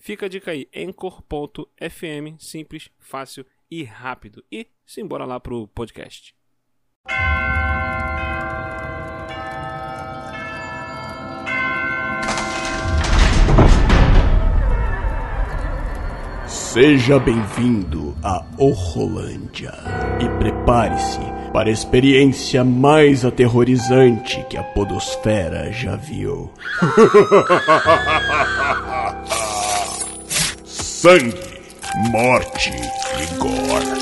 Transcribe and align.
Fica 0.00 0.24
a 0.26 0.28
dica 0.30 0.50
aí, 0.50 0.66
Anchor.fm, 0.74 2.38
simples, 2.38 2.88
fácil 2.98 3.44
e 3.70 3.84
rápido. 3.84 4.42
E 4.50 4.66
simbora 4.86 5.26
lá 5.26 5.38
pro 5.38 5.68
podcast. 5.68 6.34
Seja 16.46 17.18
bem-vindo 17.18 18.16
a 18.22 18.42
Orolândia 18.56 19.74
e 20.18 20.28
prepare-se 20.38 21.20
para 21.52 21.68
a 21.68 21.72
experiência 21.72 22.64
mais 22.64 23.24
aterrorizante 23.24 24.42
que 24.48 24.56
a 24.56 24.62
Podosfera 24.62 25.70
já 25.72 25.96
viu. 25.96 26.50
Sangue, 31.00 31.32
morte 32.10 32.68
e 32.68 33.34
gore. 33.38 33.99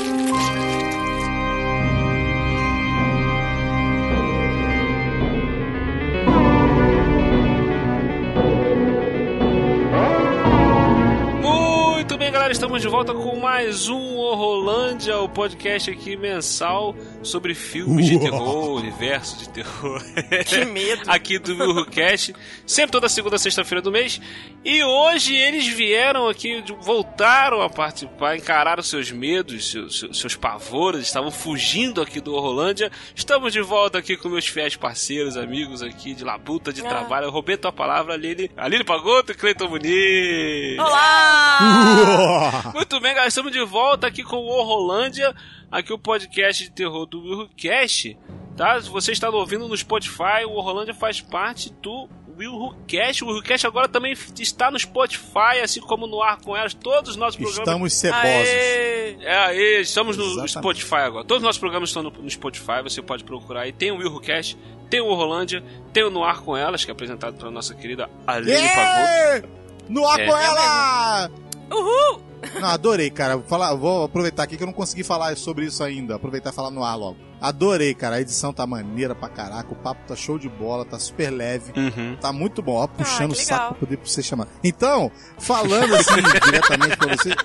Galera, 12.49 12.51
estamos 12.51 12.81
de 12.81 12.87
volta 12.87 13.13
com 13.13 13.35
mais 13.37 13.89
um 13.89 14.17
Horrorlândia, 14.17 15.17
o 15.19 15.29
podcast 15.29 15.91
aqui 15.91 16.17
mensal 16.17 16.95
sobre 17.21 17.53
filmes 17.53 18.07
de 18.07 18.19
terror, 18.19 18.77
universo 18.77 19.37
de 19.37 19.49
terror. 19.49 20.01
Que 20.45 20.65
medo! 20.65 21.03
aqui 21.09 21.37
do 21.37 21.55
Milcast, 21.55 22.33
sempre 22.65 22.91
toda 22.91 23.09
segunda 23.09 23.37
sexta-feira 23.37 23.81
do 23.81 23.91
mês. 23.91 24.19
E 24.63 24.83
hoje 24.83 25.35
eles 25.35 25.67
vieram 25.67 26.27
aqui, 26.27 26.63
voltaram 26.81 27.61
a 27.61 27.69
participar, 27.69 28.35
encararam 28.35 28.81
seus 28.81 29.11
medos, 29.11 29.71
seus, 29.71 30.05
seus 30.13 30.35
pavores, 30.35 31.01
estavam 31.01 31.31
fugindo 31.31 32.01
aqui 32.01 32.19
do 32.19 32.33
Horrorlândia. 32.33 32.91
Estamos 33.15 33.53
de 33.53 33.61
volta 33.61 33.99
aqui 33.99 34.17
com 34.17 34.29
meus 34.29 34.47
fiéis 34.47 34.75
parceiros, 34.75 35.37
amigos 35.37 35.81
aqui 35.81 36.13
de 36.13 36.23
labuta, 36.23 36.73
de 36.73 36.81
ah. 36.81 36.89
trabalho. 36.89 37.25
Eu 37.25 37.31
roubei 37.31 37.57
tua 37.57 37.71
palavra, 37.71 38.13
Aline. 38.13 38.49
Aline 38.57 38.83
Pagoto 38.83 39.31
e 39.31 39.35
Cleiton 39.35 39.67
Muniz. 39.67 40.79
Olá! 40.79 42.38
Muito 42.73 42.99
bem, 42.99 43.11
galera, 43.13 43.27
estamos 43.27 43.51
de 43.51 43.63
volta 43.63 44.07
aqui 44.07 44.23
com 44.23 44.37
o 44.37 44.47
Horrolândia, 44.47 45.33
aqui 45.71 45.93
o 45.93 45.99
podcast 45.99 46.63
de 46.63 46.71
terror 46.71 47.05
do 47.05 47.21
Willcast, 47.21 48.17
tá? 48.55 48.81
Se 48.81 48.89
você 48.89 49.11
está 49.11 49.29
ouvindo 49.29 49.67
no 49.67 49.75
Spotify, 49.75 50.45
o 50.47 50.51
Horrolândia 50.51 50.93
faz 50.93 51.21
parte 51.21 51.71
do 51.81 52.09
Willcast. 52.37 53.23
O 53.23 53.27
Willcast 53.27 53.67
agora 53.67 53.87
também 53.87 54.13
está 54.39 54.71
no 54.71 54.79
Spotify, 54.79 55.59
assim 55.61 55.81
como 55.81 56.07
no 56.07 56.21
ar 56.23 56.37
com 56.37 56.55
elas, 56.55 56.73
todos 56.73 57.11
os 57.11 57.15
nossos 57.17 57.35
programas. 57.35 57.67
Estamos 57.67 57.93
cebosos. 57.93 58.23
Aê, 58.23 59.17
é 59.21 59.37
aí, 59.37 59.81
estamos 59.81 60.15
no 60.15 60.23
Exatamente. 60.23 60.51
Spotify 60.51 60.95
agora. 60.95 61.25
Todos 61.25 61.41
os 61.41 61.45
nossos 61.45 61.59
programas 61.59 61.89
estão 61.89 62.03
no, 62.03 62.11
no 62.11 62.29
Spotify, 62.29 62.81
você 62.81 63.01
pode 63.01 63.23
procurar 63.23 63.61
aí. 63.61 63.73
Tem 63.73 63.91
o 63.91 63.97
Willcast, 63.97 64.57
tem 64.89 65.01
o 65.01 65.13
Rolândia, 65.13 65.63
tem 65.91 66.03
o 66.03 66.09
No 66.09 66.23
Ar 66.23 66.39
com 66.39 66.55
Elas, 66.55 66.85
que 66.85 66.91
é 66.91 66.93
apresentado 66.93 67.37
pela 67.37 67.51
nossa 67.51 67.75
querida 67.75 68.09
Aline 68.25 68.51
yeah! 68.51 69.41
Pagoto. 69.41 69.59
No 69.89 70.07
Ar 70.07 70.19
é. 70.19 70.25
com 70.25 70.37
Ela! 70.37 71.31
Uhul! 71.71 72.28
Não, 72.59 72.67
adorei, 72.69 73.09
cara. 73.09 73.37
Vou, 73.37 73.45
falar, 73.45 73.73
vou 73.73 74.05
aproveitar 74.05 74.43
aqui 74.43 74.57
que 74.57 74.63
eu 74.63 74.67
não 74.67 74.73
consegui 74.73 75.03
falar 75.03 75.35
sobre 75.35 75.65
isso 75.65 75.83
ainda. 75.83 76.15
Aproveitar 76.15 76.51
e 76.51 76.53
falar 76.53 76.71
no 76.71 76.83
ar 76.83 76.95
logo. 76.95 77.17
Adorei, 77.41 77.93
cara. 77.93 78.17
A 78.17 78.21
edição 78.21 78.53
tá 78.53 78.65
maneira 78.65 79.13
pra 79.13 79.29
caraca. 79.29 79.71
O 79.71 79.75
papo 79.75 80.07
tá 80.07 80.15
show 80.15 80.39
de 80.39 80.49
bola, 80.49 80.85
tá 80.85 80.97
super 80.99 81.29
leve. 81.29 81.73
Uhum. 81.75 82.15
Tá 82.19 82.31
muito 82.31 82.61
bom. 82.61 82.75
Ó, 82.75 82.87
puxando 82.87 83.31
ah, 83.31 83.33
o 83.33 83.35
saco 83.35 83.75
pra 83.75 83.79
poder 83.79 83.99
você 84.03 84.23
chamar. 84.23 84.47
Então, 84.63 85.11
falando 85.37 85.95
assim 85.95 86.15
diretamente 86.45 86.97
pra 86.97 87.15
você. 87.15 87.35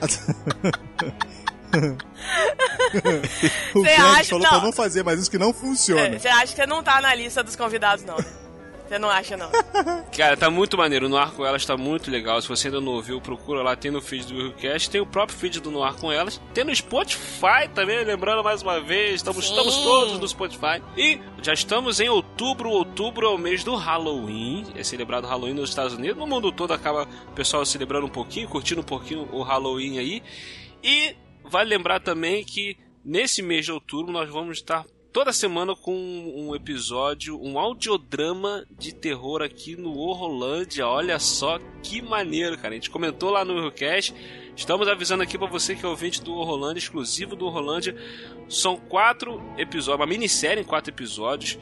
o 3.74 3.82
Greg 3.82 4.00
acha... 4.00 4.30
falou 4.30 4.44
não. 4.44 4.50
pra 4.50 4.60
não 4.60 4.72
fazer, 4.72 5.04
mas 5.04 5.20
isso 5.20 5.30
que 5.30 5.38
não 5.38 5.52
funciona. 5.52 6.18
Você 6.18 6.28
acha 6.28 6.46
que 6.48 6.56
você 6.56 6.66
não 6.66 6.82
tá 6.82 7.00
na 7.00 7.14
lista 7.14 7.42
dos 7.42 7.54
convidados, 7.54 8.04
não? 8.04 8.16
Você 8.90 8.98
não 8.98 9.08
acha, 9.08 9.36
não? 9.36 9.48
Cara, 10.10 10.36
tá 10.36 10.50
muito 10.50 10.76
maneiro. 10.76 11.06
O 11.06 11.08
Noir 11.08 11.30
com 11.30 11.46
Elas 11.46 11.64
tá 11.64 11.76
muito 11.76 12.10
legal. 12.10 12.42
Se 12.42 12.48
você 12.48 12.66
ainda 12.66 12.80
não 12.80 12.94
ouviu, 12.94 13.20
procura 13.20 13.62
lá. 13.62 13.76
Tem 13.76 13.88
no 13.88 14.00
feed 14.00 14.26
do 14.26 14.34
Willcast. 14.34 14.90
Tem 14.90 15.00
o 15.00 15.06
próprio 15.06 15.38
feed 15.38 15.60
do 15.60 15.70
Noir 15.70 15.94
com 15.94 16.10
Elas. 16.10 16.40
Tem 16.52 16.64
no 16.64 16.74
Spotify 16.74 17.68
também, 17.72 18.02
lembrando 18.02 18.42
mais 18.42 18.62
uma 18.62 18.80
vez. 18.80 19.20
Estamos, 19.20 19.44
estamos 19.44 19.76
todos 19.76 20.18
no 20.18 20.26
Spotify. 20.26 20.82
E 20.96 21.20
já 21.40 21.52
estamos 21.52 22.00
em 22.00 22.08
outubro. 22.08 22.68
Outubro 22.68 23.28
é 23.28 23.30
o 23.30 23.38
mês 23.38 23.62
do 23.62 23.76
Halloween. 23.76 24.66
É 24.74 24.82
celebrado 24.82 25.28
Halloween 25.28 25.54
nos 25.54 25.68
Estados 25.68 25.94
Unidos. 25.94 26.16
No 26.16 26.26
mundo 26.26 26.50
todo 26.50 26.72
acaba 26.72 27.06
o 27.28 27.32
pessoal 27.32 27.64
celebrando 27.64 28.06
um 28.06 28.10
pouquinho, 28.10 28.48
curtindo 28.48 28.80
um 28.80 28.84
pouquinho 28.84 29.28
o 29.30 29.44
Halloween 29.44 30.00
aí. 30.00 30.20
E 30.82 31.14
vale 31.44 31.70
lembrar 31.70 32.00
também 32.00 32.44
que 32.44 32.76
nesse 33.04 33.40
mês 33.40 33.64
de 33.64 33.70
outubro 33.70 34.12
nós 34.12 34.28
vamos 34.28 34.56
estar 34.56 34.84
toda 35.12 35.32
semana 35.32 35.74
com 35.74 35.94
um 35.94 36.54
episódio, 36.54 37.40
um 37.40 37.58
audiodrama 37.58 38.64
de 38.70 38.94
terror 38.94 39.42
aqui 39.42 39.76
no 39.76 39.96
Horrolândia. 39.96 40.86
Olha 40.86 41.18
só 41.18 41.58
que 41.82 42.00
maneiro, 42.00 42.56
cara. 42.56 42.70
A 42.70 42.74
gente 42.74 42.90
comentou 42.90 43.30
lá 43.30 43.44
no 43.44 43.56
Eurocast. 43.56 44.14
Estamos 44.56 44.88
avisando 44.88 45.22
aqui 45.22 45.36
para 45.38 45.48
você 45.48 45.74
que 45.74 45.84
é 45.84 45.88
ouvinte 45.88 46.22
do 46.22 46.32
Horrolândia, 46.34 46.78
exclusivo 46.80 47.34
do 47.34 47.46
Horrolândia. 47.46 47.94
São 48.48 48.76
quatro 48.76 49.42
episódios, 49.56 50.00
uma 50.00 50.06
minissérie 50.06 50.62
em 50.62 50.66
quatro 50.66 50.92
episódios. 50.92 51.58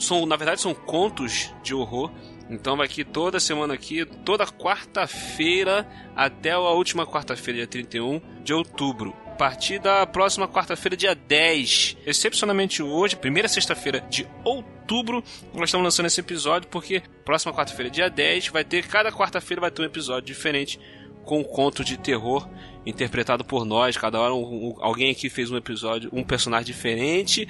São, 0.00 0.24
na 0.24 0.36
verdade, 0.36 0.60
são 0.60 0.74
contos 0.74 1.52
de 1.62 1.74
horror. 1.74 2.10
Então 2.48 2.76
vai 2.76 2.86
aqui 2.86 3.04
toda 3.04 3.40
semana 3.40 3.74
aqui, 3.74 4.04
toda 4.24 4.46
quarta-feira 4.46 5.86
até 6.14 6.52
a 6.52 6.60
última 6.60 7.04
quarta-feira, 7.04 7.58
dia 7.58 7.66
31 7.66 8.20
de 8.42 8.54
outubro 8.54 9.25
partir 9.36 9.78
da 9.78 10.06
próxima 10.06 10.48
quarta-feira, 10.48 10.96
dia 10.96 11.14
10. 11.14 11.98
Excepcionalmente 12.06 12.82
hoje, 12.82 13.14
primeira 13.14 13.48
sexta-feira 13.48 14.00
de 14.00 14.26
outubro, 14.42 15.22
nós 15.52 15.68
estamos 15.68 15.84
lançando 15.84 16.06
esse 16.06 16.20
episódio 16.20 16.68
porque 16.68 17.02
próxima 17.24 17.52
quarta-feira, 17.52 17.90
dia 17.90 18.08
10, 18.08 18.48
vai 18.48 18.64
ter, 18.64 18.86
cada 18.86 19.12
quarta-feira 19.12 19.60
vai 19.60 19.70
ter 19.70 19.82
um 19.82 19.84
episódio 19.84 20.26
diferente 20.26 20.80
com 21.24 21.40
um 21.40 21.44
conto 21.44 21.84
de 21.84 21.98
terror 21.98 22.48
interpretado 22.86 23.44
por 23.44 23.64
nós. 23.64 23.96
Cada 23.96 24.18
hora 24.18 24.32
um, 24.32 24.68
um, 24.68 24.74
alguém 24.80 25.10
aqui 25.10 25.28
fez 25.28 25.50
um 25.50 25.56
episódio, 25.56 26.08
um 26.12 26.22
personagem 26.22 26.66
diferente. 26.66 27.46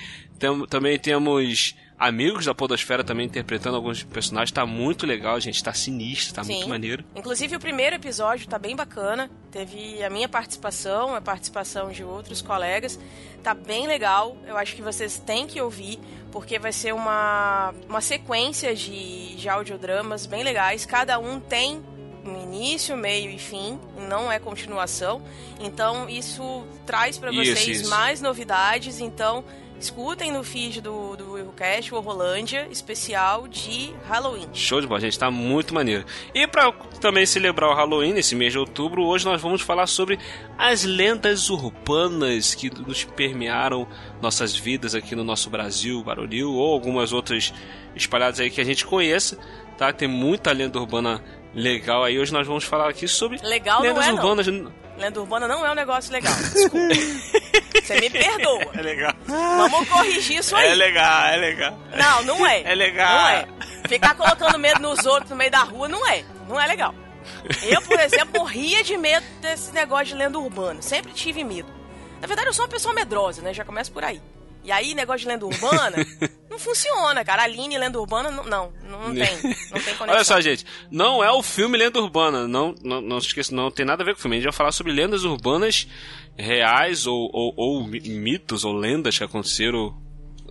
Também 0.68 0.98
temos 0.98 1.74
amigos 1.98 2.44
da 2.44 2.54
Podosfera 2.54 3.02
também 3.02 3.26
interpretando 3.26 3.76
alguns 3.76 4.02
personagens. 4.02 4.52
Tá 4.52 4.66
muito 4.66 5.06
legal, 5.06 5.40
gente. 5.40 5.62
Tá 5.62 5.72
sinistro, 5.72 6.34
tá 6.34 6.44
Sim. 6.44 6.54
muito 6.54 6.68
maneiro. 6.68 7.04
Inclusive, 7.14 7.56
o 7.56 7.60
primeiro 7.60 7.96
episódio 7.96 8.46
tá 8.48 8.58
bem 8.58 8.76
bacana. 8.76 9.30
Teve 9.50 10.02
a 10.02 10.10
minha 10.10 10.28
participação, 10.28 11.14
a 11.14 11.20
participação 11.20 11.90
de 11.90 12.04
outros 12.04 12.42
colegas. 12.42 12.98
Tá 13.42 13.54
bem 13.54 13.86
legal. 13.86 14.36
Eu 14.46 14.56
acho 14.56 14.74
que 14.74 14.82
vocês 14.82 15.18
têm 15.18 15.46
que 15.46 15.60
ouvir, 15.60 15.98
porque 16.30 16.58
vai 16.58 16.72
ser 16.72 16.92
uma, 16.92 17.72
uma 17.88 18.00
sequência 18.00 18.74
de, 18.74 19.36
de 19.36 19.48
audiodramas 19.48 20.26
bem 20.26 20.42
legais. 20.42 20.84
Cada 20.84 21.18
um 21.18 21.40
tem 21.40 21.82
um 22.24 22.42
início, 22.42 22.96
meio 22.96 23.30
e 23.30 23.38
fim, 23.38 23.78
não 24.08 24.30
é 24.30 24.38
continuação. 24.38 25.22
Então, 25.60 26.08
isso 26.08 26.66
traz 26.84 27.16
para 27.16 27.30
vocês 27.30 27.60
isso, 27.60 27.70
isso. 27.70 27.90
mais 27.90 28.20
novidades. 28.20 29.00
Então 29.00 29.44
Escutem 29.78 30.32
no 30.32 30.42
feed 30.42 30.80
do, 30.80 31.16
do 31.16 31.38
Errocast, 31.38 31.94
o 31.94 32.00
Rolândia, 32.00 32.66
especial 32.70 33.46
de 33.46 33.92
Halloween. 34.08 34.48
Show 34.52 34.80
de 34.80 34.86
bola, 34.86 35.00
gente, 35.00 35.18
tá 35.18 35.30
muito 35.30 35.74
maneiro. 35.74 36.04
E 36.34 36.46
para 36.46 36.72
também 37.00 37.26
celebrar 37.26 37.70
o 37.70 37.74
Halloween, 37.74 38.14
nesse 38.14 38.34
mês 38.34 38.52
de 38.52 38.58
outubro, 38.58 39.04
hoje 39.04 39.26
nós 39.26 39.40
vamos 39.40 39.60
falar 39.60 39.86
sobre 39.86 40.18
as 40.56 40.84
lendas 40.84 41.50
urbanas 41.50 42.54
que 42.54 42.70
nos 42.70 43.04
permearam 43.04 43.86
nossas 44.20 44.56
vidas 44.56 44.94
aqui 44.94 45.14
no 45.14 45.22
nosso 45.22 45.50
Brasil, 45.50 46.02
Barulho, 46.02 46.52
ou 46.52 46.72
algumas 46.72 47.12
outras 47.12 47.52
espalhadas 47.94 48.40
aí 48.40 48.50
que 48.50 48.60
a 48.60 48.64
gente 48.64 48.86
conheça, 48.86 49.38
tá? 49.76 49.92
Tem 49.92 50.08
muita 50.08 50.52
lenda 50.52 50.78
urbana 50.78 51.22
legal 51.54 52.02
aí. 52.02 52.18
Hoje 52.18 52.32
nós 52.32 52.46
vamos 52.46 52.64
falar 52.64 52.88
aqui 52.88 53.06
sobre 53.06 53.38
legal 53.42 53.82
lendas 53.82 54.06
não 54.06 54.12
é, 54.12 54.14
urbanas. 54.14 54.46
Não. 54.46 54.85
Lenda 54.98 55.20
urbana 55.20 55.46
não 55.46 55.64
é 55.64 55.70
um 55.70 55.74
negócio 55.74 56.12
legal. 56.12 56.32
Desculpa. 56.52 56.94
Você 57.82 58.00
me 58.00 58.10
perdoa. 58.10 58.70
É 58.74 58.82
legal. 58.82 59.14
Vamos 59.26 59.88
corrigir 59.88 60.38
isso 60.38 60.56
aí. 60.56 60.68
É 60.68 60.74
legal, 60.74 61.26
é 61.26 61.36
legal. 61.36 61.78
Não, 61.96 62.22
não 62.24 62.46
é. 62.46 62.62
É 62.62 62.74
legal. 62.74 63.18
Não 63.18 63.28
é. 63.28 63.46
Ficar 63.88 64.14
colocando 64.14 64.58
medo 64.58 64.80
nos 64.80 65.04
outros 65.06 65.30
no 65.30 65.36
meio 65.36 65.50
da 65.50 65.62
rua 65.62 65.88
não 65.88 66.06
é. 66.08 66.24
Não 66.48 66.60
é 66.60 66.66
legal. 66.66 66.94
Eu, 67.62 67.82
por 67.82 67.98
exemplo, 68.00 68.40
morria 68.40 68.82
de 68.82 68.96
medo 68.96 69.24
desse 69.40 69.72
negócio 69.72 70.06
de 70.06 70.14
lenda 70.14 70.38
urbana. 70.38 70.80
Sempre 70.82 71.12
tive 71.12 71.44
medo. 71.44 71.68
Na 72.20 72.26
verdade, 72.26 72.48
eu 72.48 72.54
sou 72.54 72.64
uma 72.64 72.70
pessoa 72.70 72.94
medrosa, 72.94 73.42
né? 73.42 73.52
Já 73.52 73.64
começa 73.64 73.90
por 73.90 74.04
aí. 74.04 74.20
E 74.66 74.72
aí, 74.72 74.94
negócio 74.94 75.20
de 75.20 75.28
lenda 75.28 75.46
urbana, 75.46 75.96
não 76.50 76.58
funciona, 76.58 77.24
cara. 77.24 77.44
Aline, 77.44 77.78
lenda 77.78 78.00
urbana, 78.00 78.32
não, 78.32 78.44
não, 78.44 78.72
não 78.82 79.14
tem. 79.14 79.36
Não 79.70 79.80
tem 79.80 79.94
conexão. 79.94 80.08
Olha 80.08 80.24
só, 80.24 80.40
gente, 80.40 80.64
não 80.90 81.22
é 81.22 81.30
o 81.30 81.42
filme 81.42 81.76
Lenda 81.76 82.00
Urbana. 82.00 82.48
Não, 82.48 82.74
não, 82.82 83.00
não 83.00 83.20
se 83.20 83.28
esqueça, 83.28 83.54
não 83.54 83.70
tem 83.70 83.84
nada 83.84 84.02
a 84.02 84.06
ver 84.06 84.14
com 84.14 84.18
o 84.18 84.22
filme. 84.22 84.36
A 84.36 84.38
gente 84.38 84.46
vai 84.46 84.56
falar 84.56 84.72
sobre 84.72 84.92
lendas 84.92 85.22
urbanas 85.22 85.86
reais 86.36 87.06
ou, 87.06 87.30
ou, 87.32 87.52
ou 87.56 87.86
mitos 87.86 88.64
ou 88.64 88.72
lendas 88.72 89.18
que 89.18 89.24
aconteceram 89.24 89.94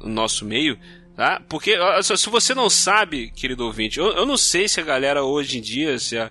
no 0.01 0.09
nosso 0.09 0.45
meio. 0.45 0.77
Tá? 1.15 1.41
Porque 1.49 1.75
se 2.03 2.29
você 2.29 2.53
não 2.53 2.69
sabe, 2.69 3.31
querido 3.31 3.65
ouvinte, 3.65 3.99
eu, 3.99 4.07
eu 4.07 4.25
não 4.25 4.37
sei 4.37 4.67
se 4.67 4.79
a 4.79 4.83
galera 4.83 5.23
hoje 5.23 5.57
em 5.57 5.61
dia, 5.61 5.97
se 5.97 6.17
a, 6.17 6.29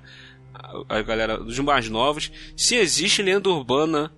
a, 0.55 0.99
a 0.99 1.03
galera 1.03 1.39
dos 1.39 1.59
mais 1.59 1.89
novos, 1.89 2.31
se 2.57 2.77
existe 2.77 3.23
lenda 3.23 3.49
urbana 3.49 4.13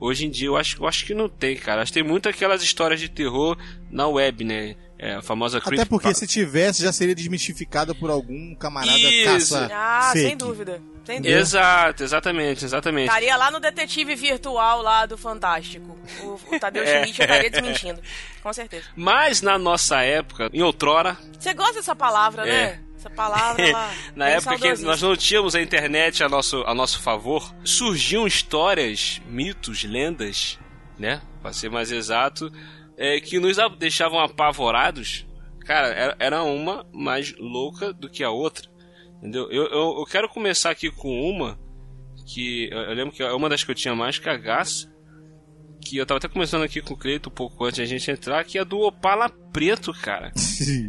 Hoje 0.00 0.26
em 0.26 0.30
dia 0.30 0.48
eu 0.48 0.56
acho, 0.56 0.82
eu 0.82 0.88
acho 0.88 1.04
que 1.04 1.12
não 1.12 1.28
tem, 1.28 1.54
cara. 1.56 1.82
Acho 1.82 1.92
que 1.92 2.00
tem 2.00 2.08
muitas 2.08 2.34
aquelas 2.34 2.62
histórias 2.62 2.98
de 2.98 3.08
terror 3.08 3.56
na 3.90 4.08
web, 4.08 4.44
né? 4.44 4.74
É, 4.98 5.14
a 5.14 5.22
famosa 5.22 5.58
Até 5.58 5.84
porque 5.84 6.12
se 6.14 6.26
tivesse, 6.26 6.82
já 6.82 6.92
seria 6.92 7.14
desmistificada 7.14 7.94
por 7.94 8.10
algum 8.10 8.54
camarada 8.54 8.98
Isso. 8.98 9.54
caça 9.54 9.70
Ah, 9.72 10.10
fake. 10.12 10.28
sem 10.28 10.36
dúvida. 10.36 10.82
Sem 11.06 11.22
dúvida. 11.22 11.38
Exato, 11.38 12.02
exatamente, 12.02 12.64
exatamente. 12.64 13.06
Estaria 13.08 13.34
lá 13.36 13.50
no 13.50 13.60
detetive 13.60 14.14
virtual 14.14 14.82
lá 14.82 15.06
do 15.06 15.16
Fantástico. 15.16 15.98
O, 16.22 16.54
o 16.54 16.60
Tadeu 16.60 16.82
é. 16.82 17.00
Schmidt 17.00 17.22
estaria 17.22 17.50
desmentindo. 17.50 18.00
Com 18.42 18.52
certeza. 18.52 18.84
Mas 18.94 19.40
na 19.40 19.58
nossa 19.58 20.02
época, 20.02 20.50
em 20.52 20.62
outrora... 20.62 21.16
Você 21.38 21.54
gosta 21.54 21.74
dessa 21.74 21.96
palavra, 21.96 22.46
é. 22.46 22.52
né? 22.52 22.80
Essa 23.00 23.08
palavra 23.08 23.72
lá. 23.72 23.94
Na 24.14 24.28
época 24.28 24.58
que 24.58 24.82
nós 24.82 25.00
não 25.00 25.16
tínhamos 25.16 25.54
a 25.54 25.62
internet 25.62 26.22
a 26.22 26.28
nosso, 26.28 26.62
a 26.66 26.74
nosso 26.74 27.00
favor, 27.00 27.54
surgiam 27.64 28.26
histórias, 28.26 29.22
mitos, 29.26 29.84
lendas, 29.84 30.58
né? 30.98 31.22
Para 31.40 31.54
ser 31.54 31.70
mais 31.70 31.90
exato, 31.90 32.52
é, 32.98 33.18
que 33.18 33.40
nos 33.40 33.56
deixavam 33.78 34.20
apavorados. 34.20 35.26
Cara, 35.64 35.88
era, 35.88 36.16
era 36.18 36.42
uma 36.42 36.86
mais 36.92 37.34
louca 37.38 37.90
do 37.90 38.10
que 38.10 38.22
a 38.22 38.30
outra. 38.30 38.68
Entendeu? 39.16 39.50
Eu, 39.50 39.64
eu, 39.68 39.98
eu 40.00 40.04
quero 40.04 40.28
começar 40.28 40.70
aqui 40.70 40.90
com 40.90 41.22
uma 41.22 41.58
que 42.26 42.68
eu, 42.70 42.80
eu 42.80 42.94
lembro 42.94 43.14
que 43.14 43.22
é 43.22 43.32
uma 43.32 43.48
das 43.48 43.64
que 43.64 43.70
eu 43.70 43.74
tinha 43.74 43.94
mais 43.94 44.18
cagaço 44.18 44.90
que 45.90 45.96
eu 45.96 46.06
tava 46.06 46.18
até 46.18 46.28
começando 46.28 46.62
aqui 46.62 46.80
com 46.80 46.94
o 46.94 46.96
Cleito 46.96 47.28
um 47.28 47.32
pouco 47.32 47.64
antes 47.64 47.78
da 47.78 47.84
gente 47.84 48.08
entrar, 48.08 48.44
que 48.44 48.56
é 48.56 48.64
do 48.64 48.78
Opala 48.78 49.28
Preto, 49.52 49.92
cara. 49.92 50.32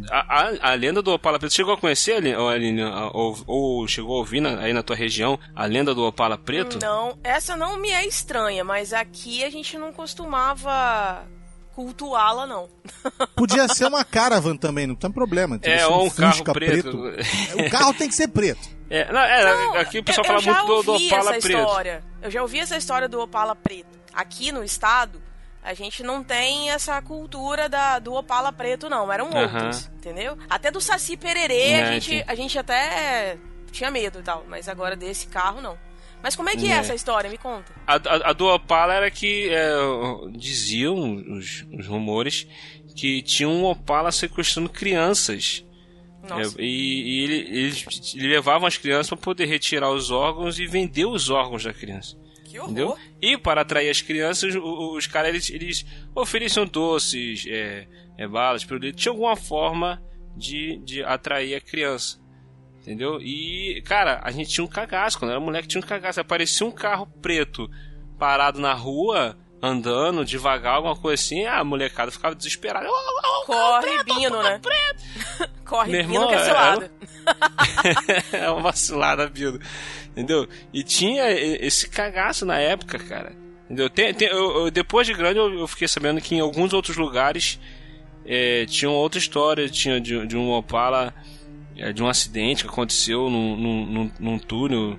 a, 0.08 0.18
a, 0.18 0.70
a, 0.70 0.74
lenda 0.74 1.02
do 1.02 1.12
Opala 1.12 1.40
Preto, 1.40 1.52
chegou 1.52 1.74
a 1.74 1.76
conhecer, 1.76 2.24
Aline, 2.36 2.84
ou, 3.12 3.36
ou, 3.48 3.88
chegou 3.88 4.14
a 4.14 4.18
ouvir 4.18 4.40
na, 4.40 4.60
aí 4.60 4.72
na 4.72 4.80
tua 4.80 4.94
região 4.94 5.36
a 5.56 5.66
lenda 5.66 5.92
do 5.92 6.04
Opala 6.04 6.38
Preto? 6.38 6.78
Não, 6.80 7.18
essa 7.24 7.56
não 7.56 7.80
me 7.80 7.90
é 7.90 8.06
estranha, 8.06 8.62
mas 8.62 8.92
aqui 8.92 9.42
a 9.42 9.50
gente 9.50 9.76
não 9.76 9.92
costumava 9.92 11.26
cultuá-la, 11.74 12.46
não. 12.46 12.68
Podia 13.34 13.66
ser 13.66 13.86
uma 13.86 14.04
caravan 14.04 14.56
também, 14.56 14.86
não 14.86 14.94
tem 14.94 15.10
problema. 15.10 15.58
É, 15.62 15.84
ou 15.84 16.04
um, 16.04 16.06
um 16.06 16.10
carro 16.10 16.44
preto. 16.52 16.96
preto. 16.96 17.58
o 17.58 17.70
carro 17.70 17.94
tem 17.94 18.08
que 18.08 18.14
ser 18.14 18.28
preto. 18.28 18.68
É, 18.88 19.12
não, 19.12 19.20
é 19.20 19.44
não, 19.44 19.74
aqui 19.78 19.98
o 19.98 20.04
pessoal 20.04 20.24
fala 20.24 20.40
muito 20.40 20.66
do, 20.66 20.82
do 20.84 21.06
Opala 21.06 21.30
Preto. 21.30 21.48
História. 21.48 22.04
Eu 22.22 22.30
já 22.30 22.42
ouvi 22.42 22.60
essa 22.60 22.76
história 22.76 23.08
do 23.08 23.18
Opala 23.20 23.56
Preto 23.56 24.01
aqui 24.12 24.52
no 24.52 24.62
estado, 24.62 25.20
a 25.62 25.74
gente 25.74 26.02
não 26.02 26.24
tem 26.24 26.70
essa 26.70 27.00
cultura 27.00 27.68
da, 27.68 27.98
do 27.98 28.14
Opala 28.14 28.52
preto, 28.52 28.90
não. 28.90 29.10
Eram 29.10 29.26
outros, 29.26 29.86
entendeu? 29.94 30.36
Até 30.50 30.70
do 30.70 30.80
Saci 30.80 31.16
Pererê 31.16 31.74
a, 31.74 31.92
gente, 31.92 32.24
a 32.26 32.34
gente 32.34 32.58
até 32.58 33.38
tinha 33.70 33.90
medo 33.90 34.18
e 34.18 34.22
tal, 34.22 34.44
mas 34.48 34.68
agora 34.68 34.96
desse 34.96 35.28
carro 35.28 35.60
não. 35.60 35.78
Mas 36.22 36.36
como 36.36 36.48
é 36.48 36.56
que 36.56 36.66
é, 36.66 36.70
é 36.70 36.76
essa 36.76 36.94
história? 36.94 37.28
Me 37.28 37.38
conta. 37.38 37.72
A, 37.86 37.94
a, 37.94 38.30
a 38.30 38.32
do 38.32 38.46
Opala 38.46 38.94
era 38.94 39.10
que 39.10 39.48
é, 39.50 39.72
diziam 40.36 41.16
os, 41.36 41.66
os, 41.76 41.86
rumores 41.86 42.46
que 42.94 43.22
tinha 43.22 43.48
um 43.48 43.64
Opala 43.64 44.12
sequestrando 44.12 44.68
crianças. 44.68 45.64
É, 46.22 46.62
e, 46.62 47.02
e 47.02 47.24
ele, 47.24 47.58
eles 47.58 48.14
levavam 48.14 48.68
as 48.68 48.76
crianças 48.76 49.08
para 49.08 49.16
poder 49.18 49.46
retirar 49.46 49.90
os 49.90 50.12
órgãos 50.12 50.60
e 50.60 50.66
vender 50.66 51.06
os 51.06 51.30
órgãos 51.30 51.64
da 51.64 51.72
criança. 51.72 52.16
Que 52.52 52.58
horror. 52.58 52.70
Entendeu? 52.70 52.98
E 53.20 53.38
para 53.38 53.62
atrair 53.62 53.88
as 53.88 54.02
crianças, 54.02 54.54
os, 54.54 54.62
os 54.62 55.06
caras 55.06 55.30
eles, 55.30 55.50
eles 55.50 55.86
ofereciam 56.14 56.66
doces, 56.66 57.46
é, 57.48 57.88
é, 58.18 58.28
balas, 58.28 58.62
produtos. 58.62 59.00
Tinha 59.00 59.10
alguma 59.10 59.34
forma 59.34 60.02
de, 60.36 60.76
de 60.84 61.02
atrair 61.02 61.54
a 61.54 61.60
criança. 61.62 62.20
Entendeu? 62.82 63.18
E, 63.22 63.82
cara, 63.86 64.20
a 64.22 64.30
gente 64.30 64.50
tinha 64.50 64.64
um 64.64 64.68
cagaço. 64.68 65.18
Quando 65.18 65.30
era 65.30 65.40
moleque, 65.40 65.66
tinha 65.66 65.82
um 65.82 65.86
cagaço. 65.86 66.20
Aparecia 66.20 66.66
um 66.66 66.70
carro 66.70 67.06
preto 67.22 67.70
parado 68.18 68.60
na 68.60 68.74
rua, 68.74 69.34
andando 69.62 70.22
devagar, 70.22 70.74
alguma 70.74 70.96
coisa 70.96 71.22
assim. 71.22 71.46
A 71.46 71.64
molecada 71.64 72.10
ficava 72.10 72.34
desesperada. 72.34 72.86
Oh, 72.86 72.92
oh, 72.92 73.46
Corre, 73.46 73.80
preto, 73.80 74.04
Bino, 74.04 74.42
né? 74.42 74.60
Corre, 75.64 75.92
Meu 75.92 76.02
Bino, 76.02 76.14
irmão, 76.16 76.28
que 76.28 76.34
é 76.34 76.44
cilada. 76.44 76.92
É 78.30 78.50
uma 78.50 78.60
vacilada, 78.60 79.26
Bino. 79.26 79.58
Entendeu? 80.12 80.46
E 80.72 80.82
tinha 80.82 81.30
esse 81.30 81.88
cagaço 81.88 82.44
na 82.44 82.58
época, 82.58 82.98
cara. 82.98 83.32
Entendeu? 83.64 83.88
Tem, 83.88 84.12
tem, 84.12 84.28
eu, 84.28 84.64
eu, 84.64 84.70
depois 84.70 85.06
de 85.06 85.14
grande, 85.14 85.38
eu, 85.38 85.60
eu, 85.60 85.66
fiquei 85.66 85.88
sabendo 85.88 86.20
que 86.20 86.34
em 86.34 86.40
alguns 86.40 86.74
outros 86.74 86.96
lugares 86.96 87.58
é, 88.26 88.66
tinham 88.66 88.92
outra 88.92 89.18
história. 89.18 89.68
Tinha 89.68 89.98
de, 89.98 90.26
de 90.26 90.36
um 90.36 90.50
Opala, 90.50 91.14
é, 91.76 91.92
de 91.92 92.02
um 92.02 92.08
acidente 92.08 92.64
que 92.64 92.68
aconteceu 92.68 93.30
num, 93.30 93.56
num, 93.56 94.10
num 94.20 94.38
túnel. 94.38 94.98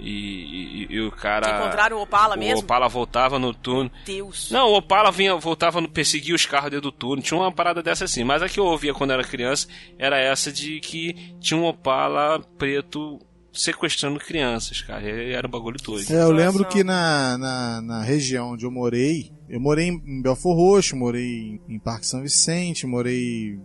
E, 0.00 0.86
e, 0.88 0.94
e, 0.94 1.00
o 1.00 1.10
cara. 1.10 1.58
Encontraram 1.58 1.98
o 1.98 2.02
Opala 2.02 2.36
o 2.36 2.38
mesmo? 2.38 2.60
O 2.60 2.60
Opala 2.60 2.88
voltava 2.88 3.38
no 3.38 3.52
túnel. 3.52 3.90
Deus. 4.06 4.50
Não, 4.50 4.68
o 4.68 4.76
Opala 4.76 5.10
vinha, 5.10 5.36
voltava 5.36 5.80
no 5.80 5.88
perseguir 5.88 6.34
os 6.34 6.46
carros 6.46 6.70
dentro 6.70 6.90
do 6.90 6.92
túnel. 6.92 7.22
Tinha 7.22 7.38
uma 7.38 7.52
parada 7.52 7.82
dessa 7.82 8.04
assim. 8.04 8.24
Mas 8.24 8.40
a 8.40 8.48
que 8.48 8.60
eu 8.60 8.64
ouvia 8.64 8.94
quando 8.94 9.12
era 9.12 9.24
criança 9.24 9.68
era 9.98 10.18
essa 10.18 10.50
de 10.50 10.80
que 10.80 11.34
tinha 11.40 11.60
um 11.60 11.66
Opala 11.66 12.40
preto 12.56 13.20
sequestrando 13.58 14.18
crianças, 14.20 14.80
cara. 14.80 15.02
Era 15.08 15.46
um 15.46 15.50
bagulho 15.50 15.82
todo. 15.82 16.00
É, 16.00 16.22
eu 16.22 16.30
lembro 16.30 16.64
que 16.64 16.84
na, 16.84 17.36
na, 17.36 17.82
na, 17.82 18.02
região 18.02 18.52
onde 18.52 18.64
eu 18.64 18.70
morei, 18.70 19.32
eu 19.48 19.60
morei 19.60 19.88
em 19.88 20.22
Belfor 20.22 20.56
Roxo, 20.56 20.96
morei 20.96 21.60
em 21.68 21.78
Parque 21.78 22.06
São 22.06 22.22
Vicente, 22.22 22.86
morei 22.86 23.54
em 23.54 23.60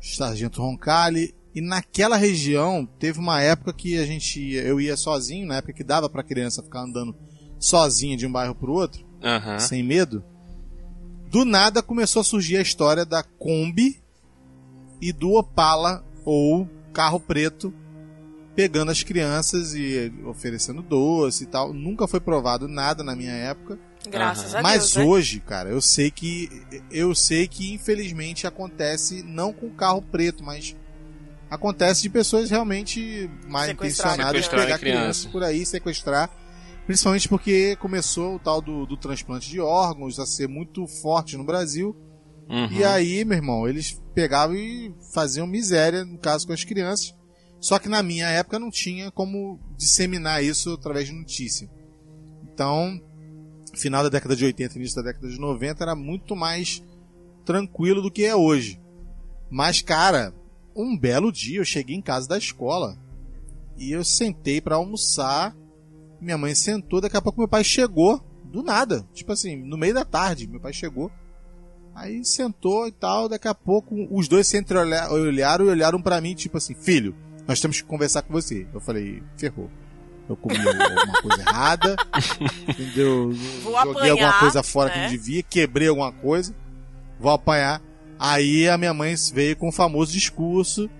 Sargento 0.00 0.60
Roncalli. 0.60 1.34
E 1.54 1.60
naquela 1.60 2.16
região 2.16 2.86
teve 2.98 3.18
uma 3.18 3.40
época 3.40 3.72
que 3.72 3.98
a 3.98 4.04
gente 4.04 4.52
eu 4.52 4.80
ia 4.80 4.96
sozinho, 4.96 5.46
na 5.46 5.56
época 5.56 5.72
que 5.72 5.82
dava 5.82 6.08
pra 6.08 6.22
criança 6.22 6.62
ficar 6.62 6.82
andando 6.82 7.16
sozinha 7.58 8.16
de 8.16 8.26
um 8.26 8.30
bairro 8.30 8.54
pro 8.54 8.72
outro, 8.72 9.04
uhum. 9.22 9.58
sem 9.58 9.82
medo. 9.82 10.22
Do 11.30 11.44
nada 11.44 11.82
começou 11.82 12.20
a 12.20 12.24
surgir 12.24 12.58
a 12.58 12.62
história 12.62 13.04
da 13.04 13.22
Kombi 13.22 14.00
e 15.00 15.12
do 15.12 15.32
Opala 15.32 16.04
ou 16.24 16.68
carro 16.92 17.18
preto 17.18 17.72
pegando 18.58 18.90
as 18.90 19.04
crianças 19.04 19.72
e 19.72 20.12
oferecendo 20.24 20.82
doce 20.82 21.44
e 21.44 21.46
tal. 21.46 21.72
Nunca 21.72 22.08
foi 22.08 22.18
provado 22.18 22.66
nada 22.66 23.04
na 23.04 23.14
minha 23.14 23.30
época. 23.30 23.78
Graças 24.10 24.52
uhum. 24.52 24.58
a 24.58 24.62
Mas 24.62 24.78
Deus. 24.80 24.94
Mas 24.94 24.96
né? 24.96 25.04
hoje, 25.04 25.38
cara, 25.38 25.68
eu 25.68 25.80
sei 25.80 26.10
que 26.10 26.50
eu 26.90 27.14
sei 27.14 27.46
que 27.46 27.72
infelizmente 27.72 28.48
acontece 28.48 29.22
não 29.22 29.52
com 29.52 29.70
carro 29.70 30.02
preto, 30.02 30.42
mas 30.42 30.74
acontece 31.48 32.02
de 32.02 32.10
pessoas 32.10 32.50
realmente 32.50 33.30
mais 33.46 33.70
intencionadas 33.70 34.48
pegar 34.48 34.76
crianças 34.76 35.26
por 35.26 35.44
aí, 35.44 35.64
sequestrar. 35.64 36.28
Principalmente 36.84 37.28
porque 37.28 37.76
começou 37.76 38.34
o 38.34 38.38
tal 38.40 38.60
do, 38.60 38.84
do 38.86 38.96
transplante 38.96 39.48
de 39.48 39.60
órgãos 39.60 40.18
a 40.18 40.26
ser 40.26 40.48
muito 40.48 40.84
forte 40.84 41.36
no 41.36 41.44
Brasil. 41.44 41.94
Uhum. 42.48 42.72
E 42.72 42.82
aí, 42.82 43.24
meu 43.24 43.36
irmão, 43.36 43.68
eles 43.68 44.02
pegavam 44.16 44.56
e 44.56 44.92
faziam 45.14 45.46
miséria, 45.46 46.04
no 46.04 46.18
caso 46.18 46.44
com 46.44 46.52
as 46.52 46.64
crianças. 46.64 47.16
Só 47.60 47.78
que 47.78 47.88
na 47.88 48.02
minha 48.02 48.28
época 48.28 48.58
não 48.58 48.70
tinha 48.70 49.10
como 49.10 49.58
disseminar 49.76 50.42
isso 50.42 50.74
através 50.74 51.06
de 51.08 51.12
notícia. 51.12 51.68
Então, 52.42 53.00
final 53.76 54.02
da 54.02 54.08
década 54.08 54.36
de 54.36 54.44
80 54.44 54.78
início 54.78 54.96
da 54.96 55.10
década 55.10 55.28
de 55.28 55.38
90 55.38 55.82
era 55.82 55.94
muito 55.94 56.36
mais 56.36 56.82
tranquilo 57.44 58.02
do 58.02 58.10
que 58.10 58.24
é 58.24 58.34
hoje. 58.34 58.80
Mas, 59.50 59.80
cara, 59.80 60.34
um 60.74 60.96
belo 60.96 61.32
dia 61.32 61.58
eu 61.58 61.64
cheguei 61.64 61.96
em 61.96 62.02
casa 62.02 62.28
da 62.28 62.38
escola 62.38 62.98
e 63.76 63.90
eu 63.90 64.04
sentei 64.04 64.60
para 64.60 64.76
almoçar. 64.76 65.56
Minha 66.20 66.38
mãe 66.38 66.54
sentou, 66.54 67.00
daqui 67.00 67.16
a 67.16 67.22
pouco 67.22 67.40
meu 67.40 67.48
pai 67.48 67.64
chegou 67.64 68.22
do 68.44 68.62
nada, 68.62 69.06
tipo 69.12 69.32
assim, 69.32 69.56
no 69.56 69.76
meio 69.76 69.94
da 69.94 70.04
tarde, 70.04 70.46
meu 70.46 70.60
pai 70.60 70.72
chegou. 70.72 71.10
Aí 71.94 72.24
sentou 72.24 72.86
e 72.86 72.92
tal, 72.92 73.28
daqui 73.28 73.48
a 73.48 73.54
pouco 73.54 73.94
os 74.10 74.28
dois 74.28 74.46
se 74.46 74.56
entreolharam 74.56 75.66
e 75.66 75.68
olharam 75.68 76.00
para 76.00 76.20
mim, 76.20 76.34
tipo 76.34 76.56
assim, 76.56 76.74
filho, 76.74 77.14
nós 77.48 77.60
temos 77.60 77.80
que 77.80 77.88
conversar 77.88 78.20
com 78.20 78.32
você. 78.32 78.66
Eu 78.74 78.78
falei, 78.78 79.22
ferrou. 79.38 79.70
Eu 80.28 80.36
comi 80.36 80.58
alguma 80.60 81.22
coisa 81.22 81.40
errada, 81.40 81.96
entendeu? 82.68 83.32
Vou 83.62 83.72
Joguei 83.72 83.92
apanhar, 83.92 84.12
alguma 84.12 84.38
coisa 84.38 84.62
fora 84.62 84.90
né? 84.90 84.94
que 84.94 85.00
não 85.00 85.08
devia, 85.08 85.42
quebrei 85.42 85.88
alguma 85.88 86.12
coisa, 86.12 86.54
vou 87.18 87.32
apanhar. 87.32 87.80
Aí 88.18 88.68
a 88.68 88.76
minha 88.76 88.92
mãe 88.92 89.14
veio 89.32 89.56
com 89.56 89.68
o 89.68 89.72
famoso 89.72 90.12
discurso 90.12 90.90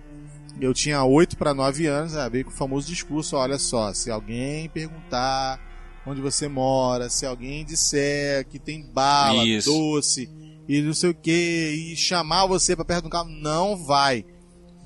Eu 0.59 0.73
tinha 0.73 1.03
8 1.03 1.35
para 1.37 1.53
9 1.53 1.85
anos, 1.85 2.15
aí 2.15 2.29
veio 2.29 2.45
com 2.45 2.51
o 2.51 2.55
famoso 2.55 2.87
discurso: 2.87 3.35
olha 3.35 3.59
só, 3.59 3.93
se 3.93 4.09
alguém 4.09 4.67
perguntar 4.69 5.59
onde 6.07 6.21
você 6.21 6.47
mora, 6.47 7.09
se 7.09 7.25
alguém 7.25 7.63
disser 7.63 8.47
que 8.47 8.57
tem 8.57 8.83
bala, 8.91 9.45
Isso. 9.45 9.69
doce 9.69 10.27
e 10.67 10.81
não 10.81 10.93
sei 10.93 11.09
o 11.11 11.15
que, 11.15 11.91
e 11.91 11.95
chamar 11.95 12.47
você 12.47 12.75
para 12.75 12.85
perto 12.85 13.03
do 13.03 13.09
carro, 13.09 13.29
não 13.29 13.77
vai. 13.85 14.25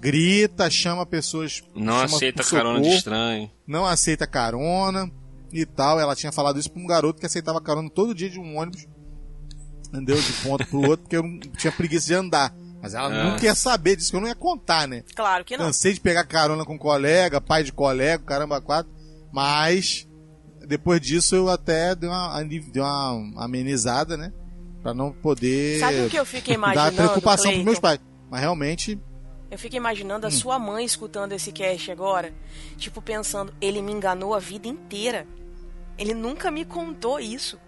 Grita, 0.04 0.70
chama 0.70 1.06
pessoas. 1.06 1.64
Não 1.74 1.94
chama 1.94 2.18
aceita 2.18 2.44
carona 2.44 2.82
de 2.82 2.90
estranho. 2.90 3.50
Não 3.66 3.86
aceita 3.86 4.28
carona 4.28 5.10
e 5.54 5.66
tal. 5.66 5.98
Ela 5.98 6.14
tinha 6.14 6.32
falado 6.32 6.60
isso 6.60 6.70
pra 6.70 6.82
um 6.82 6.86
garoto 6.86 7.22
que 7.22 7.26
aceitava 7.26 7.62
carona 7.62 7.90
todo 7.90 8.14
dia 8.14 8.30
de 8.30 8.38
um 8.38 8.58
ônibus. 8.58 8.86
Entendeu? 9.88 10.20
De 10.20 10.34
ponto 10.34 10.66
pro 10.68 10.82
outro, 10.82 11.04
porque 11.04 11.16
eu 11.16 11.24
tinha 11.58 11.72
preguiça 11.72 12.08
de 12.08 12.16
andar. 12.16 12.54
Mas 12.82 12.94
ela 12.94 13.16
é. 13.16 13.24
nunca 13.24 13.46
ia 13.46 13.56
saber 13.56 13.96
disso, 13.96 14.10
que 14.12 14.18
eu 14.18 14.20
não 14.20 14.28
ia 14.28 14.36
contar, 14.36 14.90
né? 14.90 15.06
Claro 15.16 15.46
que 15.46 15.56
não. 15.56 15.68
Cansei 15.68 15.94
de 15.94 16.02
pegar 16.02 16.26
carona 16.26 16.66
com 16.66 16.78
colega, 16.78 17.40
pai 17.40 17.64
de 17.64 17.72
colega, 17.72 18.22
caramba, 18.26 18.60
quatro. 18.60 18.92
Mas, 19.32 20.06
depois 20.68 21.00
disso, 21.00 21.34
eu 21.34 21.50
até 21.50 21.96
dei 21.96 22.10
uma, 22.10 22.44
dei 22.44 22.82
uma 22.82 23.46
amenizada, 23.46 24.18
né? 24.18 24.34
Pra 24.82 24.94
não 24.94 25.14
poder. 25.14 25.80
Sabe 25.80 26.02
o 26.02 26.10
que 26.10 26.20
eu 26.20 26.26
fico 26.26 26.52
imaginando? 26.52 26.98
Dar 26.98 27.04
preocupação 27.04 27.46
Clayton? 27.46 27.64
pros 27.64 27.66
meus 27.66 27.80
pais. 27.80 28.00
Mas 28.30 28.42
realmente. 28.42 29.00
Eu 29.54 29.60
fico 29.60 29.76
imaginando 29.76 30.26
a 30.26 30.30
hum. 30.30 30.32
sua 30.32 30.58
mãe 30.58 30.84
escutando 30.84 31.32
esse 31.34 31.52
cast 31.52 31.92
agora. 31.92 32.34
Tipo, 32.76 33.00
pensando, 33.04 33.54
ele 33.62 33.84
me 33.84 33.92
enganou 33.92 34.34
a 34.34 34.40
vida 34.40 34.68
inteira. 34.68 35.28
Ele 35.96 36.16
nunca 36.16 36.50
me 36.50 36.66
contou 36.66 37.20
isso 37.20 37.60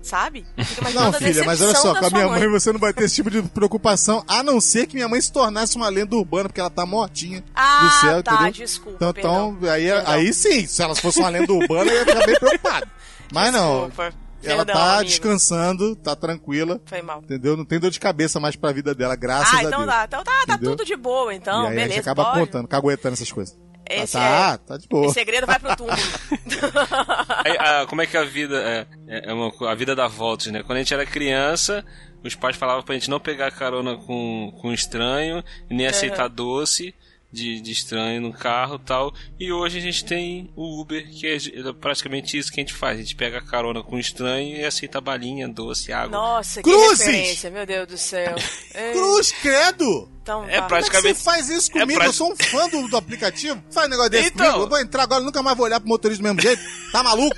sabe? 0.00 0.44
Não, 0.92 1.12
filha, 1.12 1.44
mas 1.44 1.60
olha 1.60 1.76
só, 1.76 1.94
com 1.94 2.06
a 2.06 2.10
minha 2.10 2.26
mãe. 2.26 2.40
mãe. 2.40 2.48
você 2.48 2.72
não 2.72 2.80
vai 2.80 2.92
ter 2.92 3.04
esse 3.04 3.14
tipo 3.14 3.30
de 3.30 3.40
preocupação, 3.40 4.24
a 4.26 4.42
não 4.42 4.60
ser 4.60 4.88
que 4.88 4.96
minha 4.96 5.06
mãe 5.06 5.20
se 5.20 5.30
tornasse 5.30 5.76
uma 5.76 5.88
lenda 5.88 6.16
urbana, 6.16 6.48
porque 6.48 6.60
ela 6.60 6.70
tá 6.70 6.84
mortinha 6.84 7.44
ah, 7.54 7.84
do 7.84 8.00
céu, 8.00 8.20
tá, 8.20 8.34
entendeu? 8.34 8.52
desculpa. 8.52 8.96
Então, 8.96 9.14
então 9.16 9.70
aí, 9.70 9.92
aí 9.92 10.34
sim, 10.34 10.66
se 10.66 10.82
ela 10.82 10.96
fosse 10.96 11.20
uma 11.20 11.28
lenda 11.28 11.52
urbana, 11.52 11.88
eu 11.88 11.98
ia 12.00 12.04
ficar 12.04 12.26
bem 12.26 12.34
preocupado. 12.34 12.88
Mas 13.32 13.52
desculpa. 13.52 14.04
não. 14.10 14.21
Ela 14.42 14.64
tá 14.64 14.94
amigo. 14.96 15.10
descansando, 15.10 15.96
tá 15.96 16.16
tranquila. 16.16 16.80
Foi 16.84 17.02
mal. 17.02 17.20
Entendeu? 17.20 17.56
Não 17.56 17.64
tem 17.64 17.78
dor 17.78 17.90
de 17.90 18.00
cabeça 18.00 18.40
mais 18.40 18.56
pra 18.56 18.72
vida 18.72 18.94
dela, 18.94 19.14
graças 19.16 19.54
ah, 19.54 19.58
a 19.58 19.64
então 19.64 19.80
Deus. 19.80 19.86
Dá. 19.86 20.04
Então 20.04 20.24
tá, 20.24 20.44
tá 20.46 20.58
tudo 20.58 20.84
de 20.84 20.96
boa, 20.96 21.34
então. 21.34 21.64
E 21.64 21.66
aí 21.66 21.74
beleza. 21.74 21.86
A 21.86 21.94
gente 21.96 22.00
acaba 22.00 22.24
pode. 22.24 22.36
apontando, 22.38 22.68
caguetando 22.68 23.14
essas 23.14 23.30
coisas. 23.30 23.56
Esse 23.88 24.12
tá, 24.14 24.52
é... 24.54 24.66
tá 24.66 24.76
de 24.76 24.88
boa. 24.88 25.08
O 25.08 25.12
segredo 25.12 25.46
vai 25.46 25.58
pro 25.58 25.76
túmulo. 25.76 25.96
Aí, 27.44 27.56
a, 27.58 27.86
como 27.86 28.00
é 28.00 28.06
que 28.06 28.16
a 28.16 28.24
vida 28.24 28.56
é, 28.56 28.86
é, 29.08 29.30
é 29.30 29.32
uma, 29.32 29.52
a 29.68 29.74
vida 29.74 29.94
dá 29.94 30.06
voltas, 30.06 30.46
né? 30.46 30.62
Quando 30.62 30.76
a 30.76 30.78
gente 30.78 30.94
era 30.94 31.04
criança, 31.04 31.84
os 32.22 32.34
pais 32.34 32.56
falavam 32.56 32.82
pra 32.82 32.94
gente 32.94 33.10
não 33.10 33.18
pegar 33.18 33.50
carona 33.50 33.96
com, 33.96 34.56
com 34.60 34.72
estranho, 34.72 35.42
nem 35.68 35.86
aceitar 35.86 36.28
uhum. 36.28 36.34
doce 36.34 36.94
de, 37.32 37.60
de 37.60 37.72
estranho 37.72 38.20
no 38.20 38.32
carro 38.32 38.78
tal. 38.78 39.12
E 39.40 39.50
hoje 39.50 39.78
a 39.78 39.80
gente 39.80 40.04
tem 40.04 40.52
o 40.54 40.80
Uber, 40.80 41.08
que 41.10 41.26
é, 41.26 41.36
é 41.36 41.72
praticamente 41.72 42.36
isso 42.36 42.52
que 42.52 42.60
a 42.60 42.62
gente 42.62 42.74
faz. 42.74 42.98
A 42.98 43.02
gente 43.02 43.16
pega 43.16 43.40
carona 43.40 43.82
com 43.82 43.98
estranho 43.98 44.56
e 44.56 44.64
aceita 44.64 45.00
balinha, 45.00 45.48
doce, 45.48 45.92
água. 45.92 46.10
Nossa, 46.10 46.62
que 46.62 46.70
Cruzes! 46.70 47.06
referência, 47.06 47.50
meu 47.50 47.64
Deus 47.64 47.86
do 47.88 47.98
céu. 47.98 48.34
Cruz, 48.92 49.32
credo! 49.32 50.10
Então, 50.22 50.44
é 50.44 50.60
tá. 50.60 50.66
praticamente. 50.66 51.02
Como 51.02 51.08
é 51.08 51.14
você 51.14 51.24
faz 51.24 51.48
isso 51.48 51.70
é 51.70 51.80
comigo? 51.80 51.92
É 51.92 51.96
pra... 51.96 52.06
Eu 52.06 52.12
sou 52.12 52.32
um 52.32 52.36
fã 52.36 52.68
do, 52.68 52.86
do 52.88 52.96
aplicativo. 52.96 53.62
Faz 53.70 53.86
um 53.86 53.90
negócio 53.90 54.10
desse 54.10 54.28
então... 54.28 54.46
comigo. 54.46 54.64
Eu 54.64 54.68
vou 54.68 54.78
entrar 54.78 55.02
agora, 55.02 55.24
nunca 55.24 55.42
mais 55.42 55.56
vou 55.56 55.66
olhar 55.66 55.80
pro 55.80 55.88
motorista 55.88 56.22
do 56.22 56.26
mesmo 56.26 56.40
jeito. 56.40 56.62
Tá 56.92 57.02
maluco? 57.02 57.36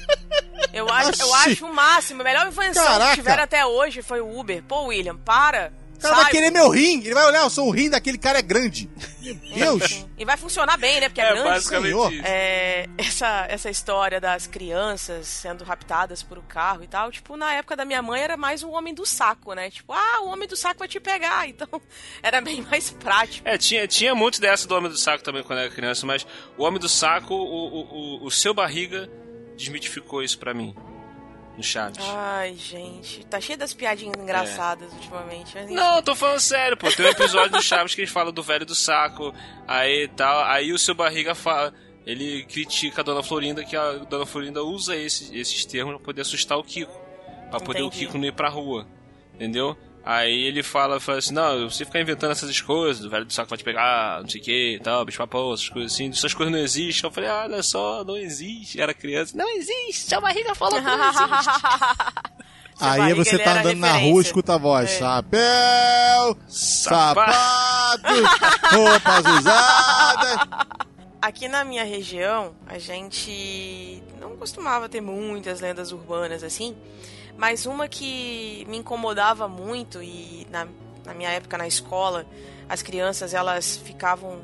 Eu 0.73 0.89
acho, 0.91 1.23
eu 1.23 1.35
acho 1.35 1.67
o 1.67 1.73
máximo. 1.73 2.21
A 2.21 2.25
melhor 2.25 2.47
invenção 2.49 2.85
Caraca. 2.85 3.11
que 3.11 3.17
tiveram 3.17 3.45
até 3.45 3.65
hoje 3.65 4.03
foi 4.03 4.21
o 4.21 4.39
Uber. 4.39 4.63
Pô, 4.65 4.87
William, 4.87 5.17
para 5.17 5.73
cara 6.11 6.23
vai 6.23 6.31
querer 6.31 6.51
meu 6.51 6.71
rim. 6.71 7.01
Ele 7.01 7.15
vai 7.15 7.27
olhar, 7.27 7.43
eu 7.43 7.51
sou 7.51 7.69
o 7.69 7.71
rim 7.71 7.91
daquele 7.91 8.19
cara 8.19 8.39
é 8.39 8.43
grande. 8.43 8.89
Meu 9.23 9.79
Deus. 9.79 10.07
E 10.17 10.25
vai 10.25 10.37
funcionar 10.37 10.77
bem, 10.77 11.01
né? 11.01 11.09
Porque 11.09 11.21
é, 11.21 11.25
é 11.25 11.35
grande. 11.35 11.65
Senhor. 11.65 12.13
É, 12.25 12.87
essa, 12.97 13.47
essa 13.49 13.71
história 13.71 14.21
das 14.21 14.47
crianças 14.47 15.27
sendo 15.27 15.65
raptadas 15.65 16.23
por 16.23 16.39
o 16.39 16.43
carro 16.43 16.83
e 16.85 16.87
tal, 16.87 17.11
tipo, 17.11 17.37
na 17.37 17.53
época 17.55 17.77
da 17.77 17.85
minha 17.85 18.03
mãe 18.03 18.23
era 18.23 18.37
mais 18.37 18.63
o 18.63 18.71
homem 18.71 18.95
do 18.95 19.05
saco, 19.05 19.55
né? 19.55 19.71
Tipo, 19.71 19.93
ah, 19.93 20.21
o 20.23 20.29
homem 20.29 20.49
do 20.49 20.57
saco 20.57 20.79
vai 20.79 20.89
te 20.89 21.01
pegar. 21.01 21.45
Então, 21.55 21.81
era 22.21 22.41
bem 22.41 22.63
mais 22.63 22.91
prático. 22.91 23.47
É, 23.47 23.57
tinha, 23.57 23.87
tinha 23.87 24.13
muito 24.13 24.41
dessa 24.41 24.67
do 24.67 24.75
homem 24.75 24.91
do 24.91 24.97
saco 24.97 25.23
também 25.23 25.43
quando 25.43 25.61
eu 25.61 25.67
era 25.67 25.75
criança, 25.75 26.05
mas 26.05 26.27
o 26.59 26.65
homem 26.65 26.81
do 26.81 26.89
saco, 26.89 27.33
o, 27.33 27.39
o, 27.39 28.23
o, 28.23 28.27
o 28.27 28.31
seu 28.31 28.53
barriga 28.53 29.09
desmitificou 29.57 30.23
isso 30.23 30.39
para 30.39 30.53
mim 30.53 30.75
no 31.57 31.63
Chaves. 31.63 31.99
Ai, 32.01 32.55
gente. 32.55 33.25
Tá 33.27 33.41
cheio 33.41 33.59
das 33.59 33.73
piadinhas 33.73 34.15
engraçadas 34.19 34.93
é. 34.93 34.97
ultimamente. 34.97 35.53
Mas... 35.55 35.71
Não, 35.71 36.03
tô 36.03 36.15
falando 36.15 36.41
sério, 36.41 36.77
pô. 36.77 36.91
Tem 36.91 37.07
um 37.07 37.11
episódio 37.11 37.53
do 37.53 37.63
Chaves 37.63 37.95
que 37.95 38.01
eles 38.01 38.11
falam 38.11 38.33
do 38.33 38.43
velho 38.43 38.67
do 38.67 38.75
saco, 38.75 39.33
aí 39.67 40.09
tal. 40.09 40.45
Aí 40.45 40.73
o 40.73 40.79
seu 40.79 40.95
barriga 40.95 41.35
fala. 41.35 41.73
Ele 42.07 42.45
critica 42.45 43.01
a 43.01 43.05
dona 43.05 43.23
Florinda 43.23 43.65
que 43.65 43.75
a 43.75 43.93
dona 43.93 44.27
Florinda 44.27 44.63
usa 44.63 44.95
esse, 44.95 45.35
esses 45.35 45.65
termos 45.65 45.95
pra 45.95 46.05
poder 46.05 46.21
assustar 46.21 46.59
o 46.59 46.63
Kiko. 46.63 46.93
Pra 47.51 47.59
poder 47.59 47.81
Entendi. 47.81 48.05
o 48.05 48.09
Kiko 48.09 48.19
não 48.19 48.27
ir 48.27 48.33
pra 48.33 48.51
rua. 48.51 48.87
Entendeu? 49.35 49.75
Aí 50.07 50.45
ele 50.45 50.63
fala, 50.63 51.01
fala 51.01 51.17
assim, 51.19 51.33
não, 51.33 51.71
você 51.71 51.83
ficar 51.85 52.01
inventando 52.01 52.33
essas 52.33 52.61
coisas, 52.61 53.07
o 53.07 53.09
velho 53.09 53.25
do 53.25 53.33
saco 53.33 53.49
vai 53.49 53.57
te 53.57 53.65
pegar, 53.65 54.21
não 54.21 54.29
sei 54.29 54.39
o 54.39 54.45
que, 54.45 54.81
tal, 54.83 55.03
bicho 55.03 55.17
papão, 55.17 55.55
essas 55.55 55.69
coisas 55.71 55.95
assim, 55.95 56.11
essas 56.11 56.35
coisas 56.35 56.53
não 56.53 56.61
existem. 56.61 57.09
Eu 57.09 57.13
falei, 57.15 57.31
ah, 57.31 57.45
olha 57.45 57.63
só, 57.63 58.05
não 58.05 58.17
existe. 58.17 58.79
Era 58.79 58.93
criança, 58.93 59.35
não 59.35 59.49
existe, 59.57 60.11
sua 60.11 60.21
barriga 60.21 60.55
falou 60.55 60.75
que 60.75 60.87
não 60.87 61.09
existe. 61.09 61.51
Aí 62.79 63.15
você 63.15 63.39
tá 63.39 63.61
andando 63.61 63.79
na 63.79 63.93
rua 63.97 64.21
e 64.21 64.25
escuta 64.25 64.55
a 64.55 64.59
voz. 64.59 64.91
É. 64.91 64.99
Chapéu, 64.99 66.37
sapato, 66.49 68.13
roupas 68.75 69.25
usadas. 69.39 70.49
Aqui 71.23 71.49
na 71.49 71.65
minha 71.65 71.85
região, 71.85 72.55
a 72.67 72.79
gente 72.79 74.03
não 74.21 74.37
costumava 74.37 74.87
ter 74.87 75.01
muitas 75.01 75.61
lendas 75.61 75.93
urbanas 75.93 76.43
assim. 76.43 76.77
Mas 77.37 77.67
uma 77.67 77.89
que 77.89 78.65
me 78.69 78.79
incomodava 78.79 79.49
muito 79.49 80.03
e 80.03 80.47
na, 80.51 80.69
na 81.05 81.15
minha 81.15 81.31
época 81.31 81.59
na 81.59 81.67
escola 81.67 82.27
as 82.69 82.83
crianças 82.83 83.35
elas 83.35 83.77
ficavam 83.77 84.41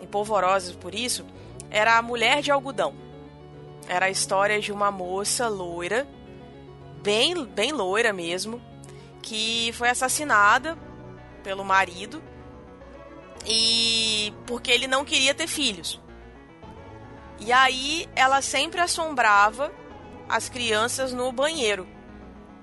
empolvorosas 0.00 0.76
por 0.76 0.94
isso 0.94 1.24
era 1.70 1.98
a 1.98 2.02
mulher 2.02 2.40
de 2.40 2.50
algodão. 2.50 2.94
Era 3.88 4.06
a 4.06 4.10
história 4.10 4.60
de 4.60 4.70
uma 4.72 4.90
moça 4.90 5.48
loira, 5.48 6.06
bem 7.02 7.44
bem 7.44 7.72
loira 7.72 8.12
mesmo, 8.12 8.62
que 9.20 9.72
foi 9.72 9.88
assassinada 9.88 10.78
pelo 11.42 11.64
marido 11.64 12.22
e 13.46 14.32
porque 14.46 14.70
ele 14.70 14.86
não 14.86 15.04
queria 15.04 15.34
ter 15.34 15.46
filhos. 15.46 16.00
E 17.40 17.52
aí 17.52 18.08
ela 18.14 18.40
sempre 18.40 18.80
assombrava 18.80 19.72
as 20.28 20.48
crianças 20.48 21.12
no 21.12 21.30
banheiro 21.32 21.86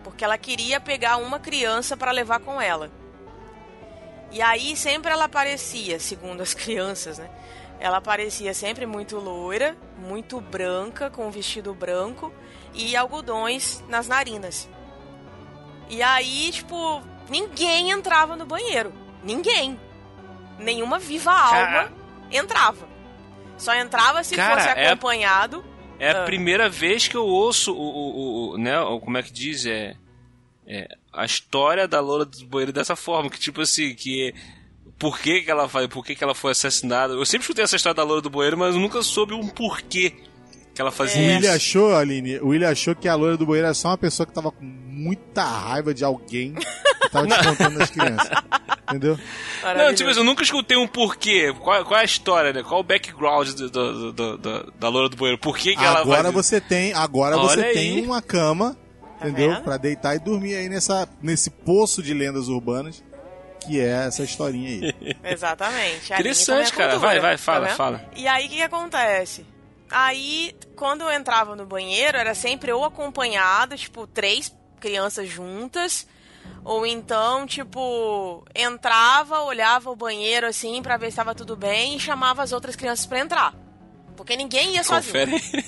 porque 0.04 0.24
ela 0.24 0.38
queria 0.38 0.80
pegar 0.80 1.18
uma 1.18 1.40
criança 1.40 1.96
para 1.96 2.12
levar 2.12 2.40
com 2.40 2.62
ela. 2.62 2.92
E 4.32 4.42
aí 4.42 4.76
sempre 4.76 5.12
ela 5.12 5.26
aparecia, 5.26 6.00
segundo 6.00 6.42
as 6.42 6.54
crianças, 6.56 7.18
né? 7.18 7.30
Ela 7.80 7.98
aparecia 7.98 8.54
sempre 8.54 8.86
muito 8.86 9.18
loira, 9.18 9.76
muito 9.98 10.40
branca, 10.40 11.10
com 11.10 11.28
um 11.28 11.32
vestido 11.32 11.74
branco 11.74 12.32
e 12.74 12.96
algodões 12.96 13.84
nas 13.88 14.08
narinas. 14.08 14.70
E 15.90 16.02
aí, 16.02 16.52
tipo, 16.52 17.02
ninguém 17.28 17.90
entrava 17.92 18.36
no 18.36 18.46
banheiro. 18.46 18.94
Ninguém. 19.24 19.80
Nenhuma 20.60 21.00
viva 21.00 21.32
alma 21.32 21.52
Cara... 21.52 21.92
entrava. 22.32 22.88
Só 23.58 23.76
entrava 23.76 24.24
se 24.24 24.36
Cara, 24.36 24.56
fosse 24.56 24.68
é 24.70 24.88
acompanhado. 24.88 25.66
É... 26.02 26.10
A 26.10 26.24
ah. 26.24 26.26
primeira 26.26 26.68
vez 26.68 27.08
que 27.08 27.16
eu 27.16 27.24
ouço 27.24 27.72
o, 27.72 27.78
o, 27.78 28.50
o, 28.54 28.58
né, 28.58 28.74
como 29.04 29.18
é 29.20 29.22
que 29.22 29.32
diz, 29.32 29.68
é, 29.68 29.96
é 30.66 30.88
a 31.14 31.24
história 31.24 31.88
da 31.88 32.00
Lola 32.00 32.26
do 32.26 32.46
Banheiro 32.48 32.74
dessa 32.74 32.96
forma, 32.96 33.30
que 33.30 33.40
tipo 33.40 33.62
assim, 33.62 33.94
que 33.94 34.34
por 34.98 35.20
que, 35.20 35.44
que 35.44 35.52
ela 35.52 35.68
vai, 35.68 35.88
por 35.88 36.04
que, 36.04 36.16
que 36.16 36.24
ela 36.24 36.34
foi 36.34 36.54
assassinada. 36.54 37.14
Eu 37.14 37.24
sempre 37.24 37.44
escutei 37.44 37.64
essa 37.64 37.76
história 37.76 37.96
da 37.96 38.04
Lola 38.04 38.20
do 38.20 38.32
Banheiro, 38.32 38.58
mas 38.58 38.76
nunca 38.76 39.04
soube 39.04 39.36
um 39.36 39.48
porquê 39.48 40.16
que 40.74 40.82
ela 40.82 40.92
fazia 40.92 41.22
é. 41.22 41.26
O 41.26 41.36
William 41.36 41.54
achou, 41.54 41.96
Aline, 41.96 42.40
o 42.40 42.48
William 42.48 42.70
achou 42.70 42.96
que 42.96 43.08
a 43.08 43.16
loira 43.16 43.38
do 43.38 43.46
banheiro 43.46 43.68
era 43.68 43.74
só 43.74 43.90
uma 43.90 43.98
pessoa 43.98 44.26
que 44.26 44.34
tava 44.34 44.52
com 44.52 44.64
muita 44.64 45.44
raiva 45.44 45.94
de 45.94 46.04
alguém 46.04 46.54
que 46.54 47.10
tava 47.10 47.28
descontando 47.28 47.82
as 47.82 47.90
crianças. 47.90 48.30
Entendeu? 48.90 49.18
Não, 49.78 49.94
tipo, 49.94 50.10
eu 50.10 50.24
nunca 50.24 50.44
escutei 50.44 50.78
um 50.78 50.88
porquê. 50.88 51.54
Qual, 51.60 51.86
qual 51.86 51.98
é 51.98 52.02
a 52.02 52.06
história, 52.06 52.52
né? 52.52 52.62
Qual 52.62 52.82
o 52.82 52.84
background 52.84 53.50
do, 53.50 53.70
do, 53.70 54.12
do, 54.12 54.38
do 54.38 54.74
da 54.78 54.90
loira 54.90 55.10
do 55.10 55.16
banheiro? 55.16 55.40
Por 55.40 55.58
que, 55.58 55.76
que 55.76 55.84
agora 55.84 56.00
ela 56.00 56.02
Agora 56.02 56.32
você 56.32 56.60
tem, 56.60 56.94
agora 56.94 57.38
Olha 57.38 57.48
você 57.48 57.62
aí. 57.62 57.74
tem 57.74 58.04
uma 58.04 58.22
cama, 58.22 58.76
tá 59.20 59.28
entendeu? 59.28 59.54
Vendo? 59.54 59.64
Pra 59.64 59.78
deitar 59.78 60.16
e 60.16 60.20
dormir 60.20 60.56
aí 60.56 60.68
nessa, 60.68 61.08
nesse 61.22 61.50
poço 61.50 62.04
de 62.04 62.14
lendas 62.14 62.48
urbanas 62.48 63.04
que 63.66 63.80
é 63.80 64.08
essa 64.08 64.24
historinha 64.24 64.70
aí. 64.70 65.16
Exatamente. 65.32 66.12
Interessante, 66.12 66.74
cara. 66.74 66.98
Vai, 66.98 67.20
vai, 67.20 67.38
fala, 67.38 67.68
tá 67.68 67.76
fala. 67.76 68.04
E 68.16 68.28
aí 68.28 68.48
o 68.48 68.50
que, 68.50 68.56
que 68.56 68.64
acontece? 68.64 69.46
Aí, 69.92 70.56
quando 70.76 71.02
eu 71.02 71.12
entrava 71.12 71.56
no 71.56 71.66
banheiro, 71.66 72.18
era 72.18 72.34
sempre 72.34 72.72
ou 72.72 72.86
acompanhado, 72.86 73.78
tipo, 73.78 74.08
três 74.08 74.56
crianças 74.80 75.30
juntas, 75.30 76.08
Ou 76.64 76.86
então, 76.86 77.46
tipo, 77.46 78.44
entrava, 78.56 79.42
olhava 79.42 79.90
o 79.90 79.96
banheiro 79.96 80.48
assim 80.48 80.82
para 80.82 80.98
ver 80.98 81.08
se 81.08 81.12
estava 81.12 81.34
tudo 81.34 81.56
bem 81.56 81.96
e 81.96 82.00
chamava 82.00 82.44
as 82.44 82.52
outras 82.52 82.76
crianças 82.76 83.06
para 83.06 83.20
entrar. 83.20 83.56
Porque 84.16 84.36
ninguém 84.36 84.76
ia 84.76 84.84
confere. 84.84 85.40
sozinho. 85.40 85.64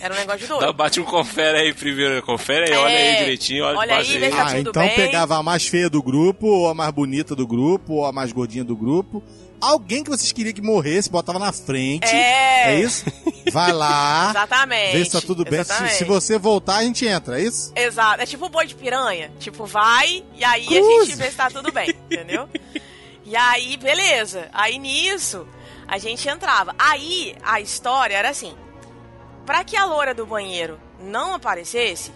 Era 0.00 0.14
um 0.14 0.16
negócio 0.16 0.40
de 0.40 0.46
doido. 0.46 0.60
Dá, 0.66 0.72
bate 0.72 1.00
um 1.00 1.04
confere 1.04 1.58
aí 1.58 1.74
primeiro. 1.74 2.22
Confere 2.22 2.70
aí, 2.70 2.72
é, 2.72 2.78
olha 2.78 2.96
aí 2.96 3.16
direitinho, 3.18 3.64
olha, 3.64 3.78
olha 3.78 3.96
aí, 3.96 4.18
vê 4.18 4.30
tá 4.30 4.46
ah, 4.46 4.58
então 4.58 4.86
bem. 4.86 4.96
pegava 4.96 5.36
a 5.36 5.42
mais 5.42 5.66
feia 5.66 5.90
do 5.90 6.02
grupo, 6.02 6.46
ou 6.46 6.68
a 6.68 6.74
mais 6.74 6.90
bonita 6.90 7.36
do 7.36 7.46
grupo, 7.46 7.94
ou 7.94 8.06
a 8.06 8.12
mais 8.12 8.32
gordinha 8.32 8.64
do 8.64 8.74
grupo. 8.74 9.22
Alguém 9.60 10.04
que 10.04 10.10
vocês 10.10 10.30
queriam 10.30 10.52
que 10.52 10.62
morresse, 10.62 11.10
botava 11.10 11.38
na 11.38 11.52
frente. 11.52 12.06
É, 12.06 12.74
é 12.74 12.80
isso? 12.80 13.04
Vai 13.52 13.72
lá. 13.72 14.30
Exatamente. 14.30 14.96
Vê 14.96 15.04
se 15.04 15.10
tá 15.10 15.20
tudo 15.20 15.44
bem. 15.44 15.64
Se, 15.64 15.88
se, 15.90 16.04
você 16.04 16.38
voltar, 16.38 16.76
a 16.76 16.84
gente 16.84 17.06
entra, 17.06 17.40
é 17.40 17.44
isso? 17.44 17.72
Exato. 17.74 18.22
É 18.22 18.26
tipo 18.26 18.46
o 18.46 18.48
boi 18.48 18.66
de 18.66 18.74
piranha. 18.74 19.32
Tipo, 19.40 19.66
vai 19.66 20.24
e 20.34 20.44
aí 20.44 20.66
a 20.66 20.82
gente 20.82 21.16
vê 21.16 21.30
se 21.30 21.36
tá 21.36 21.50
tudo 21.50 21.72
bem, 21.72 21.90
entendeu? 21.90 22.48
e 23.24 23.34
aí, 23.34 23.76
beleza. 23.76 24.48
Aí 24.52 24.78
nisso, 24.78 25.46
a 25.88 25.98
gente 25.98 26.28
entrava. 26.28 26.74
Aí 26.78 27.34
a 27.42 27.60
história 27.60 28.14
era 28.14 28.28
assim: 28.28 28.54
para 29.44 29.64
que 29.64 29.76
a 29.76 29.84
loura 29.84 30.14
do 30.14 30.26
banheiro 30.26 30.78
não 31.00 31.34
aparecesse, 31.34 32.12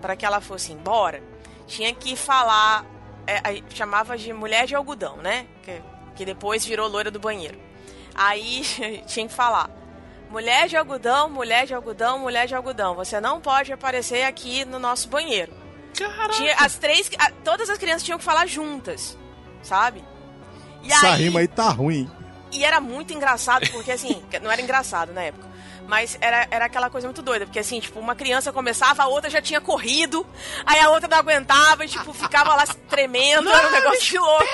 para 0.00 0.16
que 0.16 0.24
ela 0.24 0.40
fosse 0.40 0.72
embora, 0.72 1.22
tinha 1.66 1.92
que 1.92 2.16
falar. 2.16 2.86
É, 3.28 3.60
chamava 3.74 4.16
de 4.16 4.32
mulher 4.32 4.68
de 4.68 4.76
algodão, 4.76 5.16
né? 5.16 5.48
Que, 5.64 5.82
que 6.16 6.24
depois 6.24 6.64
virou 6.64 6.88
loira 6.88 7.10
do 7.10 7.20
banheiro. 7.20 7.58
Aí 8.14 8.62
tinha 9.06 9.28
que 9.28 9.34
falar. 9.34 9.70
Mulher 10.30 10.66
de 10.68 10.76
algodão, 10.76 11.30
mulher 11.30 11.66
de 11.66 11.74
algodão, 11.74 12.18
mulher 12.18 12.48
de 12.48 12.54
algodão. 12.54 12.94
Você 12.96 13.20
não 13.20 13.40
pode 13.40 13.72
aparecer 13.72 14.24
aqui 14.24 14.64
no 14.64 14.78
nosso 14.78 15.08
banheiro. 15.08 15.52
Tinha, 16.36 16.54
as 16.56 16.74
três, 16.76 17.08
todas 17.44 17.70
as 17.70 17.78
crianças 17.78 18.02
tinham 18.02 18.18
que 18.18 18.24
falar 18.24 18.46
juntas, 18.46 19.16
sabe? 19.62 20.04
E 20.82 20.92
Essa 20.92 21.12
aí, 21.12 21.24
rima 21.24 21.40
aí 21.40 21.48
tá 21.48 21.68
ruim. 21.68 22.10
E 22.52 22.64
era 22.64 22.80
muito 22.80 23.12
engraçado, 23.14 23.68
porque 23.70 23.92
assim, 23.92 24.22
não 24.42 24.50
era 24.50 24.60
engraçado 24.60 25.12
na 25.12 25.22
época. 25.22 25.46
Mas 25.86 26.18
era, 26.20 26.48
era 26.50 26.64
aquela 26.64 26.90
coisa 26.90 27.06
muito 27.06 27.22
doida, 27.22 27.46
porque 27.46 27.60
assim, 27.60 27.78
tipo, 27.78 28.00
uma 28.00 28.16
criança 28.16 28.52
começava, 28.52 29.04
a 29.04 29.06
outra 29.06 29.30
já 29.30 29.40
tinha 29.40 29.60
corrido, 29.60 30.26
aí 30.66 30.80
a 30.80 30.90
outra 30.90 31.08
não 31.08 31.18
aguentava 31.18 31.84
e, 31.84 31.88
tipo, 31.88 32.12
ficava 32.12 32.56
lá 32.56 32.66
tremendo, 32.88 33.44
não, 33.44 33.54
era 33.54 33.68
um 33.68 33.70
negócio 33.70 34.02
de 34.02 34.18
louco. 34.18 34.44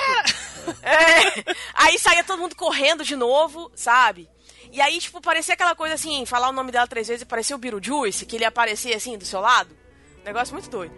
É, 0.83 1.55
aí 1.73 1.97
saía 1.97 2.23
todo 2.23 2.39
mundo 2.39 2.55
correndo 2.55 3.03
de 3.03 3.15
novo, 3.15 3.71
sabe? 3.73 4.29
E 4.71 4.81
aí, 4.81 4.99
tipo, 4.99 5.21
parecia 5.21 5.53
aquela 5.53 5.75
coisa 5.75 5.95
assim, 5.95 6.25
falar 6.25 6.49
o 6.49 6.51
nome 6.51 6.71
dela 6.71 6.87
três 6.87 7.07
vezes 7.07 7.21
e 7.21 7.25
parecia 7.25 7.55
o 7.55 7.59
Beetlejuice, 7.59 8.25
que 8.25 8.35
ele 8.35 8.45
aparecia 8.45 8.95
assim 8.95 9.17
do 9.17 9.25
seu 9.25 9.39
lado. 9.39 9.75
Negócio 10.25 10.53
muito 10.53 10.69
doido. 10.69 10.93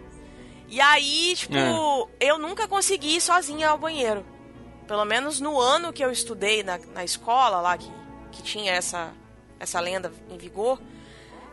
E 0.68 0.80
aí, 0.80 1.34
tipo, 1.36 1.54
é. 1.54 2.30
eu 2.30 2.38
nunca 2.38 2.66
consegui 2.66 3.16
ir 3.16 3.20
sozinha 3.20 3.68
ao 3.68 3.78
banheiro. 3.78 4.24
Pelo 4.86 5.04
menos 5.04 5.40
no 5.40 5.60
ano 5.60 5.92
que 5.92 6.04
eu 6.04 6.10
estudei 6.10 6.62
na, 6.62 6.78
na 6.78 7.04
escola 7.04 7.60
lá, 7.60 7.76
que, 7.76 7.90
que 8.32 8.42
tinha 8.42 8.72
essa, 8.72 9.12
essa 9.58 9.80
lenda 9.80 10.12
em 10.30 10.38
vigor. 10.38 10.80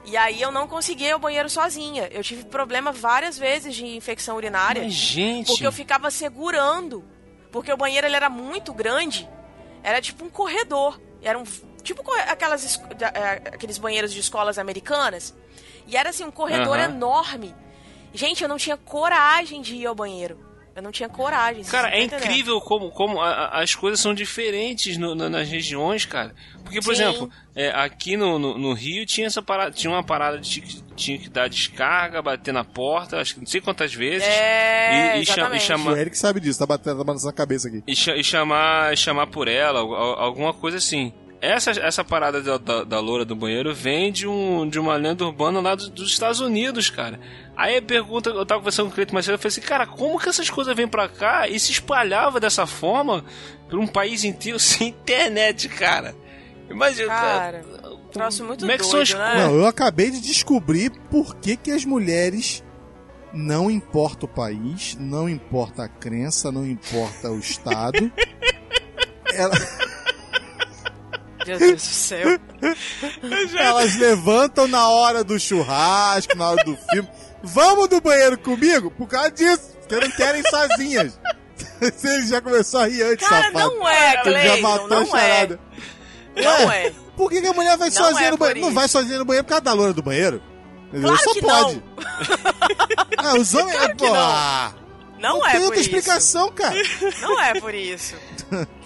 E 0.05 0.17
aí 0.17 0.41
eu 0.41 0.51
não 0.51 0.67
consegui 0.67 1.05
ir 1.05 1.11
ao 1.11 1.19
banheiro 1.19 1.49
sozinha. 1.49 2.07
Eu 2.11 2.23
tive 2.23 2.43
problema 2.45 2.91
várias 2.91 3.37
vezes 3.37 3.75
de 3.75 3.85
infecção 3.85 4.35
urinária. 4.35 4.83
Mas, 4.83 4.93
gente. 4.93 5.47
Porque 5.47 5.65
eu 5.65 5.71
ficava 5.71 6.11
segurando. 6.11 7.03
Porque 7.53 7.71
o 7.71 7.77
banheiro 7.77 8.07
ele 8.07 8.15
era 8.15 8.31
muito 8.31 8.73
grande. 8.73 9.29
Era 9.83 10.01
tipo 10.01 10.25
um 10.25 10.29
corredor. 10.29 10.99
Era 11.21 11.37
um. 11.37 11.43
Tipo 11.83 12.03
aquelas, 12.27 12.81
é, 12.99 13.49
aqueles 13.53 13.77
banheiros 13.77 14.11
de 14.11 14.19
escolas 14.19 14.57
americanas. 14.57 15.35
E 15.85 15.95
era 15.95 16.09
assim, 16.09 16.23
um 16.23 16.31
corredor 16.31 16.79
uhum. 16.79 16.85
enorme. 16.85 17.55
Gente, 18.11 18.41
eu 18.41 18.49
não 18.49 18.57
tinha 18.57 18.75
coragem 18.75 19.61
de 19.61 19.75
ir 19.75 19.85
ao 19.85 19.93
banheiro. 19.93 20.39
Eu 20.75 20.81
não 20.81 20.91
tinha 20.91 21.07
coragem. 21.07 21.63
Cara, 21.65 21.89
é 21.89 22.01
incrível 22.01 22.59
como, 22.59 22.89
como 22.89 23.21
a, 23.21 23.29
a, 23.29 23.61
as 23.61 23.75
coisas 23.75 23.99
são 23.99 24.13
diferentes 24.13 24.97
no, 24.97 25.13
na, 25.13 25.29
nas 25.29 25.47
regiões, 25.47 26.05
cara. 26.05 26.33
Porque, 26.63 26.79
por 26.81 26.95
Sim. 26.95 27.03
exemplo, 27.03 27.31
é, 27.55 27.69
aqui 27.69 28.17
no, 28.17 28.39
no, 28.39 28.57
no, 28.57 28.73
Rio 28.73 29.05
tinha 29.05 29.27
essa 29.27 29.41
parada, 29.41 29.69
tinha 29.69 29.91
uma 29.91 30.03
parada 30.03 30.39
de 30.39 30.83
tinha 30.95 31.19
que 31.19 31.29
dar 31.29 31.47
descarga, 31.47 32.21
bater 32.21 32.51
na 32.51 32.63
porta, 32.63 33.19
acho 33.19 33.35
que 33.35 33.39
não 33.41 33.47
sei 33.47 33.61
quantas 33.61 33.93
vezes. 33.93 34.27
É, 34.27 35.19
e, 35.19 35.21
e, 35.21 35.25
chama, 35.25 35.55
e 35.55 35.59
chamar. 35.59 35.93
O 35.93 35.97
Eric 35.97 36.17
sabe 36.17 36.39
disso, 36.39 36.57
tá 36.57 36.65
batendo, 36.65 36.97
tá 36.97 37.03
batendo 37.03 37.25
na 37.25 37.33
cabeça 37.33 37.67
aqui. 37.67 37.83
E, 37.85 37.91
e, 37.91 38.23
chamar, 38.23 38.97
chamar 38.97 39.27
por 39.27 39.47
ela, 39.47 39.79
alguma 39.79 40.53
coisa 40.53 40.77
assim. 40.77 41.13
Essa, 41.45 41.71
essa 41.71 42.03
parada 42.05 42.41
da, 42.41 42.57
da, 42.57 42.83
da 42.85 42.99
loura 42.99 43.25
do 43.25 43.35
banheiro 43.35 43.73
vem 43.73 44.11
de, 44.11 44.25
um, 44.25 44.67
de 44.67 44.79
uma 44.79 44.95
lenda 44.95 45.25
urbana 45.25 45.59
lá 45.59 45.75
dos, 45.75 45.89
dos 45.89 46.09
Estados 46.09 46.39
Unidos, 46.39 46.89
cara. 46.89 47.19
Aí 47.55 47.77
a 47.77 47.81
pergunta, 47.81 48.29
eu 48.29 48.45
tava 48.45 48.61
conversando 48.61 48.85
com 48.85 48.91
o 48.91 48.95
Cleiton 48.95 49.13
mais 49.13 49.25
cedo, 49.25 49.35
eu 49.35 49.39
falei 49.39 49.49
assim, 49.49 49.61
cara, 49.61 49.85
como 49.85 50.17
que 50.19 50.29
essas 50.29 50.49
coisas 50.49 50.73
vêm 50.75 50.87
pra 50.87 51.09
cá 51.09 51.47
e 51.47 51.59
se 51.59 51.71
espalhava 51.71 52.39
dessa 52.39 52.65
forma 52.65 53.25
por 53.69 53.77
um 53.77 53.85
país 53.85 54.23
inteiro 54.23 54.57
sem 54.59 54.89
internet, 54.89 55.67
cara? 55.67 56.15
Imagina, 56.69 57.09
cara. 57.09 57.63
cara 57.63 57.93
troço 58.13 58.45
muito 58.45 58.61
como 58.61 58.71
é 58.71 58.77
que 58.77 58.83
doido, 58.83 59.05
são 59.07 59.21
as... 59.21 59.35
né? 59.35 59.43
Não, 59.43 59.55
eu 59.55 59.65
acabei 59.65 60.11
de 60.11 60.21
descobrir 60.21 60.91
por 61.09 61.35
que, 61.35 61.57
que 61.57 61.71
as 61.71 61.83
mulheres 61.83 62.63
não 63.33 63.69
importa 63.69 64.25
o 64.25 64.29
país, 64.29 64.95
não 64.99 65.27
importa 65.27 65.83
a 65.83 65.89
crença, 65.89 66.51
não 66.51 66.65
importa 66.65 67.31
o 67.31 67.39
estado. 67.39 68.11
ela... 69.33 69.53
Meu 71.45 71.59
Deus 71.59 71.81
do 71.81 71.81
céu. 71.81 72.39
Elas 73.57 73.95
levantam 73.95 74.67
na 74.67 74.87
hora 74.87 75.23
do 75.23 75.39
churrasco, 75.39 76.35
na 76.37 76.49
hora 76.49 76.63
do 76.63 76.77
filme. 76.91 77.09
Vamos 77.43 77.89
do 77.89 77.99
banheiro 77.99 78.37
comigo? 78.37 78.89
Por 78.91 79.07
causa 79.07 79.31
disso. 79.31 79.73
Porque 79.79 79.95
não 79.95 80.11
querem 80.11 80.43
sozinhas. 80.43 81.19
Ele 81.81 82.27
já 82.27 82.41
começou 82.41 82.79
a 82.79 82.87
rir 82.87 83.03
antes, 83.03 83.27
Cara, 83.27 83.51
safado. 83.51 83.75
não 83.75 83.87
é, 83.87 84.21
Cleiton, 84.21 84.29
Ele 84.29 84.47
já 84.47 84.57
matou 84.61 84.89
não 84.89 84.97
a 84.97 85.03
é. 85.03 85.05
charada. 85.05 85.59
É. 86.35 86.41
Não 86.41 86.71
é. 86.71 86.93
Por 87.17 87.29
que, 87.29 87.41
que 87.41 87.47
a 87.47 87.53
mulher 87.53 87.77
vai 87.77 87.89
não 87.89 87.95
sozinha 87.95 88.27
é 88.27 88.31
no 88.31 88.37
banheiro? 88.37 88.61
Não 88.61 88.73
vai 88.73 88.87
sozinha 88.87 89.19
no 89.19 89.25
banheiro 89.25 89.43
por 89.43 89.49
causa 89.49 89.63
da 89.63 89.73
loura 89.73 89.93
do 89.93 90.01
banheiro. 90.01 90.41
Claro 90.91 91.17
Só 91.17 91.33
que 91.33 91.41
pode. 91.41 91.75
Não. 91.75 91.83
ah, 93.17 93.35
os 93.35 93.53
homens... 93.53 93.77
Claro 93.77 93.95
que 93.95 94.05
não. 94.05 94.83
Não, 95.19 95.39
não 95.39 95.47
é 95.47 95.51
tem 95.51 95.61
outra 95.61 95.79
isso. 95.79 95.89
explicação, 95.89 96.51
cara. 96.51 96.75
Não 97.21 97.41
é 97.41 97.59
por 97.59 97.73
isso. 97.73 98.15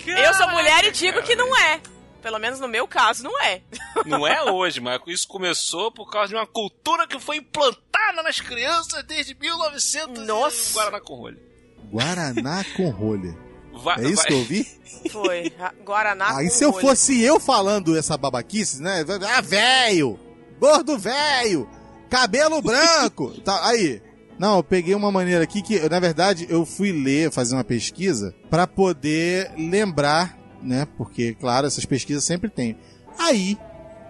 Eu 0.05 0.33
sou 0.35 0.49
mulher 0.49 0.85
e 0.85 0.91
digo 0.91 1.21
que 1.23 1.35
não 1.35 1.55
é. 1.57 1.79
Pelo 2.21 2.39
menos 2.39 2.59
no 2.59 2.67
meu 2.67 2.87
caso, 2.87 3.23
não 3.23 3.41
é. 3.41 3.61
Não 4.05 4.25
é 4.27 4.43
hoje, 4.51 4.79
mas 4.79 5.01
isso 5.07 5.27
começou 5.27 5.91
por 5.91 6.09
causa 6.09 6.29
de 6.29 6.35
uma 6.35 6.45
cultura 6.47 7.07
que 7.07 7.19
foi 7.19 7.37
implantada 7.37 8.21
nas 8.23 8.39
crianças 8.39 9.03
desde 9.03 9.35
1900 9.35 10.25
Nossa. 10.25 10.73
Guaraná 10.73 11.01
com 11.01 11.15
rolha. 11.15 11.37
Guaraná 11.91 12.65
com 12.75 12.89
rolha. 12.89 13.37
Vai, 13.73 14.05
é 14.05 14.07
isso 14.09 14.15
vai. 14.17 14.25
que 14.25 14.33
eu 14.33 14.37
ouvi? 14.37 14.67
Foi. 15.11 15.53
Guaraná 15.83 16.37
Aí 16.37 16.49
se 16.49 16.63
eu 16.63 16.71
rolha. 16.71 16.87
fosse 16.87 17.21
eu 17.21 17.39
falando 17.39 17.97
essa 17.97 18.17
babaquice, 18.17 18.81
né? 18.81 19.03
Ah, 19.35 19.41
velho! 19.41 20.19
Gordo 20.59 20.97
velho! 20.97 21.69
Cabelo 22.09 22.61
branco! 22.61 23.31
tá, 23.41 23.67
aí. 23.67 24.01
Não, 24.39 24.57
eu 24.57 24.63
peguei 24.63 24.93
uma 24.93 25.11
maneira 25.11 25.43
aqui 25.43 25.61
que, 25.63 25.79
na 25.89 25.99
verdade, 25.99 26.45
eu 26.49 26.65
fui 26.65 26.91
ler, 26.91 27.31
fazer 27.31 27.55
uma 27.55 27.63
pesquisa 27.63 28.35
para 28.49 28.67
poder 28.67 29.51
lembrar 29.57 30.37
né? 30.61 30.87
Porque, 30.97 31.33
claro, 31.33 31.67
essas 31.67 31.85
pesquisas 31.85 32.23
sempre 32.23 32.49
tem. 32.49 32.77
Aí 33.17 33.57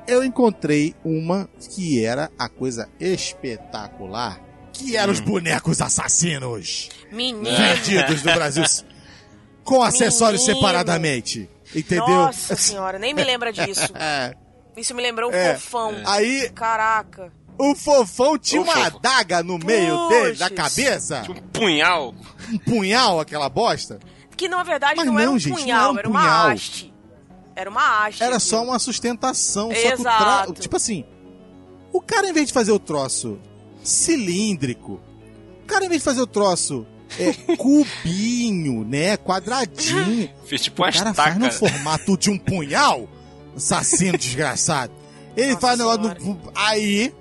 eu 0.07 0.23
encontrei 0.23 0.95
uma 1.03 1.49
que 1.75 2.03
era 2.03 2.31
a 2.37 2.47
coisa 2.47 2.89
espetacular, 2.99 4.41
que 4.71 4.95
eram 4.95 5.09
hum. 5.09 5.15
os 5.15 5.19
bonecos 5.19 5.81
assassinos. 5.81 6.89
Menino. 7.11 7.57
Vendidos 7.57 8.23
no 8.23 8.33
Brasil 8.33 8.63
com 9.63 9.83
acessórios 9.83 10.41
Menino. 10.41 10.59
separadamente. 10.59 11.49
Entendeu? 11.75 12.07
Nossa 12.07 12.55
senhora, 12.55 12.97
nem 12.97 13.13
me 13.13 13.23
lembra 13.23 13.51
disso. 13.51 13.91
Isso 14.77 14.93
me 14.93 15.01
lembrou 15.01 15.31
um 15.31 15.33
é. 15.33 15.55
fofão. 15.55 15.95
Aí. 16.05 16.49
Caraca. 16.51 17.31
O 17.57 17.73
fofão 17.73 18.37
tinha 18.37 18.61
o 18.61 18.63
uma 18.63 18.73
fofo. 18.73 18.97
adaga 18.97 19.41
no 19.41 19.57
meio 19.57 19.97
Puxa. 19.97 20.09
dele, 20.09 20.37
da 20.37 20.49
cabeça. 20.51 21.23
Um 21.27 21.33
punhal. 21.33 22.13
Um 22.51 22.57
punhal, 22.59 23.19
aquela 23.19 23.49
bosta. 23.49 23.99
Que 24.37 24.47
na 24.47 24.63
verdade 24.63 25.03
não, 25.03 25.13
não, 25.13 25.19
era 25.19 25.31
um 25.31 25.39
gente, 25.39 25.53
punhal, 25.53 25.81
era, 25.81 25.91
um 25.91 25.99
era 25.99 26.09
uma 26.09 26.51
haste. 26.51 26.93
Era 27.55 27.69
uma 27.69 28.05
haste. 28.05 28.23
Era 28.23 28.39
só 28.39 28.63
uma 28.63 28.77
sustentação. 28.77 29.71
Exato. 29.71 30.03
Só 30.03 30.43
que 30.43 30.51
o 30.51 30.53
tra... 30.53 30.61
Tipo 30.61 30.75
assim, 30.75 31.05
o 31.91 31.99
cara 31.99 32.29
em 32.29 32.33
vez 32.33 32.47
de 32.47 32.53
fazer 32.53 32.71
o 32.71 32.79
troço 32.79 33.39
cilíndrico, 33.83 35.01
o 35.63 35.65
cara 35.65 35.85
em 35.85 35.89
vez 35.89 36.01
de 36.01 36.05
fazer 36.05 36.21
o 36.21 36.27
troço 36.27 36.85
é, 37.19 37.33
cubinho, 37.57 38.85
né, 38.85 39.17
quadradinho, 39.17 40.29
Fiz 40.45 40.61
tipo 40.61 40.83
o 40.83 40.91
cara 40.91 41.13
faz 41.13 41.37
no 41.37 41.51
formato 41.51 42.15
de 42.15 42.29
um 42.29 42.37
punhal, 42.37 43.09
assassino 43.55 44.17
desgraçado. 44.17 44.93
Ele 45.35 45.53
Nossa 45.53 45.59
faz 45.61 45.79
negócio 45.79 46.01
no... 46.23 46.39
Aí 46.53 47.13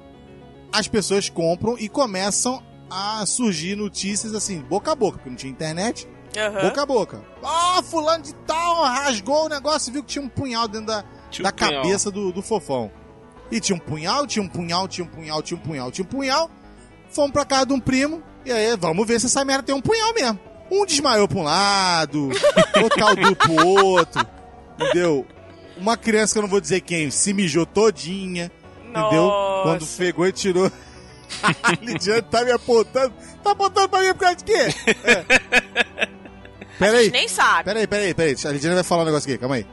as 0.73 0.87
pessoas 0.87 1.31
compram 1.31 1.79
e 1.79 1.89
começam 1.89 2.63
a 2.91 3.25
surgir 3.27 3.77
notícias 3.77 4.35
assim, 4.35 4.61
boca 4.61 4.93
a 4.93 4.95
boca, 4.95 5.17
porque 5.19 5.31
não 5.31 5.37
tinha 5.37 5.51
internet. 5.51 6.07
Uhum. 6.37 6.69
Boca 6.69 6.83
a 6.83 6.87
boca. 6.87 7.23
Ah, 7.43 7.77
oh, 7.79 7.83
fulano 7.83 8.23
de 8.23 8.35
tal 8.47 8.85
rasgou 8.85 9.47
o 9.47 9.49
negócio 9.49 9.91
e 9.91 9.93
viu 9.93 10.03
que 10.03 10.09
tinha 10.09 10.25
um 10.25 10.29
punhal 10.29 10.69
dentro 10.69 10.89
da, 10.89 11.05
da 11.41 11.53
punhal. 11.53 11.83
cabeça 11.83 12.11
do, 12.11 12.33
do 12.33 12.43
fofão. 12.43 12.91
E 13.51 13.61
tinha 13.61 13.77
um 13.77 13.79
punhal, 13.81 14.27
tinha 14.27 14.43
um 14.43 14.49
punhal, 14.49 14.89
tinha 14.89 15.05
um 15.05 15.09
punhal, 15.09 15.43
tinha 15.43 15.59
um 15.59 15.63
punhal, 15.63 15.91
tinha 15.91 16.05
um 16.05 16.09
punhal. 16.09 16.51
Fomos 17.11 17.31
pra 17.31 17.45
casa 17.45 17.67
de 17.67 17.73
um 17.73 17.81
primo. 17.81 18.23
E 18.45 18.53
aí, 18.53 18.77
vamos 18.77 19.07
ver 19.07 19.19
se 19.21 19.27
essa 19.27 19.45
merda 19.45 19.63
tem 19.65 19.75
um 19.75 19.81
punhal 19.81 20.13
mesmo. 20.15 20.39
Um 20.71 20.85
desmaiou 20.85 21.29
pra 21.29 21.39
um 21.39 21.43
lado, 21.43 22.29
outro 22.83 22.99
caldou 22.99 23.37
pro 23.37 23.67
outro. 23.67 24.27
Entendeu? 24.75 25.27
Uma 25.77 25.97
criança 25.97 26.33
que 26.33 26.39
eu 26.39 26.43
não 26.43 26.49
vou 26.49 26.61
dizer 26.61 26.81
quem, 26.81 27.11
se 27.11 27.33
mijou 27.33 27.65
todinha. 27.65 28.51
Nossa. 28.93 29.07
Entendeu? 29.07 29.31
Quando 29.63 29.87
pegou 29.97 30.27
e 30.27 30.33
tirou. 30.33 30.73
A 31.63 31.73
Lidiane 31.83 32.23
tá 32.23 32.45
me 32.45 32.53
apontando. 32.53 33.15
Tá 33.43 33.53
apontando 33.53 33.89
pra 33.89 34.01
mim 34.01 34.13
por 34.13 34.21
causa 34.21 34.37
de 34.37 34.45
quê? 34.45 34.75
É. 35.05 36.07
Pera 36.79 36.99
aí. 36.99 37.11
nem 37.11 37.29
sabe. 37.29 37.65
Pera 37.65 37.81
aí, 37.81 37.87
pera 37.87 38.05
aí, 38.05 38.15
pera 38.15 38.29
aí. 38.31 38.37
A 38.45 38.53
Lidiane 38.53 38.75
vai 38.75 38.85
falar 38.85 39.03
um 39.03 39.07
negócio 39.07 39.31
aqui, 39.31 39.39
calma 39.39 39.57
aí. 39.57 39.67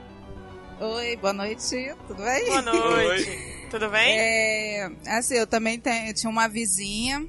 Oi, 0.79 1.17
boa 1.17 1.33
noite, 1.33 1.95
tudo 2.07 2.23
bem? 2.23 2.45
Boa 2.45 2.61
noite. 2.61 3.67
Tudo 3.69 3.89
bem? 3.89 4.19
É, 4.19 4.91
assim, 5.07 5.35
eu 5.35 5.47
também 5.47 5.79
tenho, 5.79 6.09
eu 6.09 6.13
tinha 6.13 6.29
uma 6.29 6.47
vizinha 6.47 7.25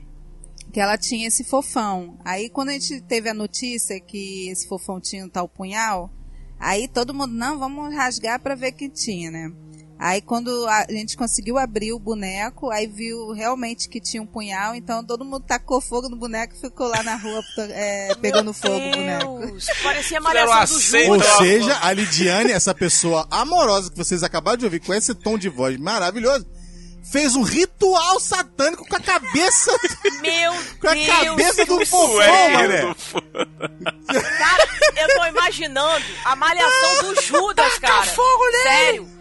que 0.73 0.81
ela 0.81 0.99
tinha 0.99 1.27
esse 1.27 1.45
fofão. 1.45 2.19
Aí 2.25 2.51
quando 2.51 2.71
a 2.71 2.73
gente 2.73 3.01
teve 3.01 3.29
a 3.29 3.35
notícia 3.35 3.99
que 4.01 4.49
esse 4.49 4.69
fofão 4.69 5.01
tinha 5.01 5.25
um 5.25 5.29
tal 5.29 5.49
punhal, 5.49 6.11
aí 6.59 6.87
todo 6.89 7.15
mundo, 7.15 7.33
não, 7.33 7.59
vamos 7.59 7.95
rasgar 7.95 8.41
para 8.41 8.55
ver 8.55 8.73
que 8.73 8.89
tinha, 8.89 9.31
né? 9.31 9.53
Aí 9.99 10.21
quando 10.21 10.67
a 10.69 10.87
gente 10.91 11.17
conseguiu 11.17 11.57
abrir 11.57 11.93
o 11.93 11.99
boneco, 11.99 12.71
aí 12.71 12.87
viu 12.87 13.33
realmente 13.33 13.89
que 13.89 14.01
tinha 14.01 14.23
um 14.23 14.27
punhal, 14.27 14.75
então 14.75 15.05
todo 15.05 15.25
mundo 15.25 15.45
tacou 15.47 15.81
fogo 15.81 16.09
no 16.09 16.17
boneco 16.17 16.55
e 16.55 16.61
ficou 16.61 16.89
lá 16.89 17.03
na 17.03 17.17
rua 17.17 17.43
é, 17.71 18.15
pegando 18.17 18.53
fogo 18.53 18.75
o 18.75 18.91
boneco. 18.91 19.41
Parecia 19.83 20.21
malhação 20.21 20.77
do 20.77 20.83
Judas. 20.83 21.09
Ou 21.09 21.39
seja, 21.39 21.79
a 21.81 21.93
Lidiane, 21.93 22.53
essa 22.53 22.75
pessoa 22.75 23.27
amorosa 23.31 23.91
que 23.91 23.97
vocês 23.97 24.23
acabaram 24.23 24.59
de 24.59 24.65
ouvir, 24.65 24.81
com 24.81 24.93
esse 24.93 25.15
tom 25.15 25.39
de 25.39 25.49
voz 25.49 25.79
maravilhoso, 25.79 26.45
fez 27.05 27.37
um 27.37 27.43
ritual 27.43 28.19
satânico 28.19 28.87
com 28.89 28.97
a 28.97 29.01
cabeça. 29.01 29.71
Meu 30.21 30.53
com 30.81 30.89
a 30.89 30.95
Deus 30.95 31.07
cabeça 31.07 31.67
do 31.67 31.87
fofão, 31.87 32.51
mané. 32.51 32.95
Cara, 34.39 34.69
eu 34.97 35.09
tô 35.17 35.27
imaginando 35.27 36.05
a 36.25 36.35
malhação 36.35 37.05
do 37.05 37.23
Judas, 37.23 37.79
cara. 37.79 38.07
fogo 38.07 38.45
nele. 38.51 38.63
Sério. 38.63 39.14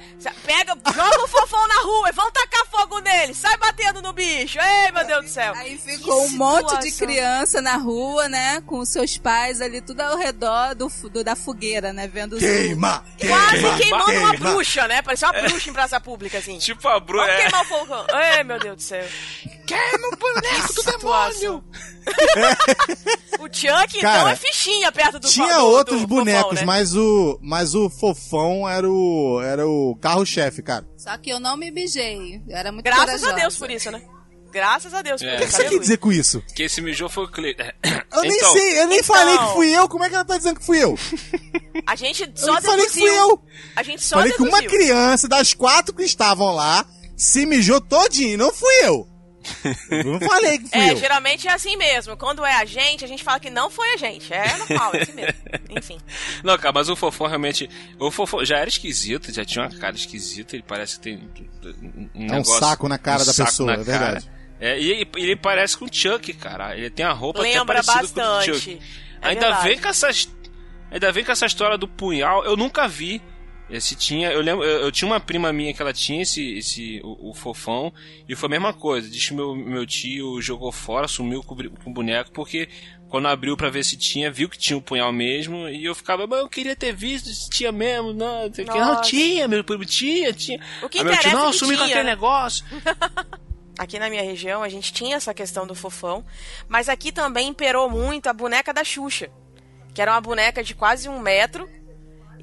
Pega, 0.45 0.75
joga 0.93 1.23
o 1.23 1.27
fofão 1.27 1.67
na 1.67 1.81
rua 1.81 2.09
e 2.09 2.11
vão 2.11 2.31
tacar 2.31 2.65
fogo 2.67 2.99
nele. 2.99 3.33
Sai 3.33 3.57
batendo 3.57 4.01
no 4.01 4.13
bicho. 4.13 4.57
Ei, 4.59 4.91
meu 4.91 5.05
Deus 5.05 5.25
do 5.25 5.29
céu. 5.29 5.53
Aí 5.55 5.77
ficou 5.77 6.25
um 6.25 6.29
monte 6.31 6.77
de 6.79 6.91
criança 6.91 7.61
na 7.61 7.77
rua, 7.77 8.27
né? 8.29 8.61
Com 8.61 8.83
seus 8.85 9.17
pais 9.17 9.61
ali, 9.61 9.81
tudo 9.81 10.01
ao 10.01 10.17
redor 10.17 10.75
do, 10.75 10.87
do 11.09 11.23
da 11.23 11.35
fogueira, 11.35 11.93
né? 11.93 12.07
Vendo 12.07 12.37
Queima! 12.37 13.03
Quase 13.19 13.51
queima, 13.51 13.77
queimando 13.77 14.05
queima. 14.05 14.29
uma 14.29 14.33
bruxa, 14.33 14.87
né? 14.87 15.01
Parecia 15.01 15.29
uma 15.29 15.41
bruxa 15.41 15.69
em 15.69 15.73
praça 15.73 15.99
pública, 15.99 16.37
assim. 16.37 16.57
Tipo 16.57 16.87
a 16.87 16.99
bruxa. 16.99 17.25
Vamos 17.25 17.39
é. 17.39 17.41
queimar 17.43 17.61
o 17.61 17.65
fogo. 17.65 17.95
Ei, 18.17 18.43
meu 18.43 18.59
Deus 18.59 18.75
do 18.75 18.81
céu. 18.81 19.05
Queima 19.65 20.07
o 20.07 20.17
boneco 20.17 20.73
do 20.73 20.83
demônio! 20.83 21.63
o 23.39 23.45
Chuck, 23.45 24.01
Cara, 24.01 24.19
então, 24.19 24.27
é 24.27 24.35
fichinha 24.35 24.91
perto 24.91 25.19
do 25.19 25.27
Tinha 25.27 25.57
do, 25.57 25.65
outros 25.67 26.01
do 26.01 26.07
bonecos, 26.07 26.43
fofão, 26.43 26.55
né? 26.55 26.65
mas 26.65 26.95
o 26.95 27.39
mas 27.41 27.75
o 27.75 27.89
fofão 27.89 28.67
era 28.67 28.89
o 28.89 29.41
era 29.41 29.67
o 29.67 29.95
carro-chefe, 30.13 30.61
cara. 30.61 30.85
Só 30.97 31.17
que 31.17 31.29
eu 31.29 31.39
não 31.39 31.57
me 31.57 31.71
bijei. 31.71 32.41
Eu 32.47 32.55
era 32.57 32.71
muito 32.71 32.85
Graças 32.85 33.05
corajosa. 33.05 33.31
a 33.31 33.35
Deus 33.35 33.57
por 33.57 33.69
isso, 33.71 33.91
né? 33.91 34.01
Graças 34.51 34.93
a 34.93 35.01
Deus 35.01 35.19
É. 35.21 35.35
O 35.35 35.37
que 35.39 35.43
isso. 35.45 35.51
você 35.57 35.63
quer 35.69 35.79
dizer 35.79 35.97
com 35.97 36.11
isso? 36.11 36.43
Que 36.55 36.63
esse 36.63 36.79
mijou 36.79 37.09
foi 37.09 37.23
o 37.23 37.27
Cle... 37.27 37.55
Eu 38.13 38.21
nem 38.21 38.31
Então, 38.37 38.53
sei, 38.53 38.79
eu 38.81 38.87
nem 38.87 38.99
então- 38.99 39.15
falei 39.15 39.35
que 39.39 39.53
fui 39.53 39.75
eu. 39.75 39.89
Como 39.89 40.03
é 40.03 40.09
que 40.09 40.13
ela 40.15 40.23
tá 40.23 40.37
dizendo 40.37 40.59
que 40.59 40.65
fui 40.65 40.77
eu? 40.83 40.95
A 41.87 41.95
gente 41.95 42.21
Eu 42.23 42.31
só 42.35 42.53
nem 42.53 42.61
falei 42.61 42.85
que 42.85 42.91
fui 42.91 43.09
eu. 43.09 43.43
A 43.75 43.81
gente 43.81 44.03
só 44.03 44.17
falei 44.17 44.31
que 44.31 44.37
deduziu. 44.37 44.59
uma 44.59 44.69
criança 44.69 45.27
das 45.27 45.55
quatro 45.55 45.95
que 45.95 46.03
estavam 46.03 46.53
lá 46.53 46.85
se 47.17 47.45
mijou 47.47 47.81
todinho, 47.81 48.37
não 48.37 48.53
fui 48.53 48.71
eu. 48.83 49.07
Eu 49.89 50.03
não 50.05 50.19
falei 50.19 50.57
que 50.57 50.69
fui 50.69 50.79
É, 50.79 50.91
eu. 50.91 50.97
geralmente 50.97 51.47
é 51.47 51.51
assim 51.53 51.75
mesmo. 51.77 52.15
Quando 52.17 52.45
é 52.45 52.53
a 52.55 52.65
gente, 52.65 53.03
a 53.03 53.07
gente 53.07 53.23
fala 53.23 53.39
que 53.39 53.49
não 53.49 53.69
foi 53.69 53.93
a 53.93 53.97
gente. 53.97 54.33
É 54.33 54.57
normal, 54.57 54.91
é 54.95 55.01
assim 55.01 55.13
mesmo. 55.13 55.33
Enfim. 55.69 55.97
Não, 56.43 56.57
cara, 56.57 56.71
mas 56.73 56.89
o 56.89 56.95
Fofão 56.95 57.27
realmente. 57.27 57.69
O 57.99 58.09
Fofão 58.11 58.43
já 58.45 58.57
era 58.57 58.69
esquisito, 58.69 59.31
já 59.33 59.43
tinha 59.45 59.65
uma 59.65 59.77
cara 59.79 59.95
esquisita, 59.95 60.55
ele 60.55 60.63
parece 60.67 60.95
que 60.97 61.01
tem 61.03 61.17
um 61.17 62.09
É 62.13 62.17
um 62.17 62.25
negócio- 62.27 62.59
saco 62.59 62.87
na 62.87 62.97
cara 62.97 63.23
um 63.23 63.25
da 63.25 63.33
pessoa, 63.33 63.67
na 63.75 63.81
é 63.81 63.83
verdade. 63.83 64.25
cara. 64.25 64.33
É, 64.59 64.79
e 64.79 64.91
ele, 64.91 65.09
ele 65.17 65.35
parece 65.35 65.75
com 65.77 65.85
o 65.85 65.89
Chuck, 65.93 66.31
cara. 66.33 66.77
Ele 66.77 66.89
tem 66.89 67.05
a 67.05 67.11
roupa 67.11 67.41
Lembra 67.41 67.79
até 67.79 67.91
parecida 67.91 68.21
com 68.21 68.27
o 68.29 68.31
do 68.31 68.35
bastante. 68.37 68.59
Chuck. 68.59 68.79
É 69.21 69.27
ainda 69.27 69.41
verdade. 69.41 69.67
vem 69.67 69.77
com 69.79 69.87
essas. 69.89 70.29
Ainda 70.91 71.11
vem 71.11 71.23
com 71.25 71.31
essa 71.31 71.45
história 71.45 71.77
do 71.77 71.87
punhal. 71.87 72.45
Eu 72.45 72.55
nunca 72.55 72.87
vi. 72.87 73.21
Esse 73.69 73.95
tinha, 73.95 74.31
eu 74.31 74.41
lembro, 74.41 74.63
eu, 74.63 74.81
eu 74.81 74.91
tinha 74.91 75.09
uma 75.09 75.19
prima 75.19 75.51
minha 75.53 75.73
que 75.73 75.81
ela 75.81 75.93
tinha 75.93 76.21
esse, 76.21 76.57
esse 76.57 77.01
o, 77.03 77.29
o 77.29 77.33
fofão 77.33 77.93
e 78.27 78.35
foi 78.35 78.47
a 78.47 78.49
mesma 78.49 78.73
coisa. 78.73 79.09
Diz 79.09 79.27
que 79.27 79.33
meu, 79.33 79.55
meu 79.55 79.85
tio 79.85 80.41
jogou 80.41 80.71
fora, 80.71 81.07
sumiu 81.07 81.41
com, 81.43 81.55
com 81.55 81.89
o 81.89 81.93
boneco 81.93 82.31
porque 82.31 82.67
quando 83.09 83.27
abriu 83.27 83.55
pra 83.55 83.69
ver 83.69 83.85
se 83.85 83.95
tinha, 83.95 84.31
viu 84.31 84.49
que 84.49 84.57
tinha 84.57 84.75
o 84.75 84.81
punhal 84.81 85.13
mesmo 85.13 85.69
e 85.69 85.85
eu 85.85 85.95
ficava, 85.95 86.27
mas 86.27 86.39
eu 86.39 86.49
queria 86.49 86.75
ter 86.75 86.93
visto 86.93 87.29
se 87.29 87.49
tinha 87.49 87.71
mesmo, 87.71 88.11
não, 88.11 88.49
não, 88.49 88.65
não 88.65 88.95
Nossa. 88.95 89.01
tinha, 89.03 89.47
meu 89.47 89.63
primo 89.63 89.85
tinha, 89.85 90.33
tinha. 90.33 90.59
O 90.81 90.89
que 90.89 90.97
Aí 90.97 91.03
meu 91.03 91.17
tio, 91.17 91.29
é 91.29 91.33
não, 91.33 91.53
sumiu 91.53 91.77
com 91.77 91.83
aquele 91.83 92.03
negócio. 92.03 92.65
Aqui 93.77 93.97
na 93.97 94.09
minha 94.09 94.21
região 94.21 94.61
a 94.61 94.69
gente 94.69 94.93
tinha 94.93 95.15
essa 95.15 95.33
questão 95.33 95.65
do 95.65 95.73
fofão, 95.73 96.23
mas 96.67 96.87
aqui 96.87 97.11
também 97.11 97.47
imperou 97.47 97.89
muito 97.89 98.27
a 98.27 98.33
boneca 98.33 98.71
da 98.71 98.83
Xuxa, 98.83 99.31
que 99.95 100.01
era 100.01 100.11
uma 100.11 100.21
boneca 100.21 100.63
de 100.63 100.75
quase 100.75 101.09
um 101.09 101.19
metro 101.19 101.67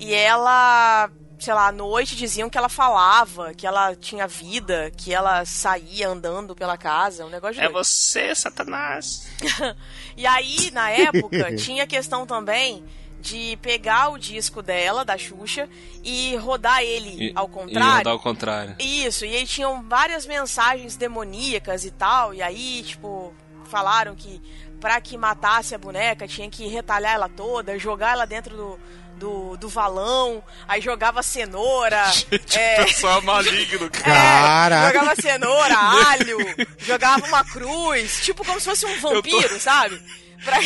e 0.01 0.15
ela, 0.15 1.11
sei 1.39 1.53
lá, 1.55 1.69
à 1.69 1.73
noite 1.73 2.17
diziam 2.17 2.49
que 2.51 2.57
ela 2.59 2.69
falava, 2.69 3.53
que 3.55 3.67
ela 3.67 3.95
tinha 3.95 4.27
vida, 4.27 4.91
que 4.97 5.13
ela 5.15 5.45
saía 5.45 6.09
andando 6.09 6.55
pela 6.57 6.77
casa, 6.79 7.25
um 7.27 7.31
negócio 7.31 7.55
de 7.57 7.61
É 7.61 7.65
doido. 7.69 7.75
você, 7.85 8.35
Satanás. 8.35 9.29
E 10.17 10.27
aí, 10.27 10.71
na 10.73 10.91
época, 10.91 11.55
tinha 11.57 11.85
a 11.85 11.87
questão 11.87 12.27
também 12.27 12.85
de 13.21 13.57
pegar 13.63 14.09
o 14.11 14.19
disco 14.19 14.63
dela, 14.63 15.05
da 15.05 15.17
Xuxa, 15.17 15.69
e 16.03 16.35
rodar 16.37 16.83
ele 16.83 17.29
E- 17.29 17.33
ao 17.35 17.47
E 17.47 17.51
contrário. 17.51 17.97
rodar 17.99 18.13
ao 18.15 18.19
contrário. 18.21 18.77
Isso, 18.79 19.25
e 19.27 19.37
aí 19.37 19.47
tinham 19.47 19.83
várias 19.89 20.27
mensagens 20.27 20.97
demoníacas 20.97 21.85
e 21.85 21.91
tal, 21.91 22.33
e 22.35 22.41
aí, 22.43 22.83
tipo, 22.83 23.33
falaram 23.67 24.15
que 24.15 24.41
pra 24.81 24.99
que 25.03 25.17
matasse 25.19 25.75
a 25.75 25.79
boneca 25.79 26.27
tinha 26.27 26.49
que 26.49 26.67
retalhar 26.67 27.13
ela 27.13 27.29
toda, 27.29 27.79
jogar 27.79 28.13
ela 28.13 28.27
dentro 28.27 28.57
do, 28.57 28.81
do, 29.21 29.57
do 29.59 29.69
valão, 29.69 30.43
aí 30.67 30.81
jogava 30.81 31.23
cenoura. 31.23 32.03
é, 32.57 32.85
Pessoal 32.85 33.21
maligno, 33.23 33.87
é, 33.87 33.89
Caraca. 33.91 34.99
jogava 34.99 35.21
cenoura, 35.21 35.77
alho, 36.09 36.39
jogava 36.79 37.27
uma 37.27 37.45
cruz, 37.45 38.23
tipo 38.25 38.45
como 38.45 38.59
se 38.59 38.71
fosse 38.71 38.87
um 38.87 38.99
vampiro, 38.99 39.61
sabe? 39.61 40.01
Pra, 40.43 40.57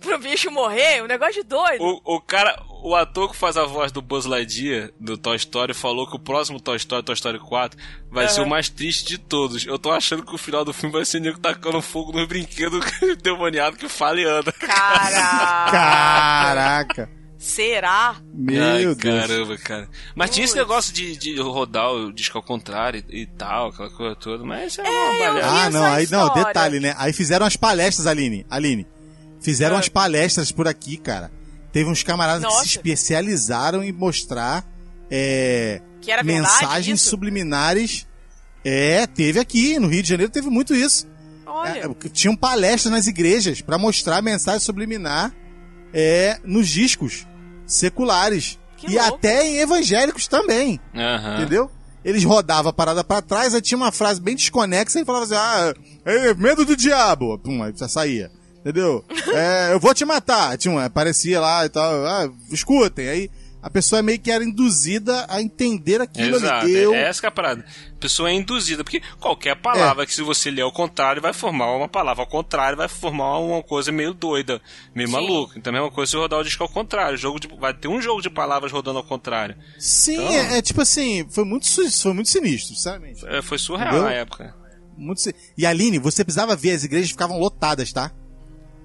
pro 0.00 0.18
bicho 0.18 0.50
morrer, 0.50 1.02
um 1.02 1.06
negócio 1.06 1.42
de 1.42 1.44
doido. 1.44 1.82
O, 1.82 2.16
o 2.16 2.20
cara, 2.20 2.62
o 2.82 2.94
ator 2.94 3.30
que 3.30 3.36
faz 3.36 3.56
a 3.56 3.64
voz 3.64 3.90
do 3.90 4.02
Buzz 4.02 4.26
Lightyear 4.26 4.90
do 5.00 5.16
Toy 5.16 5.36
Story 5.36 5.72
falou 5.72 6.06
que 6.06 6.14
o 6.14 6.18
próximo 6.18 6.60
Toy 6.60 6.76
Story, 6.76 7.02
Toy 7.02 7.14
Story 7.14 7.38
4, 7.38 7.80
vai 8.10 8.28
ser 8.28 8.42
o 8.42 8.46
mais 8.46 8.68
triste 8.68 9.06
de 9.06 9.16
todos. 9.16 9.64
Eu 9.64 9.78
tô 9.78 9.90
achando 9.90 10.26
que 10.26 10.34
o 10.34 10.38
final 10.38 10.62
do 10.62 10.74
filme 10.74 10.92
vai 10.92 11.06
ser 11.06 11.20
nego 11.20 11.38
tacando 11.38 11.80
fogo 11.80 12.12
no 12.12 12.26
brinquedo 12.26 12.78
demoniado 13.22 13.78
que 13.78 13.88
fala 13.88 14.20
e 14.20 14.24
anda. 14.24 14.52
Caraca! 14.52 15.70
Caraca. 15.70 17.23
Será? 17.44 18.16
Meu 18.32 18.64
Ai, 18.64 18.82
Deus. 18.84 18.96
caramba, 18.96 19.58
cara. 19.58 19.86
Mas 20.14 20.30
tinha 20.30 20.46
esse 20.46 20.56
negócio 20.56 20.94
de, 20.94 21.14
de 21.14 21.38
rodar 21.38 21.92
o 21.92 22.10
disco 22.10 22.38
ao 22.38 22.42
contrário 22.42 23.04
e, 23.10 23.20
e 23.20 23.26
tal, 23.26 23.68
aquela 23.68 23.90
coisa 23.90 24.16
toda, 24.16 24.42
mas 24.44 24.72
isso 24.72 24.80
é, 24.80 24.88
uma 24.88 25.34
vi. 25.34 25.40
Ah, 25.42 25.58
essa 25.66 25.70
não, 25.70 25.84
aí 25.84 26.06
não, 26.10 26.26
história. 26.26 26.44
detalhe, 26.46 26.80
né? 26.80 26.94
Aí 26.96 27.12
fizeram 27.12 27.44
as 27.44 27.54
palestras, 27.54 28.06
Aline. 28.06 28.46
Aline. 28.48 28.86
Fizeram 29.42 29.76
Ah. 29.76 29.80
as 29.80 29.90
palestras 29.90 30.50
por 30.50 30.66
aqui, 30.66 30.96
cara. 30.96 31.30
Teve 31.70 31.90
uns 31.90 32.02
camaradas 32.02 32.42
que 32.42 32.48
Nossa. 32.48 32.62
se 32.62 32.68
especializaram 32.78 33.84
em 33.84 33.92
mostrar 33.92 34.64
é, 35.10 35.82
Que 36.00 36.22
mensagens 36.22 36.98
isso? 37.02 37.10
subliminares. 37.10 38.06
É, 38.64 39.06
teve 39.06 39.38
aqui, 39.38 39.78
no 39.78 39.88
Rio 39.88 40.02
de 40.02 40.08
Janeiro 40.08 40.32
teve 40.32 40.48
muito 40.48 40.74
isso. 40.74 41.06
Olha. 41.44 41.80
É, 42.04 42.08
tinham 42.08 42.34
palestras 42.34 42.90
nas 42.90 43.06
igrejas 43.06 43.60
pra 43.60 43.76
mostrar 43.76 44.22
mensagem 44.22 44.60
subliminar 44.60 45.30
é, 45.92 46.40
nos 46.42 46.68
discos 46.70 47.26
seculares. 47.66 48.58
Que 48.76 48.86
e 48.92 48.98
louco. 48.98 49.14
até 49.14 49.46
em 49.46 49.58
evangélicos 49.58 50.26
também. 50.26 50.80
Aham. 50.94 51.36
Entendeu? 51.36 51.70
Eles 52.04 52.22
rodavam 52.22 52.68
a 52.68 52.72
parada 52.72 53.02
pra 53.02 53.22
trás, 53.22 53.54
aí 53.54 53.62
tinha 53.62 53.78
uma 53.78 53.90
frase 53.90 54.20
bem 54.20 54.36
desconexa 54.36 55.00
e 55.00 55.04
falava 55.04 55.24
assim: 55.24 55.34
Ah, 55.34 55.74
é 56.04 56.34
medo 56.34 56.64
do 56.64 56.76
diabo. 56.76 57.38
Pum, 57.38 57.62
aí 57.62 57.72
já 57.74 57.88
saía. 57.88 58.30
Entendeu? 58.60 59.04
É, 59.34 59.72
eu 59.72 59.80
vou 59.80 59.92
te 59.94 60.04
matar. 60.04 60.56
Tinha 60.56 60.72
uma, 60.72 60.84
aparecia 60.84 61.40
lá 61.40 61.64
e 61.64 61.68
tal. 61.68 62.06
Ah, 62.06 62.30
escutem. 62.50 63.08
Aí 63.08 63.30
a 63.66 63.70
pessoa 63.70 64.02
meio 64.02 64.18
que 64.20 64.30
era 64.30 64.44
induzida 64.44 65.24
a 65.26 65.40
entender 65.40 65.98
aquilo 65.98 66.36
Exato, 66.36 66.66
ali. 66.66 66.74
Eu, 66.74 66.92
é 66.92 67.08
essa 67.08 67.20
que 67.20 67.24
é 67.26 67.28
a 67.28 67.32
parada. 67.32 67.64
A 67.96 67.98
pessoa 67.98 68.28
é 68.28 68.34
induzida, 68.34 68.84
porque 68.84 69.00
qualquer 69.18 69.56
palavra 69.56 70.02
É. 70.02 70.06
que 70.06 70.12
se 70.14 70.20
você 70.20 70.50
ler 70.50 70.60
ao 70.60 70.70
contrário 70.70 71.22
vai 71.22 71.32
formar 71.32 71.74
uma 71.74 71.88
palavra 71.88 72.22
ao 72.22 72.28
contrário, 72.28 72.76
vai 72.76 72.88
formar 72.88 73.38
uma 73.38 73.62
coisa 73.62 73.90
meio 73.90 74.12
doida, 74.12 74.60
meio 74.94 75.08
Sim. 75.08 75.14
maluca. 75.14 75.58
Então 75.58 75.72
é 75.72 75.76
a 75.78 75.80
mesma 75.80 75.94
coisa 75.94 76.10
se 76.10 76.16
rodar 76.18 76.40
o 76.40 76.44
disco 76.44 76.62
ao 76.62 76.68
contrário. 76.68 77.16
Jogo 77.16 77.40
de- 77.40 77.48
vai 77.58 77.72
ter 77.72 77.88
um 77.88 78.02
jogo 78.02 78.20
de 78.20 78.28
palavras 78.28 78.70
rodando 78.70 78.98
ao 78.98 79.04
contrário. 79.04 79.56
Sim, 79.78 80.16
Então- 80.16 80.28
é, 80.34 80.58
é 80.58 80.62
tipo 80.62 80.82
assim, 80.82 81.26
foi 81.30 81.44
muito, 81.46 81.66
su- 81.66 81.90
foi 82.02 82.12
muito 82.12 82.28
sinistro, 82.28 82.74
sinceramente. 82.76 83.24
É, 83.26 83.40
foi 83.40 83.56
surreal 83.56 83.88
Entendeu? 83.88 84.04
na 84.10 84.12
época. 84.12 84.54
Muito 84.98 85.22
si- 85.22 85.34
E 85.56 85.64
Aline, 85.64 85.98
você 85.98 86.22
precisava 86.22 86.54
ver, 86.54 86.72
as 86.72 86.84
igrejas 86.84 87.08
ficavam 87.10 87.38
lotadas, 87.38 87.90
tá? 87.94 88.12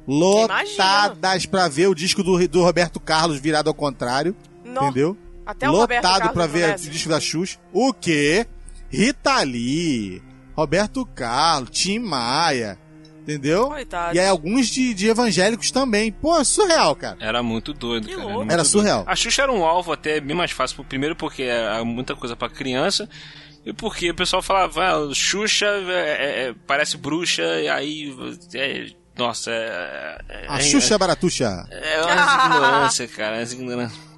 Lotadas 0.07 1.45
para 1.45 1.67
ver 1.67 1.87
o 1.87 1.93
disco 1.93 2.23
do, 2.23 2.47
do 2.47 2.63
Roberto 2.63 2.99
Carlos 2.99 3.39
virado 3.39 3.67
ao 3.69 3.73
contrário. 3.73 4.35
No. 4.69 4.84
Entendeu? 4.86 5.17
Até 5.45 5.67
o 5.67 5.73
Lotado 5.73 6.32
para 6.32 6.45
ver 6.45 6.75
o 6.75 6.77
disco 6.77 7.10
da 7.10 7.19
Xuxa. 7.19 7.58
O 7.73 7.91
quê? 7.91 8.45
Rita 8.89 9.41
Lee, 9.41 10.21
Roberto 10.55 11.05
Carlos, 11.05 11.69
Tim 11.71 11.99
Maia. 11.99 12.77
Entendeu? 13.21 13.67
Coitado. 13.67 14.15
E 14.15 14.19
aí 14.19 14.27
alguns 14.27 14.67
de, 14.67 14.93
de, 14.93 15.08
evangélicos 15.08 15.69
também. 15.69 16.12
Pô, 16.12 16.39
é 16.39 16.43
surreal, 16.43 16.95
cara. 16.95 17.17
Era 17.19 17.43
muito 17.43 17.73
doido, 17.73 18.08
cara. 18.10 18.23
Era, 18.23 18.34
muito 18.34 18.51
era 18.51 18.63
surreal. 18.63 18.97
Doido. 18.99 19.10
A 19.10 19.15
Xuxa 19.15 19.43
era 19.43 19.51
um 19.51 19.63
alvo 19.63 19.91
até 19.91 20.19
bem 20.19 20.36
mais 20.36 20.51
fácil. 20.51 20.84
Primeiro 20.84 21.15
porque 21.15 21.43
era 21.43 21.84
muita 21.86 22.15
coisa 22.15 22.36
para 22.36 22.49
criança. 22.49 23.08
E 23.65 23.73
porque 23.73 24.10
o 24.10 24.15
pessoal 24.15 24.41
falava, 24.41 24.84
ah, 24.84 25.13
Xuxa 25.13 25.67
é, 25.67 25.91
é, 25.91 26.47
é, 26.47 26.55
parece 26.65 26.97
bruxa, 26.97 27.43
e 27.43 27.67
aí. 27.67 28.15
É, 28.55 28.88
nossa, 29.15 29.51
é, 29.51 30.21
é 30.29 30.45
A 30.47 30.60
Xuxa 30.60 30.95
é 30.95 30.97
baratuxa. 30.97 31.67
É 31.69 32.01
uma 32.01 32.45
ignorância, 32.45 33.08
cara. 33.08 33.39
É 33.39 33.43
ignorância. 33.43 34.09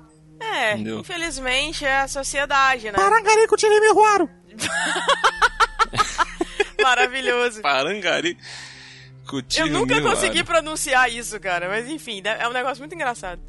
É, 0.52 0.74
Entendeu? 0.74 1.00
infelizmente 1.00 1.86
é 1.86 2.02
a 2.02 2.08
sociedade, 2.08 2.88
né? 2.88 2.94
Parangarico 2.94 3.56
tirei 3.56 3.92
ruaro. 3.92 4.30
Maravilhoso. 6.82 7.62
Parangari. 7.62 8.38
Eu 9.56 9.68
nunca 9.68 10.02
consegui 10.02 10.44
pronunciar 10.44 11.10
isso, 11.10 11.40
cara. 11.40 11.70
Mas 11.70 11.88
enfim, 11.88 12.22
é 12.26 12.48
um 12.48 12.52
negócio 12.52 12.82
muito 12.82 12.94
engraçado. 12.94 13.42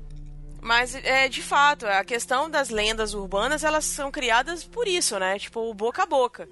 Mas, 0.61 0.95
é, 0.95 1.29
de 1.29 1.43
fato, 1.43 1.87
a 1.87 2.05
questão 2.05 2.49
das 2.49 2.71
lendas 2.71 3.15
urbanas, 3.15 3.65
elas 3.65 3.85
são 3.85 4.13
criadas 4.13 4.63
por 4.63 4.87
isso, 4.87 5.19
né? 5.19 5.37
Tipo, 5.37 5.75
boca 5.75 6.05
a 6.05 6.07
boca. 6.07 6.49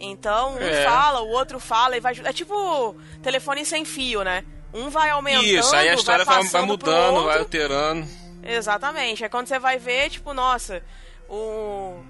Então, 0.00 0.56
um 0.56 0.58
é. 0.58 0.84
fala, 0.84 1.20
o 1.20 1.28
outro 1.28 1.60
fala 1.60 1.96
e 1.96 2.00
vai... 2.00 2.12
É 2.24 2.32
tipo 2.32 2.96
telefone 3.22 3.64
sem 3.64 3.84
fio, 3.84 4.24
né? 4.24 4.44
Um 4.74 4.90
vai 4.90 5.10
aumentando, 5.10 5.44
Isso, 5.44 5.76
aí 5.76 5.88
a 5.88 5.94
história 5.94 6.24
vai, 6.24 6.42
vai 6.42 6.62
mudando, 6.62 7.24
vai 7.24 7.38
alterando. 7.38 8.08
Exatamente. 8.42 9.24
É 9.24 9.28
quando 9.28 9.46
você 9.46 9.58
vai 9.58 9.78
ver, 9.78 10.10
tipo, 10.10 10.32
nossa, 10.34 10.82
um, 11.28 12.02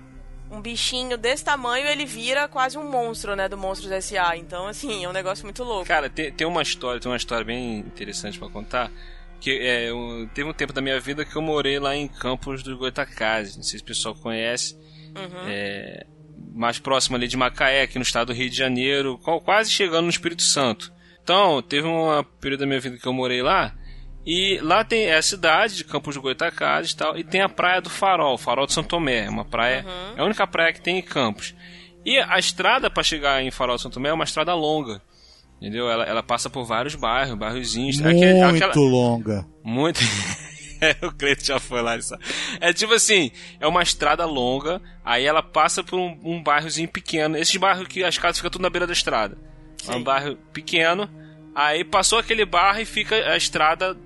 um 0.51 0.61
bichinho 0.61 1.17
desse 1.17 1.45
tamanho, 1.45 1.87
ele 1.87 2.05
vira 2.05 2.49
quase 2.49 2.77
um 2.77 2.89
monstro, 2.89 3.35
né, 3.37 3.49
do 3.49 3.57
Monstros 3.57 3.91
S.A. 3.91 4.37
Então, 4.37 4.67
assim, 4.67 5.05
é 5.05 5.09
um 5.09 5.13
negócio 5.13 5.45
muito 5.45 5.63
louco. 5.65 5.87
Cara, 5.87 6.11
tem, 6.11 6.33
tem 6.33 6.47
uma 6.47 6.63
história, 6.63 7.01
tem 7.01 7.11
uma 7.11 7.17
história 7.17 7.45
bem 7.45 7.79
interessante 7.79 8.39
para 8.39 8.49
contar. 8.49 8.91
Que 9.41 9.59
é, 9.59 9.91
eu, 9.91 10.29
teve 10.35 10.49
um 10.49 10.53
tempo 10.53 10.73
da 10.73 10.81
minha 10.81 11.01
vida 11.01 11.25
que 11.25 11.35
eu 11.35 11.43
morei 11.43 11.79
lá 11.79 11.97
em 11.97 12.07
Campos 12.07 12.63
do 12.63 12.77
Goitacazes. 12.77 13.57
Não 13.57 13.63
sei 13.63 13.79
se 13.79 13.83
o 13.83 13.87
pessoal 13.87 14.15
conhece. 14.15 14.77
Uhum. 15.17 15.49
É, 15.49 16.07
mais 16.55 16.79
próximo 16.79 17.17
ali 17.17 17.27
de 17.27 17.37
Macaé, 17.37 17.83
aqui 17.83 17.99
no 17.99 18.03
estado 18.03 18.29
do 18.29 18.33
Rio 18.33 18.49
de 18.49 18.57
Janeiro, 18.57 19.19
quase 19.45 19.71
chegando 19.71 20.05
no 20.05 20.11
Espírito 20.11 20.43
Santo. 20.43 20.93
Então, 21.23 21.63
teve 21.63 21.87
um 21.87 22.23
período 22.41 22.61
da 22.61 22.67
minha 22.67 22.81
vida 22.81 22.99
que 22.99 23.07
eu 23.07 23.13
morei 23.13 23.43
lá 23.43 23.75
e 24.25 24.59
lá 24.63 24.85
tem 24.85 25.07
é 25.07 25.17
a 25.17 25.23
cidade 25.23 25.77
de 25.77 25.85
Campos 25.85 26.15
de 26.15 26.21
Goitacazes 26.21 26.93
e 26.93 26.97
tal, 26.97 27.17
e 27.17 27.25
tem 27.25 27.41
a 27.41 27.49
praia 27.49 27.81
do 27.81 27.91
Farol, 27.91 28.39
Farol 28.39 28.67
de 28.67 28.73
São 28.73 28.85
Tomé, 28.85 29.29
uma 29.29 29.45
praia, 29.45 29.85
uhum. 29.85 30.19
é 30.19 30.21
a 30.21 30.25
única 30.25 30.47
praia 30.47 30.73
que 30.73 30.81
tem 30.81 30.99
em 30.99 31.03
Campos. 31.03 31.55
E 32.05 32.19
a 32.19 32.39
estrada 32.39 32.91
para 32.91 33.03
chegar 33.03 33.43
em 33.43 33.51
Farol 33.51 33.77
de 33.77 33.83
São 33.83 33.91
Tomé 33.91 34.09
é 34.09 34.13
uma 34.13 34.25
estrada 34.25 34.55
longa. 34.55 35.01
Entendeu? 35.61 35.89
Ela, 35.89 36.05
ela 36.05 36.23
passa 36.25 36.51
por 36.51 36.65
vários 36.65 36.97
bairros, 36.97 37.39
bairrozinhos. 37.39 38.01
Muito 38.01 38.17
aquele, 38.17 38.41
aquela... 38.41 38.75
longa. 38.75 39.47
Muito. 39.63 40.01
é, 40.81 40.97
o 41.07 41.13
Cleiton 41.13 41.45
já 41.45 41.61
foi 41.61 41.81
lá. 41.81 41.97
Isso. 41.97 42.17
É 42.61 42.73
tipo 42.73 42.93
assim, 42.93 43.31
é 43.61 43.67
uma 43.69 43.83
estrada 43.83 44.27
longa, 44.27 44.83
aí 45.05 45.25
ela 45.25 45.43
passa 45.43 45.85
por 45.85 45.97
um, 45.99 46.19
um 46.25 46.43
bairrozinho 46.43 46.89
pequeno. 46.89 47.37
Esses 47.37 47.57
bairros 47.57 47.87
que 47.87 48.03
as 48.03 48.19
casas 48.19 48.39
ficam 48.39 48.51
tudo 48.51 48.63
na 48.63 48.71
beira 48.71 48.87
da 48.87 48.93
estrada. 48.93 49.39
Sim. 49.77 49.93
É 49.93 49.97
um 49.97 50.03
bairro 50.03 50.37
pequeno, 50.53 51.09
aí 51.55 51.85
passou 51.85 52.19
aquele 52.19 52.45
bairro 52.45 52.81
e 52.81 52.85
fica 52.85 53.15
a 53.15 53.37
estrada 53.37 53.97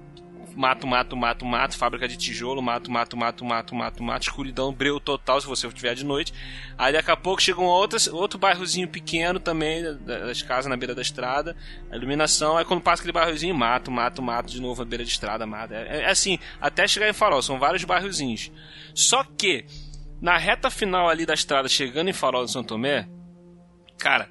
mato, 0.57 0.87
mato, 0.87 1.17
mato, 1.17 1.45
mato, 1.45 1.77
fábrica 1.77 2.09
de 2.09 2.17
tijolo, 2.17 2.63
mato, 2.63 2.91
mato, 2.91 3.17
mato, 3.17 3.45
mato, 3.45 3.75
mato, 3.75 4.03
mato, 4.03 4.23
escuridão, 4.23 4.73
breu 4.73 4.99
total 4.99 5.41
se 5.41 5.47
você 5.47 5.67
estiver 5.67 5.95
de 5.95 6.05
noite. 6.05 6.33
Aí 6.79 6.93
daqui 6.93 7.11
a 7.11 7.17
pouco 7.17 7.43
chega 7.43 7.61
um 7.61 7.65
outro, 7.65 7.99
outro 8.15 8.39
bairrozinho 8.39 8.89
pequeno 8.89 9.39
também, 9.39 9.83
das 10.05 10.43
casas 10.43 10.67
na 10.67 10.77
beira 10.77 10.95
da 10.95 11.03
estrada, 11.03 11.55
a 11.91 11.97
iluminação, 11.97 12.57
aí 12.57 12.65
quando 12.65 12.81
passa 12.81 13.03
aquele 13.03 13.13
bairrozinho, 13.13 13.55
mato, 13.55 13.91
mato, 13.91 14.23
mato, 14.23 14.51
de 14.51 14.61
novo 14.61 14.83
na 14.83 14.89
beira 14.89 15.05
de 15.05 15.11
estrada, 15.11 15.47
mato. 15.47 15.75
É, 15.75 16.03
é 16.03 16.11
assim, 16.11 16.39
até 16.61 16.89
chegar 16.89 17.09
em 17.09 17.13
Farol, 17.13 17.43
são 17.43 17.59
vários 17.59 17.85
bairrozinhos. 17.85 18.51
Só 18.95 19.23
que, 19.23 19.67
na 20.21 20.39
reta 20.39 20.71
final 20.71 21.09
ali 21.09 21.27
da 21.27 21.35
estrada, 21.35 21.69
chegando 21.69 22.09
em 22.09 22.15
Farol 22.15 22.47
de 22.47 22.53
São 22.53 22.65
Tomé, 22.65 23.07
cara, 23.99 24.31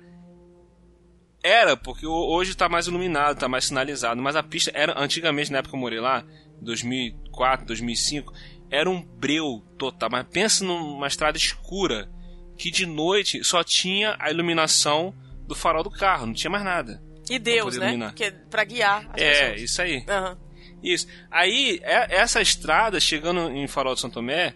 era, 1.46 1.78
porque 1.78 2.08
hoje 2.08 2.52
está 2.52 2.68
mais 2.68 2.88
iluminado, 2.88 3.34
está 3.36 3.48
mais 3.48 3.66
sinalizado, 3.66 4.22
mas 4.22 4.36
a 4.36 4.42
pista 4.44 4.72
era, 4.74 5.00
antigamente, 5.00 5.52
na 5.52 5.60
época 5.60 5.72
que 5.72 5.76
eu 5.76 5.80
morei 5.80 6.00
lá, 6.00 6.24
2004, 6.62 7.66
2005, 7.66 8.34
era 8.70 8.90
um 8.90 9.02
breu 9.02 9.64
total. 9.78 10.10
Mas 10.12 10.26
pensa 10.32 10.64
numa 10.66 11.08
estrada 11.08 11.38
escura, 11.38 12.10
que 12.58 12.72
de 12.72 12.86
noite 12.86 13.44
só 13.44 13.64
tinha 13.64 14.16
a 14.20 14.32
iluminação 14.32 15.14
do 15.48 15.54
farol 15.56 15.84
do 15.84 15.92
carro, 15.92 16.26
não 16.26 16.34
tinha 16.34 16.50
mais 16.50 16.64
nada. 16.64 17.02
E 17.30 17.38
Deus, 17.40 17.78
né? 17.78 17.88
Iluminar. 17.88 18.14
Pra 18.50 18.64
guiar 18.64 19.10
as 19.14 19.22
É, 19.22 19.32
pessoas. 19.50 19.62
isso 19.62 19.82
aí. 19.82 19.98
Uhum. 19.98 20.38
Isso. 20.84 21.08
Aí, 21.32 21.80
é, 21.84 22.16
essa 22.16 22.42
estrada, 22.42 23.00
chegando 23.00 23.50
em 23.52 23.68
Farol 23.68 23.96
de 23.96 24.02
São 24.02 24.10
Tomé, 24.10 24.54